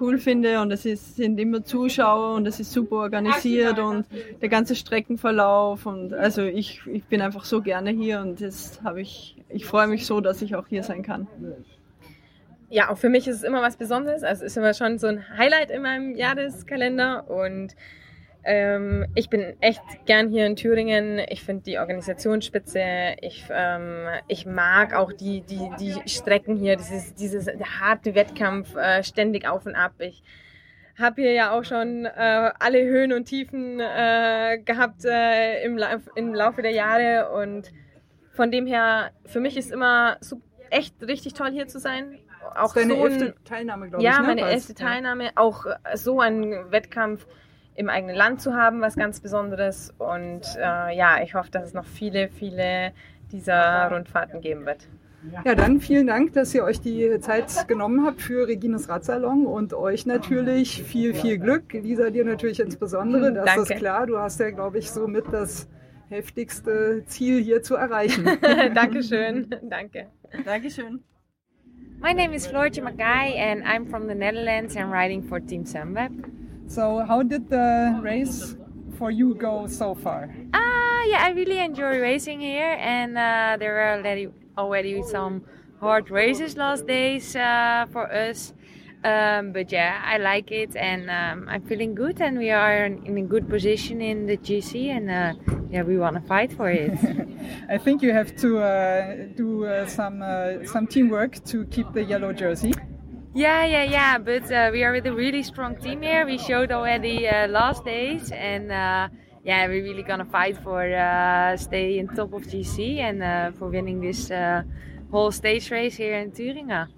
cool 0.00 0.18
finde 0.18 0.60
und 0.60 0.72
es 0.72 0.84
ist, 0.84 1.14
sind 1.14 1.38
immer 1.38 1.62
Zuschauer 1.62 2.34
und 2.34 2.46
es 2.48 2.58
ist 2.58 2.72
super 2.72 2.96
organisiert 2.96 3.78
und 3.78 4.04
der 4.42 4.48
ganze 4.48 4.74
Streckenverlauf 4.74 5.86
und 5.86 6.12
also 6.12 6.42
ich, 6.42 6.82
ich 6.86 7.04
bin 7.04 7.20
einfach 7.22 7.44
so 7.44 7.62
gerne 7.62 7.90
hier 7.90 8.18
und 8.20 8.40
das 8.40 8.80
habe 8.82 9.00
ich, 9.02 9.33
ich 9.48 9.66
freue 9.66 9.86
mich 9.86 10.06
so, 10.06 10.20
dass 10.20 10.42
ich 10.42 10.54
auch 10.54 10.66
hier 10.66 10.82
sein 10.82 11.02
kann. 11.02 11.26
ja, 12.70 12.90
auch 12.90 12.98
für 12.98 13.08
mich 13.08 13.28
ist 13.28 13.36
es 13.36 13.42
immer 13.42 13.62
was 13.62 13.76
Besonderes. 13.76 14.22
Also 14.22 14.44
es 14.44 14.52
ist 14.52 14.56
immer 14.56 14.74
schon 14.74 14.98
so 14.98 15.06
ein 15.06 15.24
Highlight 15.36 15.70
in 15.70 15.82
meinem 15.82 16.16
Jahreskalender 16.16 17.30
und 17.30 17.74
ähm, 18.46 19.06
ich 19.14 19.30
bin 19.30 19.54
echt 19.60 19.82
gern 20.04 20.28
hier 20.28 20.46
in 20.46 20.56
Thüringen. 20.56 21.18
Ich 21.28 21.42
finde 21.42 21.62
die 21.62 21.78
Organisation 21.78 22.42
spitze. 22.42 23.16
Ich, 23.20 23.46
ähm, 23.50 24.06
ich 24.28 24.44
mag 24.44 24.94
auch 24.94 25.12
die, 25.12 25.40
die, 25.40 25.70
die 25.80 25.94
Strecken 26.08 26.56
hier, 26.56 26.76
dieses, 26.76 27.14
dieses 27.14 27.48
harte 27.80 28.14
Wettkampf, 28.14 28.76
äh, 28.76 29.02
ständig 29.02 29.48
auf 29.48 29.64
und 29.64 29.74
ab. 29.74 29.94
Ich 29.98 30.22
habe 30.98 31.22
hier 31.22 31.32
ja 31.32 31.52
auch 31.52 31.64
schon 31.64 32.04
äh, 32.04 32.50
alle 32.58 32.84
Höhen 32.84 33.12
und 33.12 33.24
Tiefen 33.24 33.80
äh, 33.80 34.58
gehabt 34.64 35.04
äh, 35.04 35.64
im, 35.64 35.78
Lauf, 35.78 36.02
im 36.14 36.34
Laufe 36.34 36.62
der 36.62 36.72
Jahre 36.72 37.30
und 37.30 37.72
von 38.34 38.50
dem 38.50 38.66
her, 38.66 39.10
für 39.24 39.40
mich 39.40 39.56
ist 39.56 39.72
immer 39.72 40.16
so 40.20 40.40
echt 40.70 40.94
richtig 41.02 41.34
toll 41.34 41.50
hier 41.52 41.68
zu 41.68 41.78
sein. 41.78 42.18
Auch 42.56 42.74
Das 42.74 42.76
ist 42.76 42.90
deine 42.90 42.94
so 42.94 43.04
ein, 43.04 43.12
elfte 43.12 43.34
Teilnahme, 43.44 43.88
glaube 43.88 44.04
ja, 44.04 44.12
ich. 44.12 44.18
ne? 44.18 44.26
meine 44.26 44.42
War's? 44.42 44.52
erste 44.52 44.74
Teilnahme. 44.74 45.30
Auch 45.36 45.66
äh, 45.66 45.96
so 45.96 46.20
einen 46.20 46.70
Wettkampf 46.70 47.26
im 47.76 47.88
eigenen 47.88 48.14
Land 48.16 48.40
zu 48.40 48.54
haben, 48.54 48.80
was 48.80 48.96
ganz 48.96 49.20
Besonderes. 49.20 49.94
Und 49.98 50.42
äh, 50.56 50.96
ja, 50.96 51.22
ich 51.22 51.34
hoffe, 51.34 51.50
dass 51.50 51.64
es 51.68 51.74
noch 51.74 51.86
viele, 51.86 52.28
viele 52.28 52.92
dieser 53.32 53.88
Rundfahrten 53.90 54.40
geben 54.40 54.66
wird. 54.66 54.88
Ja, 55.44 55.54
dann 55.54 55.80
vielen 55.80 56.06
Dank, 56.06 56.34
dass 56.34 56.54
ihr 56.54 56.64
euch 56.64 56.80
die 56.80 57.18
Zeit 57.20 57.66
genommen 57.66 58.04
habt 58.04 58.20
für 58.20 58.46
Regines 58.46 58.90
Radsalon 58.90 59.46
und 59.46 59.72
euch 59.72 60.04
natürlich 60.04 60.82
viel, 60.82 61.14
viel 61.14 61.38
Glück. 61.38 61.72
Lisa, 61.72 62.10
dir 62.10 62.24
natürlich 62.26 62.60
insbesondere, 62.60 63.32
das 63.32 63.46
Danke. 63.46 63.72
ist 63.72 63.78
klar. 63.78 64.06
Du 64.06 64.18
hast 64.18 64.38
ja, 64.40 64.50
glaube 64.50 64.78
ich, 64.78 64.90
so 64.90 65.08
mit 65.08 65.24
das 65.32 65.66
heftigste 66.14 67.04
Ziel 67.06 67.42
hier 67.42 67.62
zu 67.62 67.74
erreichen. 67.74 68.24
Dankeschön. 68.74 69.50
Danke. 69.62 70.06
Dankeschön. 70.44 71.02
My 72.00 72.12
name 72.12 72.32
is 72.34 72.46
Floortje 72.46 72.82
Mackay 72.82 73.34
and 73.36 73.64
I'm 73.64 73.86
from 73.86 74.06
the 74.06 74.14
Netherlands 74.14 74.76
and 74.76 74.92
riding 74.92 75.22
for 75.22 75.40
Team 75.40 75.64
Sunweb. 75.64 76.12
So, 76.68 77.04
how 77.04 77.22
did 77.22 77.50
the 77.50 77.98
race 78.00 78.56
for 78.96 79.10
you 79.10 79.34
go 79.34 79.66
so 79.66 79.94
far? 79.94 80.32
Ah, 80.52 81.02
yeah, 81.06 81.26
I 81.26 81.30
really 81.30 81.58
enjoy 81.58 82.00
racing 82.00 82.40
here, 82.40 82.76
and 82.78 83.18
uh, 83.18 83.56
there 83.58 83.74
were 83.74 83.98
already 83.98 84.28
already 84.56 85.02
some 85.02 85.42
hard 85.80 86.10
races 86.10 86.56
last 86.56 86.86
days 86.86 87.36
uh, 87.36 87.86
for 87.92 88.10
us. 88.10 88.54
Um, 89.04 89.52
but 89.52 89.70
yeah, 89.70 90.00
I 90.02 90.16
like 90.16 90.50
it, 90.50 90.74
and 90.76 91.10
um, 91.10 91.46
I'm 91.46 91.60
feeling 91.60 91.94
good, 91.94 92.22
and 92.22 92.38
we 92.38 92.50
are 92.50 92.86
in, 92.86 93.18
a 93.18 93.22
good 93.22 93.50
position 93.50 94.00
in 94.00 94.24
the 94.24 94.38
GC, 94.38 94.88
and 94.88 95.10
uh, 95.10 95.34
yeah, 95.70 95.82
we 95.82 95.98
want 95.98 96.16
to 96.16 96.22
fight 96.22 96.50
for 96.50 96.70
it. 96.70 96.92
I 97.68 97.76
think 97.76 98.00
you 98.00 98.12
have 98.12 98.34
to 98.36 98.60
uh, 98.60 99.16
do 99.36 99.66
uh, 99.66 99.86
some 99.86 100.22
uh, 100.22 100.64
some 100.64 100.86
teamwork 100.86 101.44
to 101.44 101.66
keep 101.66 101.92
the 101.92 102.02
yellow 102.02 102.32
jersey. 102.32 102.72
Yeah, 103.34 103.66
yeah, 103.66 103.82
yeah. 103.82 104.16
But 104.16 104.50
uh, 104.50 104.70
we 104.72 104.82
are 104.84 104.92
with 104.92 105.06
a 105.06 105.12
really 105.12 105.42
strong 105.42 105.76
team 105.76 106.00
here. 106.00 106.24
We 106.24 106.38
showed 106.38 106.72
already 106.72 107.28
uh, 107.28 107.48
last 107.48 107.84
days, 107.84 108.32
and 108.32 108.72
uh, 108.72 109.08
yeah, 109.44 109.66
we're 109.66 109.82
really 109.82 110.02
gonna 110.02 110.24
fight 110.24 110.56
for 110.56 110.80
uh, 110.82 111.58
stay 111.58 111.98
in 111.98 112.08
top 112.08 112.32
of 112.32 112.44
GC 112.44 113.00
and 113.00 113.22
uh, 113.22 113.50
for 113.58 113.68
winning 113.68 114.00
this 114.00 114.30
uh, 114.30 114.62
whole 115.10 115.30
stage 115.30 115.70
race 115.70 115.96
here 115.96 116.14
in 116.14 116.30
Thuringia. 116.30 116.88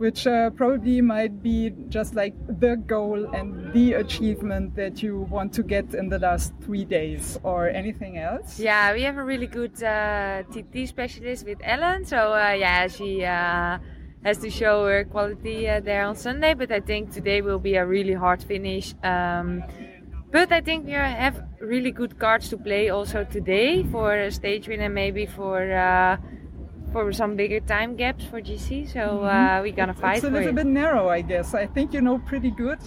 Which 0.00 0.26
uh, 0.26 0.48
probably 0.48 1.02
might 1.02 1.42
be 1.42 1.74
just 1.90 2.14
like 2.14 2.34
the 2.58 2.74
goal 2.86 3.26
and 3.34 3.70
the 3.74 3.92
achievement 3.92 4.74
that 4.74 5.02
you 5.02 5.28
want 5.28 5.52
to 5.52 5.62
get 5.62 5.92
in 5.92 6.08
the 6.08 6.18
last 6.18 6.54
three 6.62 6.86
days 6.86 7.38
or 7.42 7.68
anything 7.68 8.16
else? 8.16 8.58
Yeah, 8.58 8.94
we 8.94 9.02
have 9.02 9.18
a 9.18 9.22
really 9.22 9.46
good 9.46 9.76
uh, 9.82 10.42
TT 10.50 10.88
specialist 10.88 11.44
with 11.44 11.58
Ellen. 11.62 12.06
So 12.06 12.32
uh, 12.32 12.52
yeah, 12.52 12.88
she 12.88 13.22
uh, 13.26 13.76
has 14.24 14.38
to 14.38 14.48
show 14.48 14.86
her 14.86 15.04
quality 15.04 15.68
uh, 15.68 15.80
there 15.80 16.06
on 16.06 16.16
Sunday. 16.16 16.54
But 16.54 16.72
I 16.72 16.80
think 16.80 17.12
today 17.12 17.42
will 17.42 17.58
be 17.58 17.74
a 17.74 17.84
really 17.84 18.14
hard 18.14 18.42
finish. 18.42 18.94
Um, 19.04 19.62
but 20.32 20.50
I 20.50 20.62
think 20.62 20.86
we 20.86 20.92
have 20.92 21.44
really 21.60 21.90
good 21.90 22.18
cards 22.18 22.48
to 22.48 22.56
play 22.56 22.88
also 22.88 23.24
today 23.24 23.82
for 23.82 24.14
a 24.14 24.30
stage 24.30 24.66
win 24.66 24.80
and 24.80 24.94
maybe 24.94 25.26
for 25.26 25.70
uh, 25.70 26.16
for 26.92 27.12
some 27.12 27.36
bigger 27.36 27.60
time 27.60 27.96
gaps 27.96 28.24
for 28.24 28.40
GC. 28.40 28.92
So 28.92 29.22
uh, 29.24 29.60
we're 29.62 29.72
gonna 29.72 29.94
fight 29.94 30.16
It's 30.16 30.24
a 30.24 30.30
little 30.30 30.48
it. 30.48 30.54
bit 30.54 30.66
narrow, 30.66 31.08
I 31.08 31.20
guess. 31.20 31.54
I 31.54 31.66
think 31.66 31.92
you 31.92 32.00
know 32.00 32.18
pretty 32.18 32.50
good. 32.50 32.78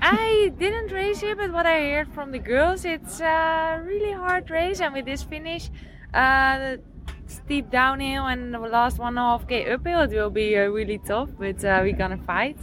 I 0.00 0.52
didn't 0.58 0.92
race 0.92 1.20
here, 1.20 1.34
but 1.34 1.52
what 1.52 1.66
I 1.66 1.80
heard 1.90 2.12
from 2.12 2.30
the 2.30 2.38
girls, 2.38 2.84
it's 2.84 3.20
a 3.20 3.82
really 3.84 4.12
hard 4.12 4.50
race. 4.50 4.80
And 4.80 4.94
with 4.94 5.06
this 5.06 5.22
finish, 5.22 5.70
uh, 6.14 6.58
the 6.58 6.80
steep 7.26 7.70
downhill 7.70 8.26
and 8.26 8.52
the 8.52 8.58
last 8.58 8.98
one 8.98 9.08
and 9.08 9.18
a 9.18 9.22
half 9.22 9.48
k 9.48 9.70
uphill, 9.72 10.02
it 10.02 10.10
will 10.10 10.30
be 10.30 10.56
uh, 10.56 10.68
really 10.68 10.98
tough. 10.98 11.30
But 11.38 11.64
uh, 11.64 11.80
we're 11.82 11.96
gonna 11.96 12.18
fight. 12.18 12.58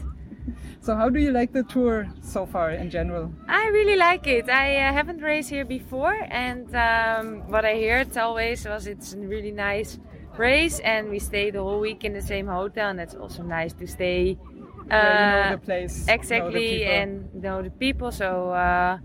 So, 0.82 0.96
how 0.96 1.08
do 1.10 1.20
you 1.20 1.32
like 1.32 1.54
the 1.54 1.64
tour 1.64 2.12
so 2.22 2.46
far 2.46 2.72
in 2.72 2.90
general? 2.90 3.32
I 3.48 3.68
really 3.70 3.96
like 3.96 4.28
it. 4.28 4.50
I 4.50 4.78
uh, 4.78 4.92
haven't 4.92 5.22
raced 5.22 5.50
here 5.50 5.64
before, 5.64 6.18
and 6.30 6.76
um, 6.76 7.50
what 7.50 7.64
I 7.64 7.80
heard 7.80 8.18
always 8.18 8.66
was 8.66 8.86
it's 8.88 9.14
a 9.14 9.18
really 9.18 9.52
nice 9.52 9.98
race, 10.38 10.80
and 10.80 11.10
we 11.10 11.20
stay 11.20 11.52
the 11.52 11.62
whole 11.62 11.80
week 11.80 12.04
in 12.04 12.14
the 12.14 12.22
same 12.22 12.48
hotel, 12.48 12.90
and 12.90 13.00
that's 13.00 13.16
also 13.16 13.44
nice 13.44 13.74
to 13.74 13.88
stay. 13.88 14.34
Where 14.88 15.14
you 15.14 15.32
know 15.32 15.50
uh, 15.50 15.52
the 15.52 15.58
place, 15.60 16.00
know 16.00 16.06
the 16.08 16.14
exactly, 16.14 16.86
and 16.86 17.34
know 17.36 17.62
the 17.62 17.70
people. 17.70 18.12
So 18.12 18.52
uh, 18.52 18.98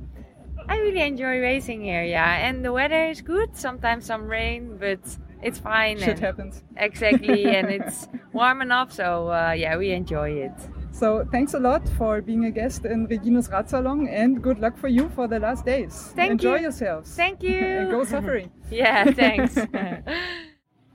I 0.68 0.76
really 0.78 1.02
enjoy 1.02 1.38
racing 1.40 1.82
here. 1.82 2.02
Yeah, 2.04 2.46
and 2.48 2.64
the 2.64 2.72
weather 2.72 3.06
is 3.08 3.20
good. 3.20 3.56
Sometimes 3.56 4.04
some 4.04 4.26
rain, 4.26 4.76
but 4.78 4.98
it's 5.42 5.58
fine. 5.58 5.98
Shit 5.98 6.08
and- 6.08 6.18
happens. 6.20 6.64
Exactly, 6.76 7.44
and 7.56 7.68
it's 7.70 8.08
warm 8.32 8.60
enough. 8.62 8.92
So 8.92 9.28
uh, 9.30 9.52
yeah, 9.56 9.76
we 9.76 9.90
enjoy 9.92 10.30
it. 10.30 10.52
So, 10.90 11.24
thanks 11.30 11.54
a 11.54 11.60
lot 11.60 11.88
for 11.90 12.20
being 12.20 12.46
a 12.46 12.50
guest 12.50 12.84
in 12.84 13.06
Regina's 13.06 13.48
Radsalon 13.48 14.08
and 14.10 14.42
good 14.42 14.58
luck 14.58 14.76
for 14.76 14.88
you 14.88 15.08
for 15.10 15.28
the 15.28 15.38
last 15.38 15.64
days. 15.64 16.12
Thank 16.16 16.32
Enjoy 16.32 16.56
you. 16.56 16.62
yourselves. 16.62 17.14
Thank 17.14 17.40
you. 17.48 17.54
and 17.54 17.90
go 17.90 18.02
suffering. 18.04 18.50
Yeah, 18.70 19.04
thanks. 19.12 19.56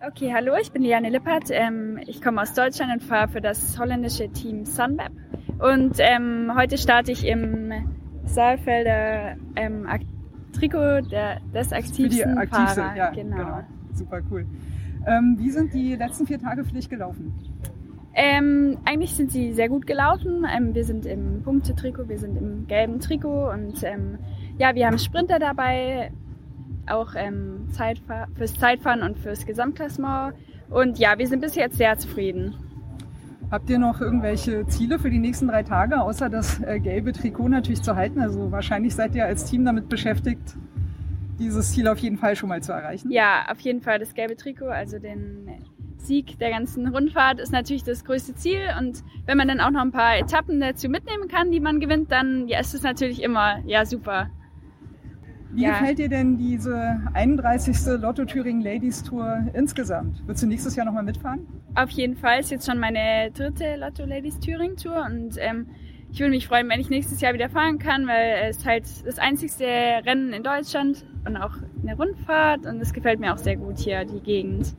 Okay, 0.05 0.33
hallo, 0.33 0.55
ich 0.61 0.69
bin 0.73 0.81
Liane 0.81 1.09
Lippert. 1.09 1.45
Ähm, 1.49 1.97
ich 2.07 2.21
komme 2.21 2.41
aus 2.41 2.53
Deutschland 2.53 2.91
und 2.91 3.01
fahre 3.01 3.29
für 3.29 3.39
das 3.39 3.79
holländische 3.79 4.27
Team 4.27 4.65
Sunweb. 4.65 5.13
Und 5.59 5.95
ähm, 5.99 6.51
heute 6.57 6.77
starte 6.77 7.13
ich 7.13 7.25
im 7.25 7.71
Saalfelder 8.25 9.37
ähm, 9.55 9.87
Ak 9.87 10.01
Trikot 10.51 11.07
der, 11.09 11.39
des 11.53 11.69
Für 11.69 11.75
die 12.09 12.21
aktivsten 12.25 12.37
aktivste, 12.37 12.81
Fahrer. 12.81 12.97
ja, 12.97 13.09
genau. 13.11 13.59
Super 13.93 14.19
cool. 14.29 14.45
Ähm, 15.07 15.37
wie 15.39 15.49
sind 15.51 15.73
die 15.73 15.95
letzten 15.95 16.27
vier 16.27 16.39
Tage 16.39 16.65
für 16.65 16.73
dich 16.73 16.89
gelaufen? 16.89 17.33
Ähm, 18.13 18.79
eigentlich 18.83 19.15
sind 19.15 19.31
sie 19.31 19.53
sehr 19.53 19.69
gut 19.69 19.87
gelaufen. 19.87 20.45
Ähm, 20.53 20.75
wir 20.75 20.83
sind 20.83 21.05
im 21.05 21.43
Punktetrikot, 21.43 22.09
wir 22.09 22.19
sind 22.19 22.35
im 22.35 22.67
gelben 22.67 22.99
Trikot 22.99 23.51
und 23.51 23.81
ähm, 23.83 24.19
ja, 24.57 24.75
wir 24.75 24.85
haben 24.85 24.99
Sprinter 24.99 25.39
dabei, 25.39 26.11
auch 26.87 27.15
ähm, 27.15 27.67
Zeitfahr 27.71 28.27
fürs 28.35 28.53
Zeitfahren 28.53 29.01
und 29.03 29.17
fürs 29.17 29.45
Gesamtklassement. 29.45 30.35
Und 30.69 30.99
ja, 30.99 31.17
wir 31.17 31.27
sind 31.27 31.41
bis 31.41 31.55
jetzt 31.55 31.77
sehr 31.77 31.97
zufrieden. 31.97 32.55
Habt 33.51 33.69
ihr 33.69 33.77
noch 33.77 34.01
irgendwelche 34.01 34.65
Ziele 34.65 34.97
für 34.97 35.11
die 35.11 35.19
nächsten 35.19 35.47
drei 35.47 35.61
Tage, 35.61 36.01
außer 36.01 36.29
das 36.29 36.59
äh, 36.63 36.79
gelbe 36.79 37.11
Trikot 37.11 37.49
natürlich 37.49 37.83
zu 37.83 37.95
halten? 37.95 38.19
Also 38.19 38.51
wahrscheinlich 38.51 38.95
seid 38.95 39.13
ihr 39.13 39.25
als 39.25 39.45
Team 39.45 39.63
damit 39.63 39.89
beschäftigt, 39.89 40.55
dieses 41.37 41.71
Ziel 41.71 41.87
auf 41.87 41.99
jeden 41.99 42.17
Fall 42.17 42.35
schon 42.35 42.49
mal 42.49 42.63
zu 42.63 42.71
erreichen. 42.71 43.11
Ja, 43.11 43.45
auf 43.51 43.59
jeden 43.59 43.81
Fall 43.81 43.99
das 43.99 44.15
gelbe 44.15 44.35
Trikot, 44.35 44.69
also 44.69 44.97
den 44.97 45.47
Sieg 45.97 46.37
der 46.39 46.51
ganzen 46.51 46.87
Rundfahrt 46.87 47.39
ist 47.39 47.51
natürlich 47.51 47.83
das 47.83 48.03
größte 48.03 48.35
Ziel. 48.35 48.61
Und 48.79 49.03
wenn 49.25 49.37
man 49.37 49.47
dann 49.47 49.59
auch 49.59 49.71
noch 49.71 49.81
ein 49.81 49.91
paar 49.91 50.17
Etappen 50.17 50.59
dazu 50.59 50.89
mitnehmen 50.89 51.27
kann, 51.27 51.51
die 51.51 51.59
man 51.59 51.79
gewinnt, 51.79 52.11
dann 52.11 52.47
ja, 52.47 52.59
ist 52.59 52.73
es 52.73 52.83
natürlich 52.83 53.21
immer 53.21 53.59
ja 53.65 53.85
super. 53.85 54.29
Wie 55.53 55.63
Ja. 55.63 55.71
gefällt 55.79 55.99
dir 55.99 56.09
denn 56.09 56.37
diese 56.37 56.99
31. 57.13 57.99
Lotto 58.01 58.25
Thüringen 58.25 58.61
Ladies 58.61 59.03
Tour 59.03 59.43
insgesamt? 59.53 60.23
Willst 60.25 60.41
du 60.41 60.47
nächstes 60.47 60.75
Jahr 60.75 60.85
nochmal 60.85 61.03
mitfahren? 61.03 61.45
Auf 61.75 61.89
jeden 61.91 62.15
Fall 62.15 62.39
ist 62.39 62.49
jetzt 62.51 62.67
schon 62.69 62.79
meine 62.79 63.29
dritte 63.31 63.75
Lotto 63.77 64.03
Ladies 64.05 64.39
Thüringen 64.39 64.77
Tour 64.77 65.05
und 65.05 65.35
ähm, 65.39 65.67
ich 66.11 66.19
würde 66.19 66.31
mich 66.31 66.47
freuen, 66.47 66.69
wenn 66.69 66.79
ich 66.79 66.89
nächstes 66.89 67.21
Jahr 67.21 67.33
wieder 67.33 67.49
fahren 67.49 67.79
kann, 67.79 68.07
weil 68.07 68.49
es 68.49 68.65
halt 68.65 68.85
das 69.05 69.17
einzigste 69.19 69.65
Rennen 69.65 70.33
in 70.33 70.43
Deutschland 70.43 71.05
und 71.27 71.37
auch 71.37 71.55
eine 71.81 71.95
Rundfahrt 71.95 72.65
und 72.65 72.79
es 72.81 72.93
gefällt 72.93 73.19
mir 73.19 73.33
auch 73.33 73.37
sehr 73.39 73.55
gut 73.57 73.79
hier, 73.79 74.05
die 74.05 74.19
Gegend. 74.21 74.75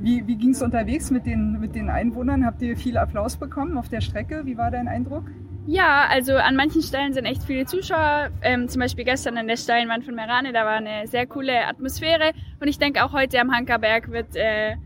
Wie, 0.00 0.24
wie 0.26 0.36
ging 0.36 0.50
es 0.50 0.62
unterwegs 0.62 1.10
mit 1.10 1.26
den, 1.26 1.58
mit 1.58 1.74
den 1.74 1.90
Einwohnern? 1.90 2.44
Habt 2.44 2.62
ihr 2.62 2.76
viel 2.76 2.96
Applaus 2.98 3.36
bekommen 3.36 3.76
auf 3.76 3.88
der 3.88 4.00
Strecke? 4.00 4.42
Wie 4.44 4.56
war 4.56 4.70
dein 4.70 4.86
Eindruck? 4.86 5.24
Ja, 5.70 6.06
also 6.08 6.34
an 6.34 6.56
manchen 6.56 6.80
Stellen 6.80 7.12
sind 7.12 7.26
echt 7.26 7.42
viele 7.42 7.66
Zuschauer. 7.66 8.30
Ähm, 8.40 8.68
zum 8.68 8.80
Beispiel 8.80 9.04
gestern 9.04 9.36
an 9.36 9.48
der 9.48 9.58
steilen 9.58 9.90
Wand 9.90 10.02
von 10.02 10.14
Merane, 10.14 10.50
da 10.54 10.64
war 10.64 10.76
eine 10.76 11.06
sehr 11.06 11.26
coole 11.26 11.66
Atmosphäre. 11.66 12.32
Und 12.58 12.68
ich 12.68 12.78
denke 12.78 13.04
auch 13.04 13.12
heute 13.12 13.38
am 13.38 13.52
Hankerberg 13.52 14.10
wird 14.10 14.34
äh, 14.34 14.76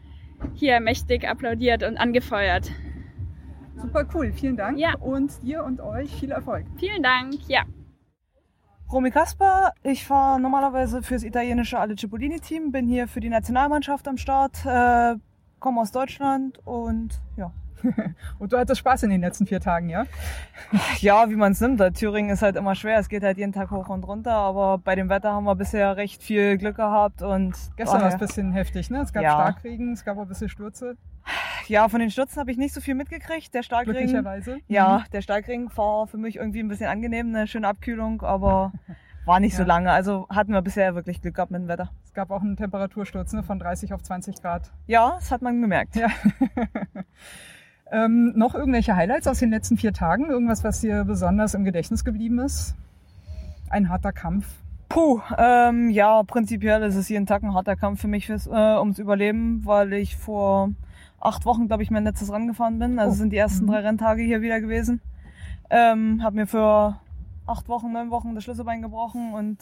hier 0.54 0.80
mächtig 0.80 1.28
applaudiert 1.28 1.84
und 1.84 1.98
angefeuert. 1.98 2.72
Super 3.76 4.08
cool, 4.12 4.32
vielen 4.32 4.56
Dank. 4.56 4.76
Ja. 4.76 4.96
Und 4.98 5.40
dir 5.44 5.62
und 5.62 5.80
euch 5.80 6.10
viel 6.16 6.32
Erfolg. 6.32 6.66
Vielen 6.78 7.04
Dank, 7.04 7.34
ja. 7.46 7.62
Romy 8.90 9.12
Kasper, 9.12 9.70
ich 9.84 10.04
fahre 10.04 10.40
normalerweise 10.40 11.04
fürs 11.04 11.22
italienische 11.22 11.78
Ale 11.78 11.94
Cipollini-Team, 11.94 12.72
bin 12.72 12.88
hier 12.88 13.06
für 13.06 13.20
die 13.20 13.28
Nationalmannschaft 13.30 14.08
am 14.08 14.16
Start, 14.16 14.66
äh, 14.66 15.14
komme 15.60 15.80
aus 15.80 15.92
Deutschland 15.92 16.58
und 16.66 17.22
ja. 17.36 17.52
und 18.38 18.52
du 18.52 18.58
hattest 18.58 18.78
Spaß 18.80 19.02
in 19.04 19.10
den 19.10 19.20
letzten 19.20 19.46
vier 19.46 19.60
Tagen, 19.60 19.88
ja? 19.88 20.04
Ja, 21.00 21.28
wie 21.30 21.36
man 21.36 21.52
es 21.52 21.60
nimmt. 21.60 21.80
Thüringen 21.96 22.30
ist 22.30 22.42
halt 22.42 22.56
immer 22.56 22.74
schwer, 22.74 22.98
es 22.98 23.08
geht 23.08 23.22
halt 23.22 23.38
jeden 23.38 23.52
Tag 23.52 23.70
hoch 23.70 23.88
und 23.88 24.04
runter, 24.04 24.32
aber 24.32 24.78
bei 24.78 24.94
dem 24.94 25.08
Wetter 25.08 25.32
haben 25.32 25.44
wir 25.44 25.54
bisher 25.54 25.96
recht 25.96 26.22
viel 26.22 26.58
Glück 26.58 26.76
gehabt 26.76 27.22
und 27.22 27.54
Gestern 27.76 28.00
war 28.00 28.08
es 28.08 28.14
ein 28.14 28.20
bisschen 28.20 28.52
heftig, 28.52 28.90
ne? 28.90 29.00
Es 29.00 29.12
gab 29.12 29.22
Ja. 29.22 29.32
Starkregen, 29.32 29.92
es 29.92 30.04
gab 30.04 30.16
auch 30.18 30.22
ein 30.22 30.28
bisschen 30.28 30.48
Stürze. 30.48 30.96
Ja, 31.68 31.88
von 31.88 32.00
den 32.00 32.10
Stürzen 32.10 32.40
habe 32.40 32.50
ich 32.50 32.56
nicht 32.58 32.74
so 32.74 32.80
viel 32.80 32.94
mitgekriegt. 32.94 33.54
Der 33.54 33.62
Starkregen. 33.62 33.94
Glücklicherweise. 33.94 34.58
Ja, 34.66 34.98
Mhm. 35.06 35.10
der 35.12 35.20
Starkregen 35.22 35.70
war 35.76 36.06
für 36.08 36.18
mich 36.18 36.36
irgendwie 36.36 36.60
ein 36.60 36.68
bisschen 36.68 36.88
angenehm, 36.88 37.28
eine 37.28 37.46
schöne 37.46 37.68
Abkühlung, 37.68 38.22
aber 38.22 38.72
war 39.24 39.38
nicht 39.38 39.54
so 39.54 39.62
Ja. 39.62 39.68
lange. 39.68 39.92
Also 39.92 40.26
hatten 40.28 40.52
wir 40.52 40.62
bisher 40.62 40.94
wirklich 40.96 41.22
Glück 41.22 41.36
gehabt 41.36 41.52
mit 41.52 41.60
dem 41.62 41.68
Wetter. 41.68 41.90
Es 42.04 42.12
gab 42.12 42.30
auch 42.32 42.40
einen 42.42 42.56
Temperatursturz 42.56 43.32
ne? 43.32 43.42
von 43.44 43.58
30 43.60 43.94
auf 43.94 44.02
20 44.02 44.42
Grad. 44.42 44.72
Ja, 44.88 45.12
das 45.20 45.30
hat 45.30 45.42
man 45.42 45.60
gemerkt. 45.62 45.94
Ja. 45.96 46.08
ähm, 47.92 48.32
noch 48.36 48.54
irgendwelche 48.54 48.96
Highlights 48.96 49.28
aus 49.28 49.38
den 49.38 49.50
letzten 49.50 49.76
vier 49.76 49.92
Tagen? 49.92 50.26
Irgendwas, 50.30 50.64
was 50.64 50.80
dir 50.80 51.04
besonders 51.04 51.54
im 51.54 51.64
Gedächtnis 51.64 52.04
geblieben 52.04 52.38
ist? 52.40 52.74
Ein 53.70 53.88
harter 53.88 54.12
Kampf. 54.12 54.46
Puh, 54.88 55.20
ähm, 55.38 55.88
ja, 55.90 56.22
prinzipiell 56.22 56.82
ist 56.82 56.96
es 56.96 57.08
jeden 57.08 57.26
Tag 57.26 57.42
ein 57.42 57.54
harter 57.54 57.76
Kampf 57.76 58.00
für 58.00 58.08
mich 58.08 58.26
fürs, 58.26 58.46
äh, 58.46 58.50
ums 58.78 58.98
Überleben, 58.98 59.62
weil 59.64 59.92
ich 59.94 60.16
vor 60.16 60.70
acht 61.20 61.46
Wochen, 61.46 61.66
glaube 61.68 61.82
ich, 61.82 61.90
mein 61.90 62.04
letztes 62.04 62.30
Rennen 62.32 62.48
gefahren 62.48 62.78
bin. 62.78 62.98
Also 62.98 63.12
Oh. 63.12 63.16
sind 63.16 63.30
die 63.32 63.36
ersten 63.38 63.64
Mhm. 63.64 63.70
drei 63.70 63.78
Renntage 63.80 64.22
hier 64.22 64.42
wieder 64.42 64.60
gewesen. 64.60 65.00
Ähm, 65.70 66.22
habe 66.22 66.36
mir 66.36 66.46
für 66.46 66.96
acht 67.46 67.68
Wochen, 67.68 67.92
neun 67.92 68.10
Wochen 68.10 68.34
das 68.34 68.44
Schlüsselbein 68.44 68.82
gebrochen 68.82 69.32
und 69.32 69.56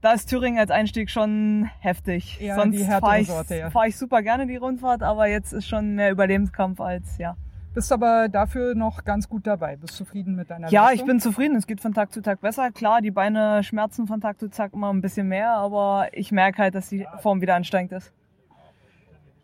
da 0.00 0.12
ist 0.12 0.26
Thüringen 0.26 0.58
als 0.58 0.70
Einstieg 0.70 1.10
schon 1.10 1.70
heftig. 1.80 2.40
Eher 2.40 2.56
Sonst 2.56 2.82
fahre 2.84 3.20
ich, 3.20 3.28
ja. 3.28 3.70
fahr 3.70 3.86
ich 3.86 3.96
super 3.96 4.22
gerne 4.22 4.46
die 4.46 4.56
Rundfahrt, 4.56 5.02
aber 5.02 5.26
jetzt 5.26 5.52
ist 5.52 5.66
schon 5.68 5.94
mehr 5.94 6.10
Überlebenskampf 6.10 6.80
als 6.80 7.18
ja. 7.18 7.36
Bist 7.72 7.92
aber 7.92 8.28
dafür 8.28 8.74
noch 8.74 9.04
ganz 9.04 9.28
gut 9.28 9.46
dabei. 9.46 9.76
Bist 9.76 9.94
zufrieden 9.94 10.34
mit 10.34 10.50
deiner 10.50 10.68
Ja, 10.70 10.86
Leistung? 10.86 10.98
ich 10.98 11.06
bin 11.06 11.20
zufrieden. 11.20 11.54
Es 11.54 11.68
geht 11.68 11.80
von 11.80 11.94
Tag 11.94 12.12
zu 12.12 12.20
Tag 12.20 12.40
besser. 12.40 12.72
Klar, 12.72 13.00
die 13.00 13.12
Beine 13.12 13.62
schmerzen 13.62 14.08
von 14.08 14.20
Tag 14.20 14.40
zu 14.40 14.50
Tag 14.50 14.72
immer 14.72 14.92
ein 14.92 15.00
bisschen 15.00 15.28
mehr, 15.28 15.52
aber 15.52 16.08
ich 16.12 16.32
merke 16.32 16.62
halt, 16.62 16.74
dass 16.74 16.88
die 16.88 17.06
Form 17.20 17.40
wieder 17.40 17.54
ansteigend 17.54 17.92
ist. 17.92 18.12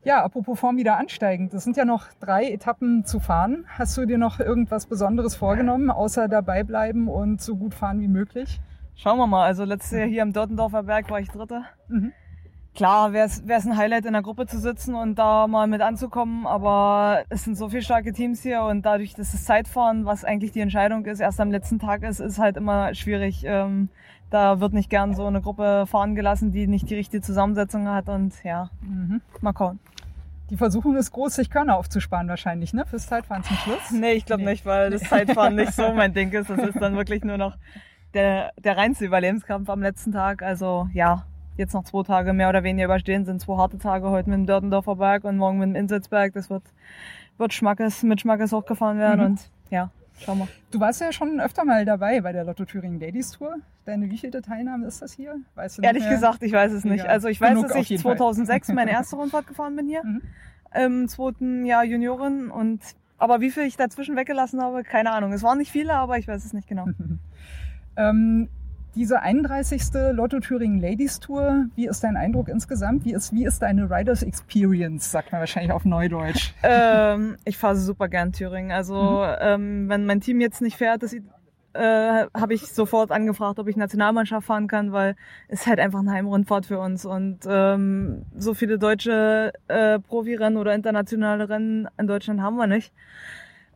Ja, 0.03 0.25
apropos 0.25 0.59
Form 0.59 0.77
wieder 0.77 0.97
ansteigend. 0.99 1.55
Es 1.55 1.63
sind 1.65 1.77
ja 1.77 1.85
noch 1.85 2.07
drei 2.21 2.51
Etappen 2.51 3.05
zu 3.05 3.21
fahren. 3.21 3.65
Hast 3.79 3.97
du 3.97 4.07
dir 4.07 4.19
noch 4.19 4.41
irgendwas 4.41 4.87
Besonderes 4.87 5.37
vorgenommen, 5.37 5.91
außer 5.91 6.27
dabei 6.27 6.65
bleiben 6.65 7.09
und 7.09 7.41
so 7.41 7.57
gut 7.57 7.75
fahren 7.75 8.01
wie 8.01 8.09
möglich? 8.09 8.61
Schauen 8.97 9.19
wir 9.19 9.27
mal. 9.27 9.45
Also 9.45 9.65
letztes 9.65 9.99
Jahr 9.99 10.07
hier 10.09 10.23
am 10.23 10.33
Dörtendorfer 10.33 10.83
Berg 10.85 11.11
war 11.11 11.21
ich 11.21 11.29
Dritter. 11.29 11.65
Mhm. 11.89 12.13
Klar, 12.75 13.15
wäre 13.15 13.27
es 13.27 13.43
ein 13.67 13.77
Highlight 13.77 14.05
in 14.05 14.13
der 14.13 14.21
Gruppe 14.21 14.47
zu 14.47 14.59
sitzen 14.59 14.95
und 14.95 15.15
da 15.19 15.47
mal 15.47 15.67
mit 15.67 15.81
anzukommen, 15.81 16.47
aber 16.47 17.23
es 17.31 17.43
sind 17.45 17.57
so 17.57 17.71
viele 17.71 17.81
starke 17.81 18.13
Teams 18.13 18.43
hier 18.43 18.63
und 18.65 18.85
dadurch, 18.85 19.15
dass 19.15 19.33
das 19.33 19.45
Zeitfahren, 19.45 20.05
was 20.05 20.25
eigentlich 20.27 20.53
die 20.53 20.61
Entscheidung 20.61 21.07
ist, 21.07 21.21
erst 21.21 21.41
am 21.41 21.51
letzten 21.51 21.79
Tag 21.79 22.03
ist, 22.03 22.21
ist 22.21 22.39
halt 22.39 22.59
immer 22.59 22.93
schwierig. 22.95 23.45
Ähm, 23.47 23.89
da 24.29 24.61
wird 24.61 24.75
nicht 24.75 24.91
gern 24.91 25.15
so 25.15 25.25
eine 25.27 25.41
Gruppe 25.41 25.87
fahren 25.87 26.15
gelassen, 26.15 26.53
die 26.53 26.67
nicht 26.67 26.91
die 26.91 26.97
richtige 26.97 27.23
Zusammensetzung 27.23 27.89
hat 27.89 28.11
und 28.11 28.35
ja, 28.45 28.69
Mhm. 28.83 29.23
mal 29.41 29.55
kauen. 29.55 29.79
Die 30.51 30.57
Versuchung 30.59 30.97
ist 30.97 31.13
groß, 31.13 31.35
sich 31.37 31.49
Körner 31.49 31.77
aufzusparen 31.79 32.29
wahrscheinlich, 32.29 32.75
ne? 32.75 32.85
Fürs 32.85 33.07
Zeitfahren 33.07 33.43
zum 33.43 33.57
Schluss. 33.57 33.91
Nee, 33.91 34.13
ich 34.13 34.27
glaube 34.27 34.45
nicht, 34.45 34.67
weil 34.67 34.91
das 34.91 35.03
Zeitfahren 35.03 35.55
nicht 35.55 35.73
so 35.73 35.93
mein 35.95 36.13
Ding 36.13 36.31
ist. 36.33 36.51
Das 36.51 36.59
ist 36.59 36.79
dann 36.81 36.95
wirklich 36.95 37.25
nur 37.25 37.39
noch 37.39 37.57
der, 38.17 38.53
der 38.59 38.77
reinste 38.77 39.05
Überlebenskampf 39.05 39.69
am 39.71 39.81
letzten 39.83 40.11
Tag. 40.13 40.43
Also 40.43 40.89
ja, 40.93 41.25
jetzt 41.57 41.75
noch 41.75 41.85
zwei 41.85 42.03
Tage 42.03 42.33
mehr 42.33 42.49
oder 42.49 42.63
weniger 42.65 42.87
überstehen, 42.87 43.25
sind 43.25 43.41
zwei 43.41 43.57
harte 43.57 43.79
Tage 43.79 44.11
heute 44.11 44.29
mit 44.31 44.39
dem 44.39 44.47
Dörtendorfer 44.47 44.97
Berg 44.97 45.25
und 45.25 45.37
morgen 45.37 45.59
mit 45.59 45.69
dem 45.69 45.77
Insitzberg. 45.77 46.33
Das 46.35 46.51
wird, 46.51 46.65
wird 47.39 47.53
Schmackes, 47.53 48.03
mit 48.03 48.21
Schmackes 48.21 48.53
hochgefahren 48.53 48.99
werden 48.99 49.21
Mhm. 49.21 49.27
und 49.27 49.51
ja, 49.71 49.91
schauen 50.19 50.39
wir. 50.39 50.49
Du 50.73 50.81
warst 50.81 51.01
ja 51.01 51.13
schon 51.13 51.41
öfter 51.41 51.65
mal 51.65 51.85
dabei 51.85 52.21
bei 52.21 52.33
der 52.33 52.45
Lotto 52.45 52.65
Thüringen 52.65 52.99
Ladies 53.01 53.31
Tour. 53.33 53.55
Deine 53.85 54.11
wievielte 54.11 54.43
Teilnahme 54.43 54.87
ist 54.87 55.01
das 55.03 55.13
hier? 55.13 55.37
Weißt 55.55 55.79
du 55.79 55.83
Ehrlich 55.83 56.03
mehr? 56.03 56.13
gesagt, 56.15 56.43
ich 56.43 56.53
weiß 56.53 56.73
es 56.73 56.85
nicht. 56.85 57.07
Also 57.07 57.29
ich 57.29 57.41
weiß, 57.41 57.51
Genug 57.51 57.69
dass 57.69 57.77
ich 57.77 57.89
jeden 57.91 58.03
Fall. 58.03 58.17
2006 58.17 58.69
meine 58.73 58.91
erste 58.99 59.15
Rundfahrt 59.17 59.47
gefahren 59.47 59.77
bin 59.77 59.87
hier. 59.87 60.03
Mhm. 60.05 60.23
Im 60.75 61.09
zweiten 61.09 61.65
Jahr 61.65 61.85
Juniorin 61.85 62.51
und 62.51 62.81
aber 63.19 63.41
wie 63.41 63.51
viel 63.51 63.63
ich 63.63 63.77
dazwischen 63.79 64.15
weggelassen 64.17 64.61
habe, 64.61 64.83
keine 64.83 65.11
Ahnung. 65.13 65.33
Es 65.33 65.43
waren 65.43 65.57
nicht 65.57 65.71
viele, 65.71 65.95
aber 65.95 66.19
ich 66.19 66.29
weiß 66.29 66.45
es 66.45 66.53
nicht 66.53 66.69
genau. 66.69 66.87
Ähm, 67.97 68.49
diese 68.95 69.21
31. 69.21 69.83
Lotto 70.13 70.41
Thüringen 70.41 70.81
Ladies 70.81 71.21
Tour, 71.21 71.67
wie 71.75 71.87
ist 71.87 72.03
dein 72.03 72.17
Eindruck 72.17 72.49
insgesamt? 72.49 73.05
Wie 73.05 73.13
ist, 73.13 73.33
wie 73.35 73.45
ist 73.45 73.61
deine 73.61 73.91
Riders 73.91 74.23
Experience, 74.23 75.11
sagt 75.11 75.33
man 75.33 75.41
wahrscheinlich 75.41 75.73
auf 75.73 75.85
Neudeutsch? 75.85 76.55
ähm, 76.63 77.37
ich 77.45 77.59
fahre 77.59 77.77
super 77.77 78.09
gern 78.09 78.33
Thüringen. 78.33 78.73
Also 78.73 79.23
ähm, 79.39 79.89
wenn 79.91 80.07
mein 80.07 80.23
Team 80.23 80.41
jetzt 80.41 80.63
nicht 80.63 80.79
fährt, 80.79 81.03
das, 81.03 81.15
äh, 81.77 82.27
habe 82.35 82.55
ich 82.55 82.73
sofort 82.73 83.11
angefragt, 83.11 83.59
ob 83.59 83.69
ich 83.69 83.77
Nationalmannschaft 83.77 84.47
fahren 84.47 84.67
kann, 84.67 84.93
weil 84.93 85.15
es 85.49 85.67
halt 85.67 85.79
einfach 85.79 86.01
eine 86.01 86.13
Heimrundfahrt 86.13 86.67
für 86.67 86.79
uns. 86.79 87.05
Und 87.05 87.41
ähm, 87.47 88.25
so 88.37 88.55
viele 88.55 88.79
deutsche 88.79 89.53
äh, 89.69 89.99
Profirennen 89.99 90.57
oder 90.57 90.75
internationale 90.75 91.49
Rennen 91.49 91.89
in 91.99 92.07
Deutschland 92.07 92.41
haben 92.41 92.57
wir 92.57 92.67
nicht. 92.67 92.93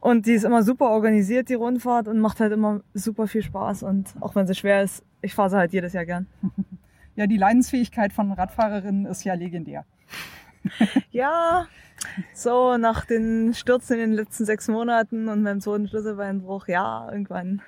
Und 0.00 0.26
die 0.26 0.32
ist 0.32 0.44
immer 0.44 0.62
super 0.62 0.90
organisiert, 0.90 1.50
die 1.50 1.54
Rundfahrt, 1.54 2.08
und 2.08 2.18
macht 2.18 2.40
halt 2.40 2.52
immer 2.52 2.80
super 2.94 3.28
viel 3.28 3.42
Spaß. 3.42 3.82
Und 3.82 4.14
auch 4.20 4.34
wenn 4.34 4.46
sie 4.46 4.54
schwer 4.54 4.82
ist, 4.82 5.04
ich 5.20 5.34
fahre 5.34 5.50
sie 5.50 5.56
halt 5.56 5.72
jedes 5.72 5.92
Jahr 5.92 6.06
gern. 6.06 6.26
Ja, 7.16 7.26
die 7.26 7.36
Leidensfähigkeit 7.36 8.14
von 8.14 8.32
Radfahrerinnen 8.32 9.04
ist 9.04 9.24
ja 9.24 9.34
legendär. 9.34 9.84
Ja, 11.10 11.66
so 12.32 12.78
nach 12.78 13.04
den 13.04 13.52
Stürzen 13.52 13.94
in 13.94 14.10
den 14.10 14.12
letzten 14.12 14.44
sechs 14.46 14.68
Monaten 14.68 15.28
und 15.28 15.42
meinem 15.42 15.60
zweiten 15.60 15.88
Schlüsselbeinbruch, 15.88 16.68
ja, 16.68 17.10
irgendwann. 17.10 17.60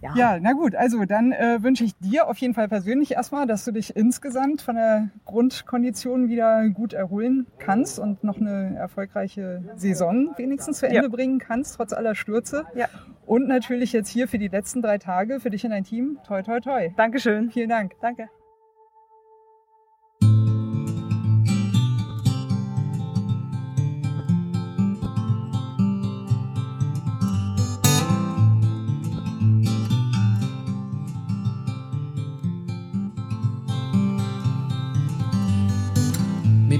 Ja. 0.00 0.14
Ja, 0.16 0.38
na 0.40 0.52
gut, 0.52 0.74
also 0.74 1.04
dann 1.04 1.32
äh, 1.32 1.62
wünsche 1.62 1.84
ich 1.84 1.96
dir 1.98 2.28
auf 2.28 2.38
jeden 2.38 2.54
Fall 2.54 2.68
persönlich 2.68 3.12
erstmal, 3.12 3.46
dass 3.46 3.64
du 3.64 3.72
dich 3.72 3.96
insgesamt 3.96 4.62
von 4.62 4.76
der 4.76 5.08
Grundkondition 5.24 6.28
wieder 6.28 6.68
gut 6.70 6.92
erholen 6.92 7.46
kannst 7.58 7.98
und 7.98 8.22
noch 8.24 8.38
eine 8.40 8.76
erfolgreiche 8.76 9.62
Saison 9.76 10.34
wenigstens 10.36 10.78
zu 10.78 10.86
Ende 10.86 11.02
Ja. 11.02 11.08
bringen 11.08 11.38
kannst, 11.38 11.76
trotz 11.76 11.92
aller 11.92 12.14
Stürze. 12.14 12.64
Ja. 12.74 12.86
Und 13.26 13.48
natürlich 13.48 13.92
jetzt 13.92 14.08
hier 14.08 14.28
für 14.28 14.38
die 14.38 14.48
letzten 14.48 14.82
drei 14.82 14.98
Tage, 14.98 15.40
für 15.40 15.50
dich 15.50 15.64
und 15.64 15.70
dein 15.70 15.84
Team, 15.84 16.18
toi 16.26 16.42
toi 16.42 16.60
toi. 16.60 16.90
Dankeschön. 16.96 17.50
Vielen 17.50 17.68
Dank. 17.68 17.92
Danke. 18.00 18.28